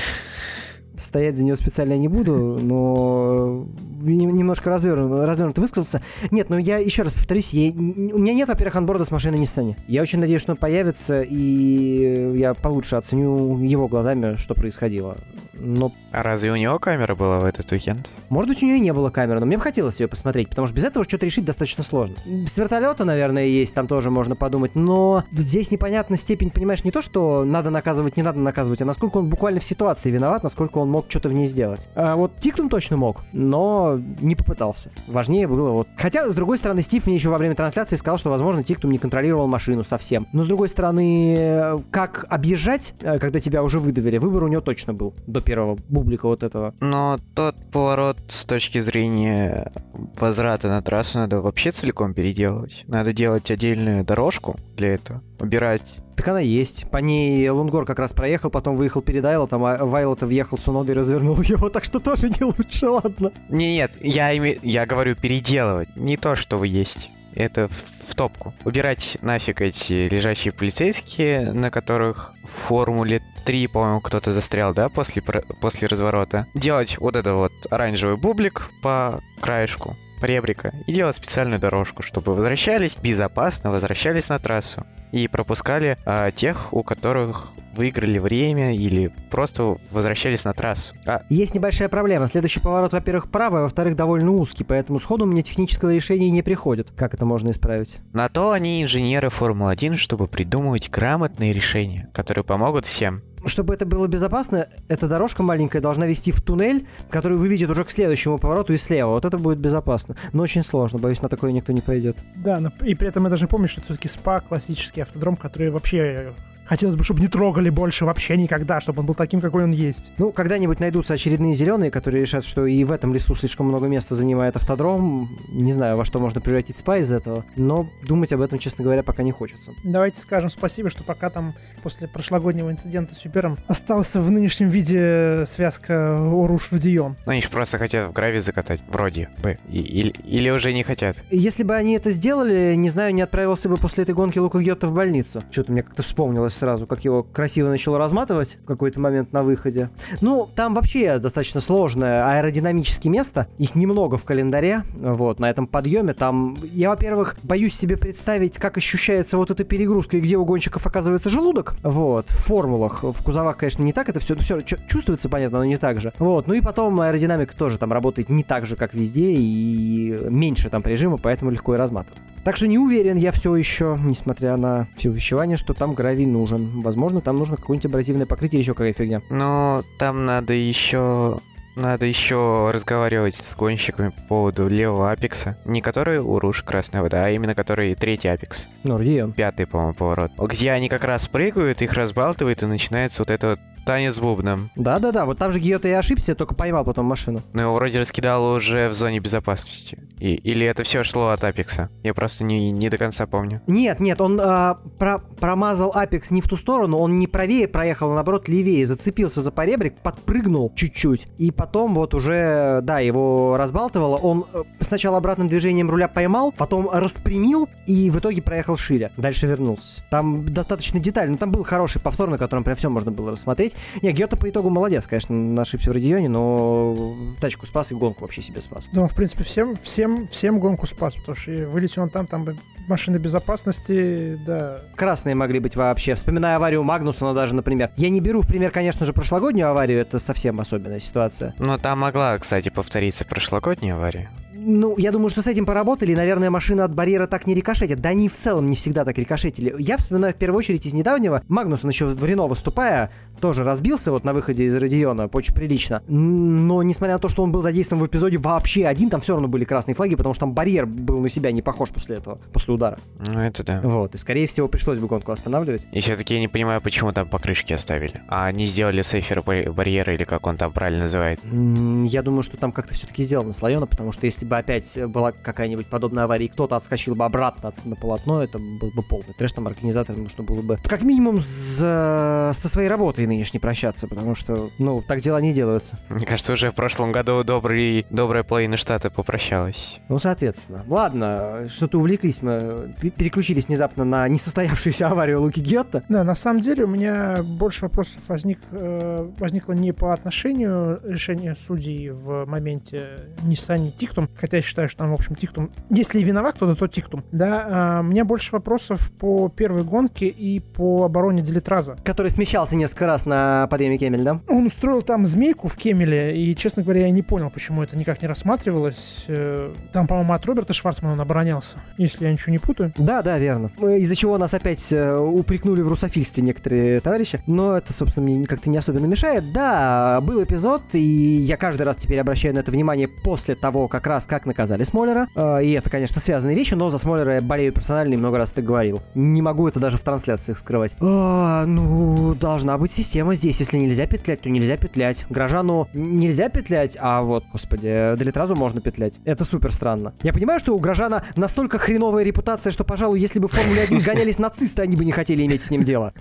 стоять 1.02 1.38
за 1.38 1.44
него 1.44 1.56
специально 1.56 1.98
не 1.98 2.08
буду, 2.08 2.60
но 2.62 3.68
немножко 4.02 4.70
развернуто, 4.70 5.26
развернуто 5.26 5.62
высказался. 5.62 6.02
Нет, 6.32 6.50
ну 6.50 6.58
я 6.58 6.78
еще 6.78 7.04
раз 7.04 7.14
повторюсь, 7.14 7.54
я, 7.54 7.72
у 7.72 8.20
меня 8.20 8.34
нет, 8.34 8.50
во-первых, 8.50 8.76
анборда 8.76 9.06
с 9.06 9.12
машиной 9.12 9.40
Nissan. 9.40 9.76
Я 9.88 10.02
очень 10.02 10.20
надеюсь, 10.20 10.42
что 10.42 10.54
он 10.54 10.58
появится, 10.58 11.22
и 11.22 12.38
я 12.38 12.54
получше 12.54 12.96
оценю 12.96 13.58
его 13.60 13.88
глазами, 13.88 14.36
что 14.38 14.54
происходило. 14.54 15.18
Но... 15.62 15.94
А 16.12 16.24
разве 16.24 16.52
у 16.52 16.56
него 16.56 16.80
камера 16.80 17.16
была 17.16 17.40
в 17.40 17.46
этот 17.46 17.72
уикенд? 17.72 18.12
Может 18.30 18.50
быть, 18.50 18.64
у 18.64 18.66
нее 18.66 18.80
не 18.80 18.92
было 18.92 19.10
камеры, 19.10 19.40
но 19.40 19.46
мне 19.46 19.58
бы 19.58 19.64
хотелось 19.64 20.00
ее 20.00 20.08
посмотреть, 20.08 20.50
потому 20.50 20.68
что 20.68 20.76
без 20.76 20.84
этого 20.84 21.06
что-то 21.06 21.26
решить 21.26 21.46
достаточно 21.46 21.84
сложно. 21.84 22.16
С 22.46 22.58
вертолета, 22.58 23.06
наверное, 23.06 23.46
есть, 23.46 23.74
там 23.76 23.88
тоже 23.88 24.10
можно 24.10 24.36
подумать, 24.36 24.76
но 24.76 25.24
здесь 25.32 25.72
непонятна 25.72 26.18
степень, 26.18 26.50
понимаешь, 26.50 26.84
не 26.84 26.92
то, 26.92 27.02
что 27.02 27.44
надо 27.46 27.70
наказывать, 27.70 28.18
не 28.18 28.24
надо 28.24 28.40
наказывать, 28.40 28.82
а 28.82 28.86
насколько 28.86 29.18
он 29.18 29.30
буквально 29.30 29.60
в 29.60 29.64
ситуации 29.64 30.10
виноват, 30.10 30.44
насколько 30.44 30.80
он 30.80 30.90
мог 30.90 31.06
что-то 31.10 31.30
в 31.30 31.34
ней 31.34 31.48
сделать. 31.48 31.88
А 31.96 32.16
вот 32.16 32.38
Тиктум 32.40 32.70
точно 32.70 32.98
мог, 32.98 33.22
но 33.32 34.00
не 34.20 34.36
попытался. 34.36 34.92
Важнее 35.08 35.48
было 35.48 35.70
вот... 35.72 35.88
Хотя, 35.96 36.28
с 36.28 36.34
другой 36.34 36.58
стороны, 36.58 36.82
Стив 36.82 37.06
мне 37.06 37.16
еще 37.16 37.30
во 37.30 37.38
время 37.38 37.56
трансляции 37.56 37.96
сказал, 37.96 38.18
что, 38.18 38.30
возможно, 38.30 38.64
Тиктум 38.64 38.92
не 38.92 38.98
контролировал 38.98 39.48
машину 39.48 39.84
совсем. 39.84 40.28
Но, 40.34 40.44
с 40.44 40.48
другой 40.48 40.70
стороны, 40.70 41.82
как 41.92 42.26
объезжать, 42.30 42.94
э, 43.02 43.20
когда 43.20 43.40
тебя 43.40 43.64
уже 43.64 43.80
выдавили, 43.80 44.18
выбор 44.18 44.44
у 44.44 44.48
него 44.48 44.62
точно 44.62 44.94
был 44.94 45.14
до 45.28 45.42
первого 45.52 45.78
бублика 45.90 46.28
вот 46.28 46.44
этого. 46.44 46.74
Но 46.80 47.20
тот 47.36 47.56
поворот 47.72 48.18
с 48.30 48.46
точки 48.46 48.80
зрения 48.80 49.74
возврата 50.18 50.70
на 50.70 50.82
трассу 50.82 51.18
надо 51.18 51.42
вообще 51.42 51.72
целиком 51.72 52.14
переделывать. 52.14 52.86
Надо 52.88 53.12
делать 53.12 53.52
отдельную 53.52 54.06
дорожку 54.06 54.56
для 54.78 54.94
этого. 54.94 55.22
Убирать 55.42 56.00
так 56.16 56.28
она 56.28 56.40
есть. 56.40 56.90
По 56.92 56.98
ней 56.98 57.50
Лунгор 57.50 57.84
как 57.84 57.98
раз 58.00 58.14
проехал, 58.14 58.52
потом 58.52 58.76
выехал 58.76 59.02
перед 59.02 59.26
Айлотом, 59.26 59.66
а 59.66 59.78
Вайлота 59.84 60.28
въехал 60.28 60.58
Цунода 60.58 60.92
и 60.92 60.96
развернул 60.96 61.42
его, 61.42 61.70
так 61.70 61.84
что 61.84 62.00
тоже 62.00 62.30
не 62.30 62.44
лучше, 62.46 62.90
ладно. 62.90 63.34
Не, 63.50 63.74
нет, 63.74 63.98
я, 64.02 64.38
име... 64.38 64.60
я 64.62 64.86
говорю 64.86 65.16
переделывать, 65.16 65.90
не 65.96 66.18
то, 66.18 66.36
что 66.36 66.58
вы 66.58 66.68
есть. 66.68 67.10
Это 67.34 67.70
в, 68.12 68.16
топку. 68.16 68.54
Убирать 68.66 69.18
нафиг 69.22 69.62
эти 69.62 70.08
лежащие 70.10 70.52
полицейские, 70.52 71.52
на 71.52 71.70
которых 71.72 72.34
в 72.44 72.50
Формуле 72.50 73.22
3, 73.46 73.68
по-моему, 73.68 74.02
кто-то 74.02 74.32
застрял, 74.32 74.74
да, 74.74 74.90
после, 74.90 75.22
после 75.22 75.88
разворота. 75.88 76.46
Делать 76.54 76.98
вот 77.00 77.16
это 77.16 77.34
вот 77.34 77.52
оранжевый 77.70 78.18
бублик 78.18 78.70
по 78.82 79.22
краешку 79.40 79.98
ребрика 80.22 80.74
и 80.86 80.94
делать 80.94 81.16
специальную 81.16 81.60
дорожку, 81.60 82.04
чтобы 82.04 82.36
возвращались 82.36 82.96
безопасно, 82.96 83.72
возвращались 83.72 84.30
на 84.30 84.40
трассу 84.40 84.86
и 85.12 85.28
пропускали 85.28 85.98
а, 86.06 86.32
тех, 86.32 86.74
у 86.74 86.84
которых 86.84 87.54
выиграли 87.76 88.20
время 88.20 88.76
или 88.76 89.12
просто 89.30 89.78
возвращались 89.92 90.46
на 90.46 90.54
трассу. 90.54 90.96
А... 91.06 91.24
Есть 91.30 91.56
небольшая 91.56 91.90
проблема. 91.90 92.28
Следующий 92.28 92.60
поворот, 92.60 92.94
во-первых, 92.94 93.30
правый, 93.30 93.62
а 93.62 93.64
во-вторых, 93.64 93.96
довольно 93.96 94.32
узкий, 94.32 94.64
поэтому 94.64 95.00
сходу 95.00 95.24
у 95.24 95.28
меня 95.28 95.42
технического 95.42 95.94
решения 95.94 96.30
не 96.30 96.42
приходит. 96.42 96.92
Как 96.96 97.14
это 97.14 97.26
можно 97.26 97.50
исправить? 97.52 98.00
На 98.14 98.30
то 98.30 98.52
они 98.52 98.84
инженеры 98.84 99.30
Формулы-1, 99.30 99.96
чтобы 99.96 100.28
придумывать 100.28 100.90
грамотные 100.90 101.54
решения, 101.54 102.10
которые 102.14 102.44
помогут 102.44 102.86
всем 102.86 103.24
чтобы 103.46 103.74
это 103.74 103.86
было 103.86 104.08
безопасно, 104.08 104.68
эта 104.88 105.08
дорожка 105.08 105.44
маленькая 105.44 105.82
должна 105.82 106.06
вести 106.06 106.32
в 106.32 106.42
туннель, 106.42 106.88
который 107.10 107.38
выведет 107.38 107.70
уже 107.70 107.84
к 107.84 107.92
следующему 107.92 108.38
повороту 108.38 108.74
и 108.74 108.78
слева. 108.78 109.12
Вот 109.12 109.26
это 109.26 109.38
будет 109.38 109.60
безопасно. 109.60 110.16
Но 110.34 110.44
очень 110.44 110.64
сложно, 110.64 111.00
боюсь, 111.00 111.22
на 111.22 111.30
такое 111.30 111.52
никто 111.52 111.74
не 111.74 111.82
пойдет. 111.82 112.18
Да, 112.36 112.62
и 112.82 112.96
при 112.96 113.08
этом 113.08 113.24
мы 113.24 113.30
должны 113.30 113.48
помнить, 113.48 113.72
что 113.72 113.82
это 113.82 113.94
все-таки 113.94 114.08
СПА, 114.08 114.42
классический 114.42 115.01
автодром, 115.02 115.36
который 115.36 115.70
вообще 115.70 116.34
Хотелось 116.72 116.96
бы, 116.96 117.04
чтобы 117.04 117.20
не 117.20 117.28
трогали 117.28 117.70
больше 117.70 118.06
вообще 118.06 118.38
никогда, 118.38 118.80
чтобы 118.80 119.02
он 119.02 119.06
был 119.06 119.14
таким, 119.14 119.42
какой 119.42 119.66
он 119.66 119.72
есть. 119.72 120.10
Ну, 120.18 120.32
когда-нибудь 120.32 120.80
найдутся 120.80 121.16
очередные 121.16 121.54
зеленые, 121.54 121.92
которые 121.92 122.22
решат, 122.22 122.46
что 122.46 122.66
и 122.66 122.82
в 122.86 122.94
этом 122.94 123.14
лесу 123.14 123.36
слишком 123.36 123.66
много 123.66 123.88
места 123.88 124.16
занимает 124.16 124.56
автодром. 124.56 125.38
Не 125.50 125.74
знаю, 125.74 125.98
во 125.98 126.06
что 126.06 126.20
можно 126.20 126.40
превратить 126.40 126.78
спа 126.78 127.00
из 127.00 127.12
этого, 127.12 127.44
но 127.58 127.90
думать 128.08 128.32
об 128.32 128.40
этом, 128.40 128.58
честно 128.58 128.86
говоря, 128.86 129.04
пока 129.04 129.22
не 129.22 129.34
хочется. 129.34 129.74
Давайте 129.84 130.22
скажем 130.22 130.50
спасибо, 130.50 130.90
что 130.90 131.04
пока 131.04 131.30
там 131.30 131.56
после 131.84 132.08
прошлогоднего 132.08 132.72
инцидента 132.72 133.16
с 133.16 133.26
Юпером 133.26 133.58
остался 133.68 134.22
в 134.22 134.32
нынешнем 134.32 134.70
виде 134.70 135.44
связка 135.48 136.20
Оруш-Родион. 136.20 137.18
Ну, 137.26 137.32
они 137.34 137.42
же 137.42 137.50
просто 137.50 137.80
хотят 137.80 138.10
в 138.10 138.14
гравий 138.14 138.40
закатать, 138.40 138.82
вроде 138.88 139.28
бы. 139.44 139.58
И, 139.70 139.82
или, 139.82 140.12
или 140.24 140.50
уже 140.50 140.72
не 140.72 140.84
хотят. 140.84 141.18
Если 141.32 141.64
бы 141.64 141.76
они 141.76 141.96
это 141.96 142.12
сделали, 142.12 142.76
не 142.78 142.88
знаю, 142.88 143.14
не 143.14 143.24
отправился 143.24 143.68
бы 143.68 143.76
после 143.76 144.04
этой 144.04 144.16
гонки 144.16 144.40
Лука 144.40 144.60
Гетто 144.60 144.88
в 144.88 144.94
больницу. 144.94 145.44
Что-то 145.52 145.74
мне 145.74 145.84
как-то 145.84 146.02
вспомнилось 146.02 146.61
сразу, 146.62 146.86
как 146.86 147.04
его 147.04 147.24
красиво 147.24 147.70
начало 147.70 147.98
разматывать 147.98 148.60
в 148.62 148.66
какой-то 148.66 149.00
момент 149.00 149.34
на 149.34 149.42
выходе. 149.42 149.90
Ну, 150.22 150.48
там 150.56 150.76
вообще 150.76 151.18
достаточно 151.18 151.60
сложное 151.60 152.24
аэродинамическое 152.24 153.12
место. 153.12 153.48
Их 153.58 153.74
немного 153.74 154.18
в 154.18 154.26
календаре, 154.26 154.84
вот, 154.96 155.40
на 155.40 155.50
этом 155.50 155.66
подъеме. 155.66 156.14
Там, 156.14 156.56
я, 156.72 156.90
во-первых, 156.90 157.36
боюсь 157.42 157.74
себе 157.74 157.98
представить, 157.98 158.60
как 158.60 158.78
ощущается 158.78 159.38
вот 159.38 159.50
эта 159.50 159.64
перегрузка 159.64 160.18
и 160.18 160.20
где 160.20 160.38
у 160.38 160.46
гонщиков 160.46 160.86
оказывается 160.86 161.32
желудок. 161.32 161.74
Вот, 161.82 162.30
в 162.30 162.38
формулах. 162.38 163.02
В 163.02 163.24
кузовах, 163.24 163.58
конечно, 163.58 163.82
не 163.82 163.92
так 163.92 164.10
это 164.10 164.20
все, 164.20 164.36
все 164.36 164.62
чувствуется, 164.62 165.30
понятно, 165.30 165.58
но 165.58 165.66
не 165.66 165.78
так 165.78 166.00
же. 166.00 166.14
Вот, 166.20 166.46
ну 166.46 166.54
и 166.54 166.62
потом 166.62 167.02
аэродинамика 167.02 167.56
тоже 167.56 167.80
там 167.80 167.92
работает 167.92 168.30
не 168.30 168.44
так 168.44 168.68
же, 168.68 168.76
как 168.76 168.94
везде, 168.94 169.32
и 169.32 170.16
меньше 170.30 170.70
там 170.70 170.84
прижима, 170.84 171.18
поэтому 171.18 171.50
легко 171.50 171.74
и 171.74 171.78
разматывать. 171.80 172.20
Так 172.44 172.58
что 172.58 172.68
не 172.68 172.80
уверен 172.80 173.18
я 173.18 173.32
все 173.32 173.56
еще, 173.56 173.98
несмотря 174.04 174.58
на 174.58 174.88
все 174.96 175.10
увещевания, 175.10 175.56
что 175.56 175.74
там 175.74 175.94
гравий 175.94 176.26
нужен. 176.26 176.82
Возможно, 176.82 177.22
там 177.22 177.38
нужно 177.38 177.58
какое-нибудь 177.58 177.86
абразивное 177.86 178.26
покрытие 178.26 178.60
или 178.60 178.64
еще 178.64 178.74
какая 178.74 178.94
фигня. 178.94 179.22
Но 179.30 179.84
там 180.00 180.26
надо 180.26 180.54
еще 180.54 181.40
надо 181.76 182.06
еще 182.06 182.70
разговаривать 182.74 183.36
с 183.36 183.56
гонщиками 183.56 184.10
по 184.10 184.22
поводу 184.24 184.68
левого 184.68 185.12
апекса. 185.12 185.58
Не 185.66 185.82
который 185.82 186.20
Уруш 186.20 186.64
Красная 186.64 187.02
Вода, 187.02 187.26
а 187.26 187.30
именно 187.30 187.56
который 187.56 187.96
третий 187.96 188.28
апекс. 188.28 188.68
Ну, 188.84 188.98
где 188.98 189.24
он? 189.24 189.32
Пятый, 189.32 189.66
по-моему, 189.66 189.94
поворот. 189.94 190.32
Где 190.38 190.72
они 190.72 190.90
как 190.90 191.06
раз 191.06 191.28
прыгают, 191.28 191.82
их 191.82 191.94
разбалтывает, 191.94 192.62
и 192.62 192.66
начинается 192.66 193.22
вот 193.22 193.32
это 193.32 193.50
вот 193.52 193.60
танец 193.86 194.20
бубном. 194.20 194.70
Да-да-да, 194.76 195.26
вот 195.26 195.38
там 195.38 195.52
же 195.52 195.60
Гиота 195.60 195.88
и 195.88 195.92
ошибся, 195.92 196.36
только 196.36 196.56
поймал 196.56 196.84
потом 196.84 197.06
машину. 197.06 197.42
Но 197.54 197.64
его 197.64 197.76
вроде 197.76 198.00
раскидало 198.00 198.56
уже 198.56 198.88
в 198.88 198.94
зоне 198.94 199.20
безопасности. 199.20 200.00
И, 200.20 200.36
или 200.36 200.66
это 200.66 200.84
все 200.84 201.04
шло 201.04 201.30
от 201.30 201.44
Апекса? 201.44 201.90
Я 202.04 202.14
просто 202.14 202.44
не, 202.44 202.72
не 202.72 202.90
до 202.90 202.98
конца 202.98 203.26
помню. 203.26 203.62
Нет, 203.68 204.00
нет, 204.00 204.22
он 204.22 204.40
а, 204.42 204.80
про, 205.00 205.20
промазал 205.20 205.92
Апекс 205.94 206.32
не 206.32 206.42
в 206.42 206.48
ту 206.48 206.58
сторону, 206.58 206.98
он 206.98 207.18
не 207.18 207.28
правее 207.28 207.68
проехал, 207.68 208.12
а 208.12 208.16
наоборот 208.16 208.48
левее, 208.48 208.86
зацепился 208.86 209.42
за 209.42 209.52
поребрик, 209.52 209.98
подпрыгнул 210.02 210.72
чуть-чуть, 210.76 211.28
и 211.38 211.52
потом 211.52 211.96
вот 211.96 212.14
уже, 212.14 212.82
да, 212.84 213.00
его 213.00 213.58
разбалтывало. 213.58 214.18
Он 214.18 214.46
э, 214.54 214.64
сначала 214.80 215.18
обратным 215.18 215.48
движением 215.48 215.90
руля 215.90 216.08
поймал, 216.08 216.52
потом 216.52 216.90
распрямил 216.90 217.68
и 217.88 218.10
в 218.10 218.20
итоге 218.20 218.42
проехал 218.42 218.78
шире. 218.78 219.12
Дальше 219.18 219.48
вернулся. 219.48 220.04
Там 220.10 220.46
достаточно 220.54 221.00
детально, 221.00 221.38
там 221.38 221.52
был 221.52 221.64
хороший 221.64 222.02
повтор, 222.02 222.30
на 222.30 222.38
котором 222.38 222.64
прям 222.64 222.78
все 222.78 222.90
можно 222.90 223.12
было 223.12 223.32
рассмотреть 223.32 223.71
посмотреть. 223.72 224.04
Не, 224.04 224.12
Гёта 224.12 224.38
по 224.38 224.50
итогу 224.50 224.70
молодец, 224.70 225.06
конечно, 225.08 225.62
ошибся 225.62 225.90
в 225.90 225.94
Родионе, 225.94 226.30
но 226.30 227.16
тачку 227.40 227.66
спас 227.66 227.92
и 227.92 227.96
гонку 227.96 228.22
вообще 228.22 228.42
себе 228.42 228.62
спас. 228.62 228.90
Да, 228.92 229.08
в 229.08 229.16
принципе, 229.16 229.44
всем, 229.44 229.76
всем, 229.76 230.28
всем 230.28 230.60
гонку 230.60 230.86
спас, 230.86 231.16
потому 231.16 231.36
что 231.36 231.52
вылетел 231.52 232.04
он 232.04 232.10
там, 232.10 232.28
там 232.28 232.48
машины 232.88 233.18
безопасности, 233.18 234.40
да. 234.46 234.82
Красные 234.96 235.36
могли 235.36 235.60
быть 235.60 235.76
вообще. 235.76 236.16
Вспоминая 236.16 236.56
аварию 236.58 236.84
Магнусона 236.84 237.34
даже, 237.34 237.56
например. 237.56 237.92
Я 237.98 238.10
не 238.10 238.22
беру 238.22 238.42
в 238.42 238.48
пример, 238.48 238.72
конечно 238.72 239.06
же, 239.06 239.14
прошлогоднюю 239.14 239.70
аварию, 239.70 240.00
это 240.00 240.20
совсем 240.20 240.60
особенная 240.60 241.00
ситуация. 241.00 241.54
Но 241.60 241.78
там 241.78 242.00
могла, 242.00 242.38
кстати, 242.38 242.70
повториться 242.70 243.26
прошлогодняя 243.26 243.96
авария. 243.96 244.30
Ну, 244.64 244.96
я 245.00 245.12
думаю, 245.12 245.30
что 245.30 245.42
с 245.42 245.48
этим 245.48 245.66
поработали, 245.66 246.14
наверное, 246.14 246.52
машины 246.52 246.82
от 246.82 246.94
барьера 246.94 247.26
так 247.26 247.48
не 247.48 247.56
рикошетят. 247.56 248.00
Да 248.00 248.10
они 248.10 248.30
в 248.30 248.38
целом 248.38 248.70
не 248.70 248.76
всегда 248.76 249.04
так 249.04 249.18
рикошетили. 249.18 249.74
Я 249.80 249.98
вспоминаю 249.98 250.34
в 250.34 250.38
первую 250.38 250.60
очередь 250.60 250.86
из 250.86 250.94
недавнего. 250.94 251.42
Магнус, 251.48 251.84
он 251.84 251.90
еще 251.90 252.06
в 252.06 252.24
Рено 252.24 252.46
выступая, 252.46 253.12
тоже 253.40 253.64
разбился 253.64 254.12
вот 254.12 254.24
на 254.24 254.34
выходе 254.34 254.66
из 254.66 254.76
Родиона, 254.76 255.28
очень 255.34 255.56
прилично. 255.56 256.04
Но, 256.08 256.84
несмотря 256.84 257.16
на 257.16 257.20
то, 257.20 257.28
что 257.28 257.42
он 257.42 257.52
был 257.52 257.64
задействован 257.64 258.04
в 258.04 258.08
эпизоде 258.08 258.38
вообще 258.38 258.86
один, 258.86 259.10
там 259.10 259.20
все 259.22 259.34
равно 259.34 259.48
были 259.48 259.64
красные 259.64 259.96
флаги, 259.96 260.16
потому 260.16 260.36
что 260.36 260.42
там 260.42 260.54
барьер 260.54 260.86
был 260.86 261.20
на 261.20 261.30
себя 261.30 261.52
не 261.52 261.64
похож 261.64 261.90
после 261.90 262.18
этого, 262.18 262.40
после 262.54 262.76
удара. 262.76 263.00
Ну, 263.26 263.40
это 263.40 263.64
да. 263.64 263.82
Вот, 263.84 264.14
и, 264.14 264.18
скорее 264.20 264.46
всего, 264.46 264.68
пришлось 264.68 265.00
бы 265.00 265.08
гонку 265.08 265.32
останавливать. 265.32 265.88
И 265.92 266.02
все-таки 266.02 266.36
я 266.36 266.40
не 266.40 266.48
понимаю, 266.48 266.82
почему 266.82 267.12
там 267.12 267.28
покрышки 267.28 267.74
оставили. 267.74 268.22
А 268.28 268.46
они 268.46 268.68
сделали 268.68 269.02
сейфер 269.02 269.42
барьера, 269.42 270.14
или 270.14 270.24
как 270.24 270.46
он 270.46 270.58
там 270.58 270.72
правильно 270.72 271.04
называет? 271.04 271.40
Я 271.52 272.22
думаю, 272.22 272.44
что 272.44 272.58
там 272.58 272.72
как-то 272.72 272.94
все-таки 272.94 273.24
сделано 273.24 273.54
слоено, 273.54 273.88
потому 273.88 274.12
что 274.12 274.28
если 274.28 274.46
бы 274.52 274.58
опять 274.58 275.00
была 275.08 275.32
какая-нибудь 275.32 275.88
подобная 275.88 276.26
авария, 276.26 276.46
и 276.46 276.50
кто-то 276.50 276.76
отскочил 276.76 277.16
бы 277.16 277.24
обратно 277.24 277.72
на 277.86 277.96
полотно, 277.96 278.44
это 278.44 278.60
был 278.60 278.92
бы 278.92 279.02
полный 279.02 279.34
трэш, 279.34 279.54
там 279.54 279.66
организаторам 279.66 280.24
нужно 280.24 280.44
было 280.44 280.62
бы 280.62 280.78
как 280.84 281.04
минимум 281.04 281.40
за... 281.40 282.52
со 282.54 282.68
своей 282.68 282.90
работой 282.90 283.26
нынешней 283.28 283.60
прощаться, 283.60 284.10
потому 284.10 284.36
что, 284.36 284.70
ну, 284.78 285.02
так 285.02 285.22
дела 285.22 285.40
не 285.40 285.54
делаются. 285.54 285.98
Мне 286.10 286.26
кажется, 286.26 286.52
уже 286.52 286.70
в 286.70 286.76
прошлом 286.76 287.14
году 287.14 287.44
добрый, 287.46 288.06
добрая 288.10 288.44
половина 288.44 288.76
штата 288.76 289.10
попрощалась. 289.10 290.00
Ну, 290.10 290.20
соответственно. 290.20 290.84
Ладно, 290.88 291.70
что-то 291.70 291.98
увлеклись 292.00 292.42
мы, 292.42 292.94
переключились 293.00 293.68
внезапно 293.68 294.04
на 294.04 294.28
несостоявшуюся 294.28 295.08
аварию 295.08 295.42
Луки 295.42 295.62
Гетта. 295.62 296.04
Да, 296.10 296.26
на 296.26 296.36
самом 296.36 296.62
деле 296.62 296.84
у 296.84 296.88
меня 296.88 297.42
больше 297.42 297.86
вопросов 297.86 298.20
возник, 298.28 298.60
э, 298.72 299.32
возникло 299.38 299.72
не 299.72 299.94
по 299.94 300.14
отношению 300.14 301.00
решения 301.06 301.56
судей 301.56 302.10
в 302.10 302.46
моменте 302.46 303.28
Nissan 303.44 303.92
Тиктум, 303.92 304.28
хотя 304.42 304.58
я 304.58 304.64
считаю, 304.64 304.90
что 304.90 305.00
там, 305.00 305.12
в 305.12 305.14
общем, 305.14 305.36
Тиктум, 305.36 305.72
если 305.90 306.20
и 306.20 306.24
виноват 306.24 306.56
кто-то, 306.56 306.76
то 306.76 306.88
Тиктум. 306.88 307.24
Да, 307.32 308.00
э, 308.00 308.00
у 308.02 308.04
меня 308.04 308.26
больше 308.26 308.52
вопросов 308.52 309.12
по 309.20 309.50
первой 309.50 309.84
гонке 309.84 310.28
и 310.28 310.60
по 310.60 311.06
обороне 311.06 311.44
Делитраза. 311.44 311.96
Который 312.04 312.32
смещался 312.32 312.76
несколько 312.76 313.06
раз 313.06 313.26
на 313.26 313.68
подъеме 313.68 313.98
Кемель, 313.98 314.24
да? 314.24 314.42
Он 314.50 314.66
устроил 314.66 315.02
там 315.02 315.26
змейку 315.26 315.68
в 315.68 315.76
Кемеле, 315.76 316.36
и, 316.36 316.56
честно 316.56 316.84
говоря, 316.84 317.02
я 317.02 317.12
не 317.12 317.22
понял, 317.22 317.50
почему 317.52 317.84
это 317.84 317.96
никак 317.96 318.22
не 318.22 318.28
рассматривалось. 318.28 319.26
Э, 319.28 319.74
там, 319.94 320.08
по-моему, 320.08 320.34
от 320.34 320.46
Роберта 320.46 320.74
Шварцмана 320.74 321.14
он 321.14 321.22
оборонялся, 321.22 321.78
если 321.98 322.26
я 322.26 322.32
ничего 322.32 322.52
не 322.52 322.60
путаю. 322.60 322.94
Да, 322.98 323.22
да, 323.22 323.38
верно. 323.38 323.72
Из-за 323.80 324.16
чего 324.16 324.38
нас 324.38 324.54
опять 324.54 324.92
э, 324.92 325.18
упрекнули 325.18 325.82
в 325.82 325.88
русофильстве 325.88 326.42
некоторые 326.42 327.00
товарищи, 327.00 327.42
но 327.46 327.78
это, 327.78 327.94
собственно, 327.94 328.26
мне 328.26 328.46
как-то 328.46 328.70
не 328.70 328.78
особенно 328.78 329.06
мешает. 329.06 329.52
Да, 329.54 330.20
был 330.22 330.44
эпизод, 330.44 330.82
и 330.94 331.00
я 331.00 331.58
каждый 331.58 331.84
раз 331.84 331.98
теперь 331.98 332.20
обращаю 332.20 332.56
на 332.56 332.60
это 332.60 332.72
внимание 332.72 333.08
после 333.08 333.56
того, 333.56 333.88
как 333.88 334.08
раз 334.08 334.26
как 334.32 334.46
наказали 334.46 334.84
Смолера. 334.84 335.28
Э, 335.36 335.62
и 335.62 335.74
это, 335.74 335.90
конечно, 335.90 336.22
связанные 336.22 336.56
вещи, 336.56 336.74
но 336.74 336.90
за 336.90 336.98
Смолера 336.98 337.36
я 337.36 337.42
болею 337.42 337.74
персонально 337.74 338.14
и 338.14 338.18
много 338.18 338.38
раз 338.38 338.54
ты 338.54 338.62
говорил. 338.62 339.02
Не 339.14 339.42
могу 339.42 339.68
это 339.68 339.82
даже 339.82 339.98
в 339.98 340.04
трансляциях 340.04 340.58
скрывать. 340.58 340.96
А, 341.02 341.66
ну, 341.66 342.34
должна 342.36 342.78
быть 342.78 342.94
система 342.94 343.36
здесь. 343.36 343.60
Если 343.60 343.78
нельзя 343.78 344.08
петлять, 344.08 344.40
то 344.40 344.50
нельзя 344.50 344.78
петлять. 344.78 345.26
Грожану 345.30 345.90
нельзя 345.94 346.48
петлять, 346.48 346.98
а 347.00 347.24
вот, 347.24 347.44
господи, 347.52 348.16
Делитразу 348.18 348.56
можно 348.56 348.80
петлять. 348.80 349.20
Это 349.26 349.44
супер 349.44 349.74
странно. 349.74 350.14
Я 350.24 350.32
понимаю, 350.32 350.62
что 350.62 350.74
у 350.74 350.80
Грожана 350.80 351.26
настолько 351.36 351.78
хреновая 351.78 352.24
репутация, 352.24 352.72
что, 352.72 352.86
пожалуй, 352.86 353.20
если 353.20 353.40
бы 353.40 353.50
в 353.50 353.52
Формуле 353.52 353.82
1 353.82 354.00
гонялись 354.00 354.40
нацисты, 354.40 354.82
они 354.82 354.96
бы 354.96 355.04
не 355.04 355.12
хотели 355.12 355.46
иметь 355.46 355.62
с 355.62 355.72
ним 355.72 355.84
дело. 355.84 356.14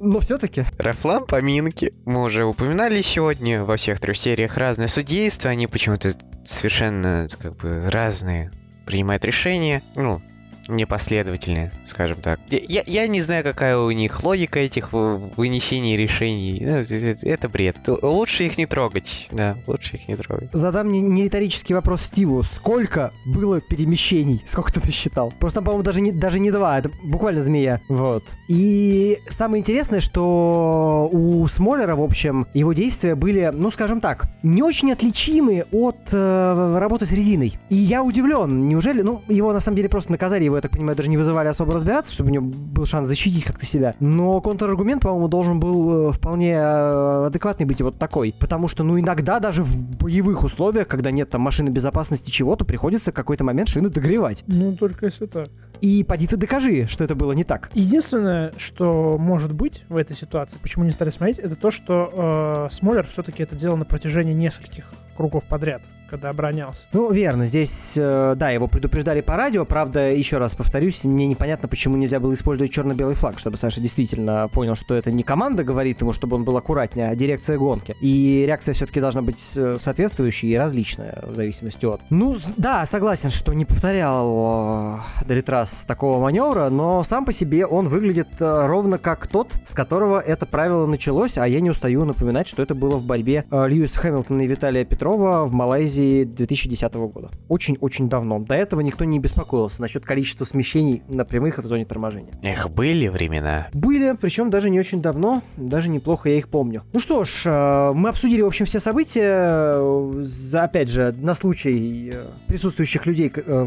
Но 0.00 0.18
все-таки. 0.18 0.64
Рафлам 0.78 1.24
поминки. 1.24 1.94
Мы 2.04 2.24
уже 2.24 2.44
упоминали 2.44 3.00
сегодня 3.00 3.62
во 3.62 3.76
всех 3.76 4.00
трех 4.00 4.16
сериях 4.16 4.56
разное 4.56 4.88
судейство. 4.88 5.50
Они 5.50 5.66
почему-то 5.66 6.15
совершенно 6.46 7.26
как 7.40 7.56
бы 7.56 7.88
разные 7.90 8.50
принимают 8.86 9.24
решения. 9.24 9.82
Ну, 9.94 10.22
непоследовательные, 10.68 11.72
скажем 11.84 12.18
так. 12.20 12.40
Я, 12.48 12.82
я 12.86 13.06
не 13.06 13.20
знаю, 13.20 13.44
какая 13.44 13.78
у 13.78 13.90
них 13.90 14.22
логика 14.22 14.58
этих 14.58 14.92
вынесений 14.92 15.96
решений. 15.96 16.58
Ну, 16.60 17.28
это, 17.28 17.48
бред. 17.48 17.76
Лучше 18.02 18.44
их 18.44 18.58
не 18.58 18.66
трогать. 18.66 19.28
Да, 19.30 19.56
лучше 19.66 19.96
их 19.96 20.08
не 20.08 20.16
трогать. 20.16 20.50
Задам 20.52 20.90
не, 20.90 21.00
не 21.00 21.24
риторический 21.24 21.74
вопрос 21.74 22.02
Стиву. 22.02 22.42
Сколько 22.42 23.12
было 23.24 23.60
перемещений? 23.60 24.42
Сколько 24.44 24.72
ты 24.72 24.80
насчитал? 24.84 25.32
Просто 25.38 25.62
по-моему, 25.62 25.82
даже 25.82 26.00
не, 26.00 26.12
даже 26.12 26.38
не 26.38 26.50
два. 26.50 26.78
Это 26.78 26.90
буквально 27.02 27.42
змея. 27.42 27.80
Вот. 27.88 28.24
И 28.48 29.18
самое 29.28 29.60
интересное, 29.60 30.00
что 30.00 31.08
у 31.12 31.46
Смолера, 31.46 31.96
в 31.96 32.02
общем, 32.02 32.46
его 32.54 32.72
действия 32.72 33.14
были, 33.14 33.50
ну, 33.52 33.70
скажем 33.70 34.00
так, 34.00 34.28
не 34.42 34.62
очень 34.62 34.92
отличимы 34.92 35.64
от 35.72 35.96
э, 36.12 36.78
работы 36.78 37.06
с 37.06 37.12
резиной. 37.12 37.58
И 37.70 37.76
я 37.76 38.02
удивлен. 38.02 38.66
Неужели, 38.66 39.02
ну, 39.02 39.22
его 39.28 39.52
на 39.52 39.60
самом 39.60 39.76
деле 39.76 39.88
просто 39.88 40.12
наказали, 40.12 40.44
его 40.44 40.55
я 40.56 40.62
так 40.62 40.72
понимаю, 40.72 40.96
даже 40.96 41.10
не 41.10 41.16
вызывали 41.16 41.48
особо 41.48 41.74
разбираться, 41.74 42.12
чтобы 42.12 42.30
у 42.30 42.32
него 42.32 42.46
был 42.46 42.86
шанс 42.86 43.08
защитить 43.08 43.44
как-то 43.44 43.66
себя. 43.66 43.94
Но 44.00 44.40
контраргумент, 44.40 45.02
по-моему, 45.02 45.28
должен 45.28 45.60
был 45.60 46.08
э, 46.08 46.12
вполне 46.12 46.52
э, 46.52 47.26
адекватный 47.26 47.66
быть 47.66 47.80
и 47.80 47.82
вот 47.82 47.98
такой. 47.98 48.34
Потому 48.38 48.68
что, 48.68 48.84
ну, 48.84 48.98
иногда 48.98 49.38
даже 49.40 49.62
в 49.62 49.76
боевых 49.76 50.44
условиях, 50.44 50.88
когда 50.88 51.10
нет 51.10 51.30
там 51.30 51.40
машины 51.40 51.70
безопасности 51.70 52.30
чего-то, 52.30 52.64
приходится 52.64 53.12
какой-то 53.12 53.44
момент 53.44 53.68
шины 53.68 53.88
догревать. 53.88 54.44
Ну, 54.46 54.76
только 54.76 55.06
если 55.06 55.26
так. 55.26 55.48
И 55.80 56.04
поди 56.04 56.26
ты 56.26 56.36
докажи, 56.36 56.86
что 56.86 57.04
это 57.04 57.14
было 57.14 57.32
не 57.32 57.44
так. 57.44 57.70
Единственное, 57.74 58.52
что 58.58 59.16
может 59.18 59.52
быть 59.52 59.84
в 59.88 59.96
этой 59.96 60.16
ситуации, 60.16 60.58
почему 60.60 60.84
не 60.84 60.90
стали 60.90 61.10
смотреть, 61.10 61.38
это 61.38 61.56
то, 61.56 61.70
что 61.70 62.66
э, 62.68 62.74
Смолер 62.74 63.06
все-таки 63.06 63.42
это 63.42 63.56
делал 63.56 63.76
на 63.76 63.84
протяжении 63.84 64.32
нескольких 64.32 64.92
кругов 65.16 65.44
подряд. 65.44 65.82
когда 66.08 66.30
оборонялся. 66.30 66.86
Ну, 66.92 67.10
верно. 67.10 67.46
Здесь, 67.46 67.94
э, 67.96 68.34
да, 68.36 68.50
его 68.50 68.68
предупреждали 68.68 69.20
по 69.20 69.36
радио. 69.36 69.64
Правда, 69.64 70.12
еще 70.12 70.38
раз 70.38 70.54
повторюсь, 70.54 71.04
мне 71.04 71.26
непонятно, 71.26 71.68
почему 71.68 71.96
нельзя 71.96 72.20
было 72.20 72.32
использовать 72.34 72.72
черно-белый 72.72 73.14
флаг, 73.14 73.38
чтобы 73.38 73.56
Саша 73.56 73.80
действительно 73.80 74.48
понял, 74.48 74.76
что 74.76 74.94
это 74.94 75.10
не 75.10 75.22
команда 75.22 75.64
говорит 75.64 76.00
ему, 76.00 76.12
чтобы 76.12 76.36
он 76.36 76.44
был 76.44 76.56
аккуратнее, 76.56 77.10
а 77.10 77.16
дирекция 77.16 77.58
гонки. 77.58 77.96
И 78.00 78.44
реакция 78.46 78.72
все-таки 78.72 79.00
должна 79.00 79.22
быть 79.22 79.52
э, 79.56 79.78
соответствующей 79.80 80.48
и 80.48 80.56
различная, 80.56 81.24
в 81.26 81.34
зависимости 81.34 81.84
от... 81.86 82.00
Ну, 82.10 82.36
да, 82.56 82.86
согласен, 82.86 83.30
что 83.30 83.52
не 83.52 83.64
повторял 83.64 85.00
э, 85.20 85.24
Делитрас 85.26 85.65
такого 85.86 86.20
маневра, 86.20 86.68
но 86.68 87.02
сам 87.02 87.24
по 87.24 87.32
себе 87.32 87.66
он 87.66 87.88
выглядит 87.88 88.28
ровно 88.38 88.98
как 88.98 89.26
тот, 89.26 89.52
с 89.64 89.74
которого 89.74 90.20
это 90.20 90.46
правило 90.46 90.86
началось, 90.86 91.38
а 91.38 91.46
я 91.46 91.60
не 91.60 91.70
устаю 91.70 92.04
напоминать, 92.04 92.48
что 92.48 92.62
это 92.62 92.74
было 92.74 92.96
в 92.96 93.04
борьбе 93.04 93.44
Льюиса 93.50 93.98
Хэмилтона 93.98 94.42
и 94.42 94.46
Виталия 94.46 94.84
Петрова 94.84 95.46
в 95.46 95.54
Малайзии 95.54 96.24
2010 96.24 96.94
года. 96.94 97.30
Очень-очень 97.48 98.08
давно. 98.08 98.38
До 98.38 98.54
этого 98.54 98.80
никто 98.80 99.04
не 99.04 99.18
беспокоился 99.18 99.80
насчет 99.80 100.04
количества 100.04 100.44
смещений 100.44 101.02
на 101.08 101.24
прямых 101.24 101.58
и 101.58 101.62
в 101.62 101.66
зоне 101.66 101.84
торможения. 101.84 102.32
Эх, 102.42 102.70
были 102.70 103.08
времена. 103.08 103.68
Были, 103.72 104.14
причем 104.20 104.50
даже 104.50 104.70
не 104.70 104.78
очень 104.78 105.02
давно, 105.02 105.42
даже 105.56 105.90
неплохо 105.90 106.28
я 106.28 106.36
их 106.36 106.48
помню. 106.48 106.82
Ну 106.92 107.00
что 107.00 107.24
ж, 107.24 107.42
э, 107.44 107.92
мы 107.94 108.08
обсудили, 108.08 108.42
в 108.42 108.46
общем, 108.46 108.66
все 108.66 108.80
события. 108.80 109.76
За, 110.24 110.64
опять 110.64 110.88
же, 110.88 111.14
на 111.18 111.34
случай 111.34 112.10
э, 112.12 112.26
присутствующих 112.48 113.06
людей, 113.06 113.32
э, 113.34 113.66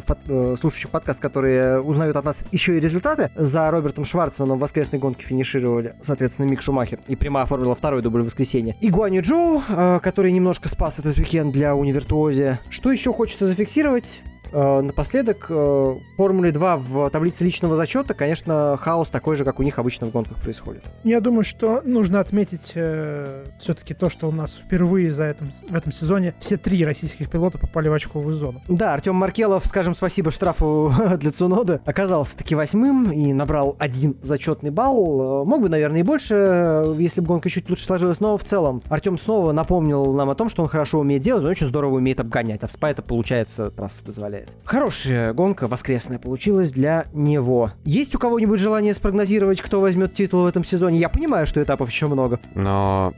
слушающих 0.59 0.89
подкаст, 0.89 1.19
которые 1.19 1.81
узнают 1.89 2.15
от 2.15 2.25
нас 2.25 2.45
еще 2.51 2.77
и 2.77 2.79
результаты. 2.79 3.31
За 3.35 3.69
Робертом 3.71 4.05
Шварцманом 4.05 4.57
в 4.57 4.61
воскресной 4.61 4.99
гонке 4.99 5.25
финишировали, 5.25 5.95
соответственно, 6.01 6.45
Мик 6.45 6.61
Шумахер 6.61 6.99
и 7.07 7.15
прямо 7.15 7.41
оформила 7.41 7.75
второй 7.75 8.01
дубль 8.01 8.21
в 8.21 8.25
воскресенье. 8.25 8.75
И 8.81 8.89
Гуанью 8.89 9.21
Джоу, 9.21 9.63
который 10.01 10.31
немножко 10.31 10.69
спас 10.69 10.99
этот 10.99 11.17
уикенд 11.17 11.51
для 11.51 11.75
универtuозе. 11.75 12.59
Что 12.69 12.91
еще 12.91 13.11
хочется 13.11 13.47
зафиксировать? 13.47 14.21
Э, 14.51 14.81
напоследок, 14.81 15.47
э, 15.49 15.95
Формуле 16.17 16.51
2 16.51 16.77
в 16.77 17.09
таблице 17.09 17.43
личного 17.43 17.75
зачета, 17.75 18.13
конечно, 18.13 18.77
хаос 18.81 19.09
такой 19.09 19.35
же, 19.35 19.45
как 19.45 19.59
у 19.59 19.63
них 19.63 19.79
обычно 19.79 20.07
в 20.07 20.11
гонках 20.11 20.37
происходит. 20.37 20.83
Я 21.03 21.21
думаю, 21.21 21.43
что 21.43 21.81
нужно 21.85 22.19
отметить 22.19 22.71
э, 22.75 23.45
все-таки 23.59 23.93
то, 23.93 24.09
что 24.09 24.27
у 24.27 24.31
нас 24.31 24.55
впервые 24.55 25.11
за 25.11 25.25
этом, 25.25 25.51
в 25.51 25.75
этом 25.75 25.91
сезоне 25.91 26.33
все 26.39 26.57
три 26.57 26.83
российских 26.83 27.29
пилота 27.29 27.57
попали 27.57 27.89
в 27.89 27.93
очковую 27.93 28.33
зону. 28.33 28.61
Да, 28.67 28.93
Артем 28.93 29.15
Маркелов, 29.15 29.65
скажем 29.65 29.93
спасибо 29.93 30.31
штрафу 30.31 30.91
для 31.17 31.31
Цунода, 31.31 31.81
оказался 31.85 32.35
таки 32.35 32.55
восьмым 32.55 33.11
и 33.11 33.33
набрал 33.33 33.75
один 33.79 34.17
зачетный 34.21 34.71
балл. 34.71 35.43
Э, 35.43 35.45
мог 35.45 35.61
бы, 35.61 35.69
наверное, 35.69 35.99
и 35.99 36.03
больше, 36.03 36.95
если 36.97 37.21
бы 37.21 37.27
гонка 37.27 37.49
чуть 37.49 37.69
лучше 37.69 37.85
сложилась, 37.85 38.19
но 38.19 38.37
в 38.37 38.43
целом 38.43 38.81
Артем 38.89 39.17
снова 39.17 39.51
напомнил 39.51 40.13
нам 40.13 40.29
о 40.29 40.35
том, 40.35 40.49
что 40.49 40.63
он 40.63 40.69
хорошо 40.69 40.99
умеет 40.99 41.21
делать, 41.21 41.43
он 41.43 41.49
очень 41.49 41.67
здорово 41.67 41.95
умеет 41.95 42.19
обгонять, 42.19 42.63
а 42.63 42.67
в 42.67 42.71
спа 42.71 42.89
это 42.89 43.01
получается, 43.01 43.71
раз 43.77 44.01
дозволяет 44.01 44.38
позволяет. 44.39 44.49
Хорошая 44.65 45.33
гонка 45.33 45.67
воскресная 45.67 46.19
получилась 46.19 46.71
для 46.71 47.05
него. 47.13 47.73
Есть 47.83 48.15
у 48.15 48.19
кого-нибудь 48.19 48.59
желание 48.59 48.93
спрогнозировать, 48.93 49.61
кто 49.61 49.81
возьмет 49.81 50.13
титул 50.13 50.43
в 50.43 50.45
этом 50.45 50.63
сезоне? 50.63 50.99
Я 50.99 51.09
понимаю, 51.09 51.45
что 51.45 51.61
этапов 51.61 51.89
еще 51.89 52.07
много. 52.07 52.39
Но, 52.55 53.13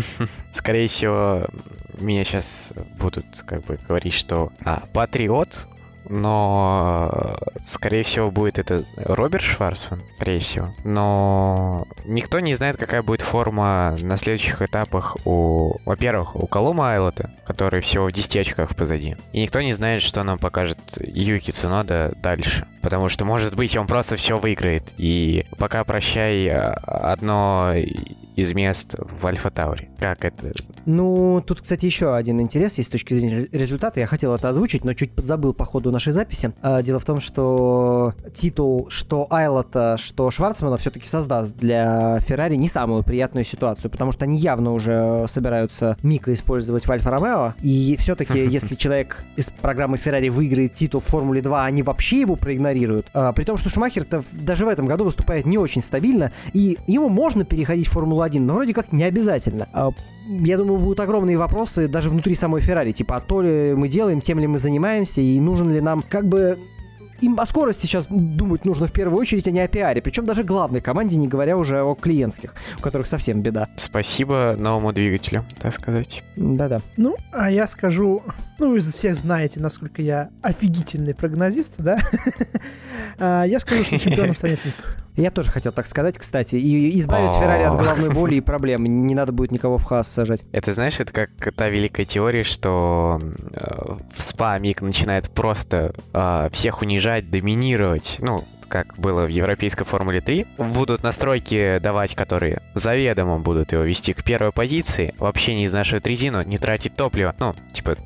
скорее 0.52 0.88
всего, 0.88 1.46
меня 1.98 2.24
сейчас 2.24 2.72
будут 2.98 3.26
как 3.46 3.64
бы 3.64 3.78
говорить, 3.88 4.14
что 4.14 4.52
а, 4.64 4.82
Патриот 4.92 5.68
но, 6.08 7.36
скорее 7.62 8.02
всего, 8.02 8.30
будет 8.30 8.58
это 8.58 8.84
Роберт 8.96 9.42
Шварцман, 9.42 10.02
скорее 10.16 10.40
всего. 10.40 10.74
Но 10.84 11.86
никто 12.04 12.40
не 12.40 12.54
знает, 12.54 12.76
какая 12.76 13.02
будет 13.02 13.20
форма 13.22 13.96
на 14.00 14.16
следующих 14.16 14.62
этапах 14.62 15.16
у, 15.24 15.78
во-первых, 15.84 16.36
у 16.36 16.46
Колома 16.46 16.92
Айлота, 16.92 17.30
который 17.46 17.80
всего 17.80 18.06
в 18.06 18.12
10 18.12 18.36
очках 18.36 18.74
позади. 18.74 19.16
И 19.32 19.42
никто 19.42 19.60
не 19.60 19.72
знает, 19.72 20.02
что 20.02 20.22
нам 20.22 20.38
покажет 20.38 20.78
Юки 20.98 21.50
Цунода 21.50 22.12
дальше. 22.22 22.66
Потому 22.82 23.08
что, 23.08 23.24
может 23.24 23.54
быть, 23.54 23.76
он 23.76 23.86
просто 23.86 24.16
все 24.16 24.38
выиграет. 24.38 24.92
И 24.96 25.46
пока 25.58 25.84
прощай 25.84 26.48
а, 26.48 26.72
одно 26.72 27.72
из 28.36 28.54
мест 28.54 28.96
в 28.98 29.26
Альфа 29.26 29.50
Тауре. 29.50 29.88
Как 29.98 30.24
это? 30.24 30.52
Ну, 30.86 31.42
тут, 31.46 31.60
кстати, 31.60 31.86
еще 31.86 32.14
один 32.14 32.40
интерес 32.40 32.78
есть 32.78 32.88
с 32.88 32.92
точки 32.92 33.14
зрения 33.14 33.46
результата. 33.52 34.00
Я 34.00 34.06
хотел 34.06 34.34
это 34.34 34.48
озвучить, 34.48 34.84
но 34.84 34.94
чуть 34.94 35.12
подзабыл 35.12 35.54
по 35.54 35.64
ходу 35.64 35.90
нашей 35.90 36.12
записи. 36.12 36.52
А, 36.62 36.82
дело 36.82 36.98
в 36.98 37.04
том, 37.04 37.20
что 37.20 38.14
титул 38.34 38.88
что 38.88 39.26
Айлота, 39.30 39.96
что 39.98 40.30
Шварцмана 40.30 40.76
все-таки 40.76 41.06
создаст 41.06 41.56
для 41.56 42.18
Феррари 42.20 42.56
не 42.56 42.68
самую 42.68 43.02
приятную 43.02 43.44
ситуацию, 43.44 43.90
потому 43.90 44.12
что 44.12 44.24
они 44.24 44.38
явно 44.38 44.72
уже 44.72 45.24
собираются 45.28 45.96
Мика 46.02 46.32
использовать 46.32 46.86
в 46.86 46.92
Альфа 46.92 47.10
Ромео. 47.10 47.54
И 47.62 47.96
все-таки, 47.98 48.38
если 48.46 48.74
человек 48.74 49.24
из 49.36 49.50
программы 49.50 49.96
Феррари 49.96 50.28
выиграет 50.28 50.74
титул 50.74 51.00
в 51.00 51.04
Формуле 51.04 51.42
2, 51.42 51.64
они 51.64 51.82
вообще 51.82 52.20
его 52.20 52.36
проигнорируют. 52.36 53.08
А, 53.12 53.32
при 53.32 53.44
том, 53.44 53.56
что 53.56 53.68
Шумахер-то 53.68 54.24
даже 54.32 54.64
в 54.64 54.68
этом 54.68 54.86
году 54.86 55.04
выступает 55.04 55.46
не 55.46 55.58
очень 55.58 55.82
стабильно, 55.82 56.32
и 56.52 56.78
ему 56.86 57.08
можно 57.08 57.44
переходить 57.44 57.88
в 57.88 57.92
Формулу 57.92 58.21
Формулу-1, 58.22 58.40
но 58.40 58.54
вроде 58.54 58.74
как 58.74 58.92
не 58.92 59.04
обязательно. 59.04 59.68
А, 59.72 59.90
я 60.26 60.56
думаю, 60.56 60.78
будут 60.78 61.00
огромные 61.00 61.36
вопросы 61.36 61.88
даже 61.88 62.10
внутри 62.10 62.34
самой 62.34 62.60
Феррари. 62.60 62.92
Типа, 62.92 63.16
а 63.16 63.20
то 63.20 63.42
ли 63.42 63.74
мы 63.74 63.88
делаем, 63.88 64.20
тем 64.20 64.38
ли 64.38 64.46
мы 64.46 64.58
занимаемся, 64.58 65.20
и 65.20 65.40
нужен 65.40 65.72
ли 65.72 65.80
нам 65.80 66.02
как 66.08 66.26
бы 66.26 66.58
им 67.20 67.38
о 67.38 67.46
скорости 67.46 67.86
сейчас 67.86 68.06
думать 68.08 68.64
нужно 68.64 68.88
в 68.88 68.92
первую 68.92 69.20
очередь, 69.20 69.46
а 69.46 69.52
не 69.52 69.60
о 69.60 69.68
пиаре. 69.68 70.02
Причем 70.02 70.26
даже 70.26 70.42
главной 70.42 70.80
команде, 70.80 71.16
не 71.16 71.28
говоря 71.28 71.56
уже 71.56 71.80
о 71.82 71.94
клиентских, 71.94 72.54
у 72.78 72.82
которых 72.82 73.06
совсем 73.06 73.42
беда. 73.42 73.68
Спасибо 73.76 74.56
новому 74.58 74.92
двигателю, 74.92 75.44
так 75.58 75.72
сказать. 75.72 76.24
Да-да. 76.36 76.80
Ну, 76.96 77.16
а 77.30 77.50
я 77.50 77.68
скажу, 77.68 78.24
ну, 78.58 78.70
вы 78.70 78.80
все 78.80 79.14
знаете, 79.14 79.60
насколько 79.60 80.02
я 80.02 80.30
офигительный 80.42 81.14
прогнозист, 81.14 81.74
да? 81.78 81.98
А, 83.18 83.44
я 83.44 83.60
скажу, 83.60 83.84
что 83.84 83.98
чемпионом 83.98 84.34
станет 84.36 84.64
Ник. 84.64 85.01
Я 85.16 85.30
тоже 85.30 85.50
хотел 85.50 85.72
так 85.72 85.86
сказать, 85.86 86.18
кстати, 86.18 86.56
и 86.56 86.98
избавить 86.98 87.34
Феррари 87.34 87.64
от 87.64 87.78
головной 87.78 88.12
боли 88.14 88.36
и 88.36 88.40
проблем. 88.40 88.84
Не 88.84 89.14
надо 89.14 89.32
будет 89.32 89.50
никого 89.50 89.76
в 89.78 89.84
хас 89.84 90.08
сажать. 90.08 90.42
Это 90.52 90.72
знаешь, 90.72 91.00
это 91.00 91.12
как 91.12 91.30
та 91.54 91.68
великая 91.68 92.04
теория, 92.04 92.44
что 92.44 93.20
э, 93.52 93.96
в 94.14 94.22
СПА 94.22 94.58
Мик 94.58 94.80
начинает 94.80 95.30
просто 95.30 95.94
э, 96.14 96.48
всех 96.52 96.82
унижать, 96.82 97.30
доминировать. 97.30 98.16
Ну, 98.20 98.44
как 98.68 98.94
было 98.96 99.26
в 99.26 99.28
Европейской 99.28 99.84
Формуле 99.84 100.22
3, 100.22 100.46
будут 100.56 101.02
настройки 101.02 101.78
давать, 101.78 102.14
которые 102.14 102.62
заведомо 102.74 103.38
будут 103.38 103.72
его 103.72 103.82
вести 103.82 104.14
к 104.14 104.24
первой 104.24 104.50
позиции, 104.50 105.14
вообще 105.18 105.54
не 105.54 105.66
изнашивать 105.66 106.06
резину, 106.06 106.42
не 106.42 106.56
тратить 106.56 106.96
топливо. 106.96 107.34
Ну, 107.38 107.54
типа, 107.74 107.98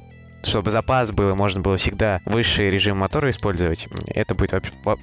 чтобы 0.46 0.70
запас 0.70 1.12
был, 1.12 1.34
можно 1.34 1.60
было 1.60 1.76
всегда 1.76 2.20
высший 2.24 2.70
режим 2.70 2.98
мотора 2.98 3.30
использовать, 3.30 3.88
это 4.06 4.34
будет 4.34 4.52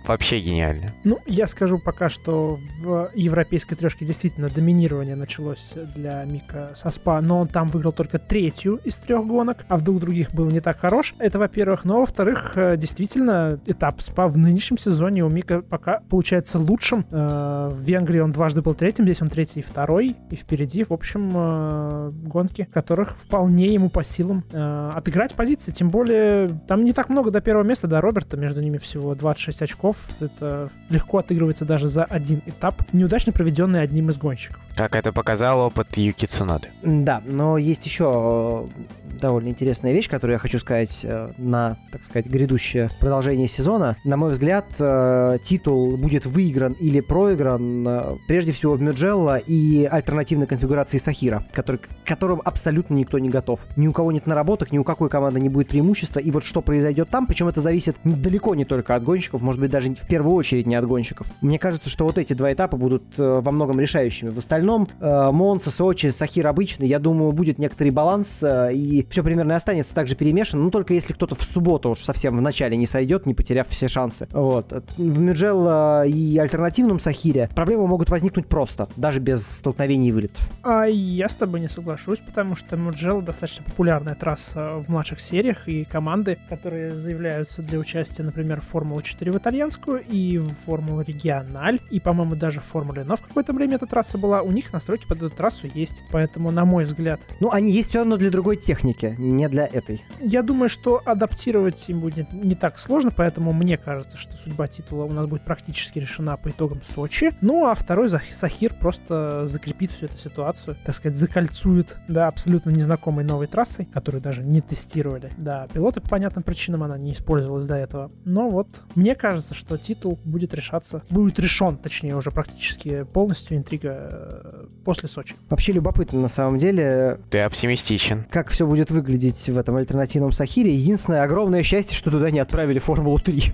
вообще 0.06 0.40
гениально. 0.40 0.94
Ну, 1.04 1.20
я 1.26 1.48
скажу 1.48 1.80
пока, 1.80 2.10
что 2.10 2.60
в 2.80 3.12
европейской 3.14 3.76
трешке 3.76 4.06
действительно 4.06 4.50
доминирование 4.50 5.16
началось 5.16 5.74
для 5.96 6.24
Мика 6.24 6.72
со 6.74 6.90
СПА, 6.90 7.22
но 7.22 7.40
он 7.40 7.48
там 7.48 7.70
выиграл 7.70 7.92
только 7.92 8.20
третью 8.20 8.80
из 8.84 8.98
трех 8.98 9.26
гонок, 9.26 9.66
а 9.68 9.78
в 9.78 9.82
двух 9.82 10.00
других 10.00 10.34
был 10.34 10.48
не 10.48 10.60
так 10.60 10.80
хорош. 10.80 11.16
Это, 11.20 11.40
во-первых. 11.40 11.86
Но, 11.86 12.00
во-вторых, 12.00 12.54
э, 12.56 12.78
действительно, 12.78 13.60
этап 13.66 14.02
СПА 14.02 14.28
в 14.28 14.38
нынешнем 14.38 14.78
сезоне 14.78 15.24
у 15.24 15.30
Мика 15.30 15.62
пока 15.62 16.02
получается 16.10 16.60
лучшим. 16.60 17.06
Э, 17.12 17.70
в 17.72 17.80
Венгрии 17.80 18.20
он 18.20 18.32
дважды 18.32 18.62
был 18.62 18.74
третьим, 18.74 19.06
здесь 19.06 19.22
он 19.22 19.30
третий 19.30 19.60
и 19.60 19.64
второй, 19.64 20.16
и 20.30 20.36
впереди, 20.36 20.84
в 20.84 20.92
общем, 20.92 21.32
э, 21.34 22.12
гонки, 22.26 22.68
которых 22.72 23.18
вполне 23.18 23.74
ему 23.74 23.90
по 23.90 24.04
силам 24.04 24.44
отыграть 24.54 25.33
менять 25.34 25.36
позиции, 25.36 25.72
тем 25.72 25.90
более 25.90 26.60
там 26.68 26.84
не 26.84 26.94
так 26.94 27.10
много 27.10 27.32
до 27.32 27.42
первого 27.42 27.64
места, 27.64 27.88
до 27.88 28.02
Роберта, 28.02 28.38
между 28.38 28.62
ними 28.62 28.78
всего 28.78 29.16
26 29.16 29.62
очков. 29.62 29.98
Это 30.20 30.70
легко 30.90 31.20
отыгрывается 31.20 31.66
даже 31.66 31.88
за 31.88 32.04
один 32.06 32.42
этап, 32.46 32.82
неудачно 32.94 33.32
проведенный 33.32 33.82
одним 33.82 34.10
из 34.10 34.18
гонщиков. 34.18 34.62
Как 34.76 34.96
это 34.96 35.12
показал 35.12 35.60
опыт 35.60 35.98
Юки 35.98 36.26
Цуноды. 36.26 36.70
Да, 36.84 37.22
но 37.26 37.58
есть 37.58 37.86
еще 37.86 38.70
э, 39.03 39.03
довольно 39.20 39.50
интересная 39.50 39.94
вещь, 39.94 40.10
которую 40.10 40.36
я 40.36 40.40
хочу 40.40 40.60
сказать 40.60 41.02
э, 41.04 41.32
на, 41.38 41.78
так 41.92 42.04
сказать, 42.04 42.26
грядущее 42.28 42.90
продолжение 43.00 43.48
сезона. 43.48 43.98
На 44.04 44.18
мой 44.18 44.32
взгляд, 44.32 44.66
э, 44.80 45.38
титул 45.44 45.98
будет 45.98 46.26
выигран 46.26 46.74
или 46.74 47.00
проигран 47.00 48.20
прежде 48.28 48.52
всего 48.52 48.74
в 48.74 48.82
Мюджелло 48.82 49.38
и 49.38 49.86
альтернативной 49.86 50.48
конфигурации 50.48 50.98
Сахира, 50.98 51.46
который, 51.54 51.78
к 51.78 51.88
которым 52.06 52.42
абсолютно 52.44 52.96
никто 52.96 53.20
не 53.20 53.30
готов. 53.30 53.60
Ни 53.76 53.88
у 53.88 53.94
кого 53.94 54.12
нет 54.12 54.28
наработок, 54.28 54.72
ни 54.72 54.78
у 54.78 54.84
какой 54.84 55.10
команды 55.10 55.40
не 55.40 55.50
будет 55.50 55.70
преимущества. 55.70 56.20
И 56.20 56.32
вот 56.32 56.44
что 56.44 56.62
произойдет 56.62 57.10
там, 57.10 57.28
причем 57.28 57.48
это 57.48 57.62
зависит 57.62 57.96
далеко 58.04 58.56
не 58.56 58.66
только 58.66 58.96
от 58.96 59.04
гонщиков, 59.04 59.42
может 59.42 59.60
быть, 59.60 59.72
даже 59.72 59.94
в 59.94 60.08
первую 60.08 60.36
очередь 60.36 60.68
не 60.68 60.76
от 60.76 60.86
гонщиков. 60.86 61.28
Мне 61.42 61.60
кажется, 61.60 61.90
что 61.90 62.06
вот 62.06 62.18
эти 62.18 62.34
два 62.34 62.52
этапа 62.54 62.78
будут 62.78 63.04
во 63.18 63.52
многом 63.52 63.80
решающими. 63.80 64.30
В 64.30 64.38
остальном 64.38 64.88
э, 65.00 65.32
Монса, 65.32 65.72
Сочи, 65.72 66.10
Сахир 66.12 66.48
обычный, 66.48 66.88
я 66.88 67.00
думаю, 67.00 67.32
будет 67.32 67.58
некоторый 67.60 67.90
баланс, 67.90 68.44
э, 68.44 68.74
и 68.74 69.03
и 69.04 69.12
все 69.12 69.24
примерно 69.24 69.56
останется 69.56 69.94
также 69.94 70.16
перемешано, 70.16 70.64
ну 70.64 70.72
только 70.72 70.94
если 70.94 71.14
кто-то 71.14 71.36
в 71.36 71.44
субботу 71.44 71.90
уж 71.90 72.00
совсем 72.00 72.38
в 72.38 72.42
начале 72.42 72.78
не 72.78 72.86
сойдет, 72.86 73.26
не 73.26 73.34
потеряв 73.34 73.68
все 73.70 73.88
шансы. 73.88 74.28
Вот. 74.32 74.72
В 74.98 75.20
Мюджелла 75.20 76.06
и 76.06 76.38
альтернативном 76.38 77.00
Сахире 77.00 77.50
проблемы 77.56 77.88
могут 77.88 78.10
возникнуть 78.10 78.48
просто, 78.48 78.90
даже 78.96 79.20
без 79.20 79.46
столкновений 79.46 80.10
и 80.10 80.12
вылетов. 80.12 80.52
А 80.64 80.86
я 80.86 81.28
с 81.28 81.36
тобой 81.36 81.60
не 81.60 81.70
соглашусь, 81.70 82.20
потому 82.20 82.56
что 82.56 82.78
Мюджелла 82.78 83.22
достаточно 83.22 83.64
популярная 83.66 84.16
трасса 84.16 84.76
в 84.76 84.90
младших 84.90 85.20
сериях, 85.20 85.68
и 85.68 85.84
команды, 85.86 86.38
которые 86.50 86.92
заявляются 86.92 87.62
для 87.62 87.80
участия, 87.80 88.24
например, 88.24 88.62
в 88.62 88.66
Формулу-4 88.66 89.32
в 89.32 89.38
итальянскую 89.38 90.02
и 90.02 90.38
в 90.38 90.52
Формулу 90.66 91.02
Региональ, 91.02 91.80
и, 91.90 92.00
по-моему, 92.00 92.36
даже 92.36 92.60
в 92.62 92.66
Формуле 92.66 93.04
Но 93.04 93.16
в 93.16 93.22
какое-то 93.22 93.54
время 93.54 93.76
эта 93.76 93.86
трасса 93.86 94.18
была, 94.18 94.42
у 94.42 94.52
них 94.52 94.72
настройки 94.74 95.06
под 95.08 95.18
эту 95.18 95.30
трассу 95.30 95.68
есть. 95.74 96.04
Поэтому, 96.12 96.52
на 96.52 96.66
мой 96.66 96.84
взгляд... 96.86 97.22
Ну, 97.40 97.52
они 97.52 97.72
есть 97.72 97.90
все 97.90 98.00
равно 98.00 98.18
для 98.18 98.30
другой 98.30 98.58
техники, 98.58 98.93
не 99.02 99.50
для 99.50 99.66
этой. 99.66 100.04
Я 100.20 100.44
думаю, 100.44 100.70
что 100.70 101.02
адаптировать 101.04 101.90
им 101.90 102.02
будет 102.02 102.32
не 102.32 102.56
так 102.56 102.78
сложно, 102.78 103.12
поэтому 103.12 103.54
мне 103.54 103.78
кажется, 103.78 104.18
что 104.18 104.36
судьба 104.38 104.68
титула 104.68 105.06
у 105.06 105.12
нас 105.12 105.26
будет 105.28 105.44
практически 105.44 106.00
решена 106.00 106.38
по 106.38 106.50
итогам 106.50 106.82
Сочи. 106.84 107.32
Ну, 107.42 107.68
а 107.68 107.76
второй 107.76 108.10
Сахир 108.10 108.74
просто 108.74 109.46
закрепит 109.46 109.92
всю 109.92 110.06
эту 110.06 110.18
ситуацию, 110.18 110.78
так 110.86 110.96
сказать, 110.96 111.18
закольцует, 111.18 111.98
да, 112.08 112.28
абсолютно 112.28 112.70
незнакомой 112.70 113.24
новой 113.24 113.48
трассой, 113.48 113.86
которую 113.86 114.22
даже 114.22 114.44
не 114.44 114.62
тестировали. 114.62 115.32
Да, 115.38 115.68
пилоты 115.74 116.02
по 116.02 116.10
понятным 116.10 116.44
причинам 116.44 116.84
она 116.84 116.98
не 116.98 117.14
использовалась 117.14 117.66
до 117.66 117.76
этого. 117.76 118.12
Но 118.26 118.50
вот 118.50 118.68
мне 118.96 119.16
кажется, 119.16 119.54
что 119.54 119.78
титул 119.78 120.20
будет 120.24 120.54
решаться, 120.54 121.04
будет 121.10 121.40
решен, 121.40 121.78
точнее, 121.78 122.16
уже 122.16 122.32
практически 122.32 123.04
полностью 123.04 123.58
интрига 123.58 124.10
э, 124.12 124.66
после 124.84 125.10
Сочи. 125.10 125.36
Вообще 125.50 125.72
любопытно 125.72 126.20
на 126.20 126.28
самом 126.28 126.58
деле. 126.58 127.20
Ты 127.30 127.40
оптимистичен. 127.40 128.26
Как 128.30 128.50
все 128.50 128.68
будет 128.68 128.83
выглядеть 128.92 129.50
в 129.50 129.58
этом 129.58 129.76
альтернативном 129.76 130.32
Сахире. 130.32 130.74
Единственное 130.74 131.24
огромное 131.24 131.64
счастье, 131.64 131.96
что 131.96 132.12
туда 132.12 132.32
не 132.32 132.40
отправили 132.40 132.80
Формулу 132.80 133.20
3. 133.20 133.54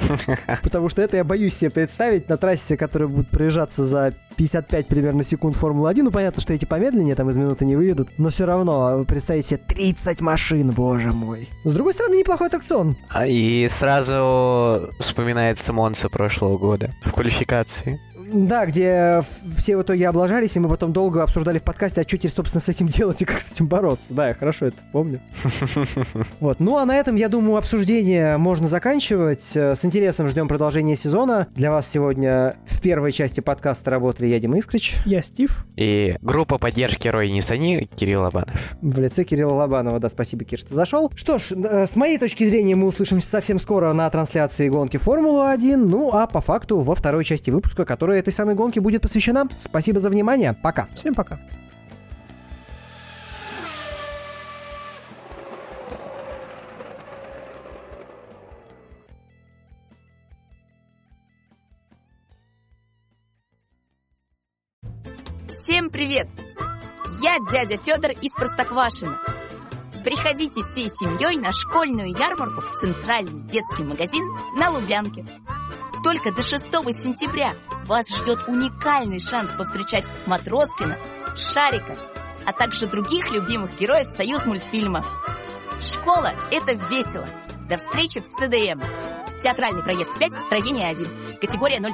Потому 0.62 0.88
что 0.88 1.02
это 1.02 1.16
я 1.16 1.24
боюсь 1.24 1.54
себе 1.54 1.70
представить 1.70 2.28
на 2.28 2.36
трассе, 2.36 2.76
которая 2.76 3.08
будет 3.08 3.28
проезжаться 3.28 3.84
за 3.86 4.14
55 4.36 4.88
примерно 4.88 5.22
секунд 5.22 5.56
Формулы-1. 5.56 6.02
Ну, 6.02 6.10
понятно, 6.10 6.42
что 6.42 6.52
эти 6.52 6.64
помедленнее 6.64 7.14
там 7.14 7.30
из 7.30 7.36
минуты 7.36 7.64
не 7.64 7.76
выедут. 7.76 8.10
Но 8.18 8.30
все 8.30 8.44
равно, 8.44 9.04
представить 9.04 9.46
себе 9.46 9.58
30 9.58 10.20
машин, 10.20 10.70
боже 10.70 11.12
мой. 11.12 11.48
С 11.64 11.72
другой 11.72 11.94
стороны, 11.94 12.16
неплохой 12.16 12.48
аттракцион. 12.48 12.96
А 13.10 13.26
и 13.26 13.66
сразу 13.68 14.90
вспоминается 14.98 15.72
Монса 15.72 16.08
прошлого 16.08 16.58
года 16.58 16.92
в 17.04 17.12
квалификации. 17.12 18.00
Да, 18.34 18.66
где 18.66 19.22
все 19.56 19.76
в 19.76 19.82
итоге 19.82 20.08
облажались, 20.08 20.56
и 20.56 20.60
мы 20.60 20.68
потом 20.68 20.92
долго 20.92 21.22
обсуждали 21.22 21.58
в 21.58 21.62
подкасте, 21.62 22.00
а 22.00 22.04
что 22.04 22.16
теперь, 22.18 22.30
собственно, 22.32 22.60
с 22.60 22.68
этим 22.68 22.88
делать 22.88 23.22
и 23.22 23.24
как 23.24 23.40
с 23.40 23.52
этим 23.52 23.68
бороться. 23.68 24.06
Да, 24.10 24.28
я 24.28 24.34
хорошо 24.34 24.66
это 24.66 24.76
помню. 24.92 25.20
Вот. 26.40 26.58
Ну, 26.60 26.76
а 26.76 26.84
на 26.84 26.96
этом, 26.96 27.16
я 27.16 27.28
думаю, 27.28 27.56
обсуждение 27.56 28.36
можно 28.36 28.66
заканчивать. 28.66 29.52
Э, 29.54 29.74
с 29.74 29.84
интересом 29.84 30.28
ждем 30.28 30.48
продолжения 30.48 30.96
сезона. 30.96 31.46
Для 31.54 31.70
вас 31.70 31.88
сегодня 31.88 32.56
в 32.66 32.80
первой 32.80 33.12
части 33.12 33.40
подкаста 33.40 33.90
работали 33.90 34.26
я, 34.26 34.40
Дима 34.40 34.58
Искрич. 34.58 34.96
Я 35.06 35.22
Стив. 35.22 35.64
И 35.76 36.16
группа 36.20 36.58
поддержки 36.58 37.08
Рой 37.08 37.30
Нисани 37.30 37.88
Кирилл 37.94 38.22
Лобанов. 38.22 38.76
В 38.82 38.98
лице 38.98 39.24
Кирилла 39.24 39.54
Лобанова, 39.54 40.00
да, 40.00 40.08
спасибо, 40.08 40.44
Кир, 40.44 40.58
что 40.58 40.74
зашел. 40.74 41.10
Что 41.14 41.38
ж, 41.38 41.52
э, 41.52 41.86
с 41.86 41.96
моей 41.96 42.18
точки 42.18 42.44
зрения, 42.44 42.74
мы 42.74 42.86
услышимся 42.86 43.28
совсем 43.28 43.58
скоро 43.58 43.92
на 43.92 44.10
трансляции 44.10 44.68
гонки 44.68 44.96
Формулы-1, 44.96 45.76
ну 45.76 46.10
а 46.12 46.26
по 46.26 46.40
факту 46.40 46.80
во 46.80 46.94
второй 46.94 47.24
части 47.24 47.50
выпуска, 47.50 47.84
которая 47.84 48.23
этой 48.24 48.32
самой 48.32 48.54
гонке 48.54 48.80
будет 48.80 49.02
посвящена. 49.02 49.46
Спасибо 49.60 50.00
за 50.00 50.08
внимание. 50.08 50.54
Пока. 50.54 50.88
Всем 50.94 51.14
пока. 51.14 51.38
Всем 65.46 65.90
привет! 65.90 66.28
Я 67.20 67.38
дядя 67.50 67.76
Федор 67.78 68.12
из 68.12 68.32
Простоквашино. 68.32 69.18
Приходите 70.04 70.62
всей 70.62 70.88
семьей 70.88 71.38
на 71.38 71.52
школьную 71.52 72.10
ярмарку 72.10 72.60
в 72.60 72.72
центральный 72.80 73.42
детский 73.48 73.82
магазин 73.82 74.24
на 74.56 74.70
Лубянке. 74.70 75.24
Только 76.04 76.32
до 76.32 76.42
6 76.42 76.66
сентября 76.92 77.54
вас 77.86 78.06
ждет 78.14 78.46
уникальный 78.46 79.18
шанс 79.18 79.54
повстречать 79.56 80.04
Матроскина, 80.26 80.98
Шарика, 81.34 81.96
а 82.44 82.52
также 82.52 82.86
других 82.86 83.30
любимых 83.30 83.74
героев 83.78 84.06
Союз 84.06 84.44
мультфильма. 84.44 85.02
Школа– 85.80 86.34
это 86.50 86.74
весело. 86.90 87.26
До 87.70 87.78
встречи 87.78 88.20
в 88.20 88.28
ЦДМ. 88.34 88.82
Театральный 89.40 89.82
проезд 89.82 90.18
5, 90.18 90.34
строение 90.42 90.88
1. 90.90 91.06
Категория 91.40 91.80
0+. 91.80 91.90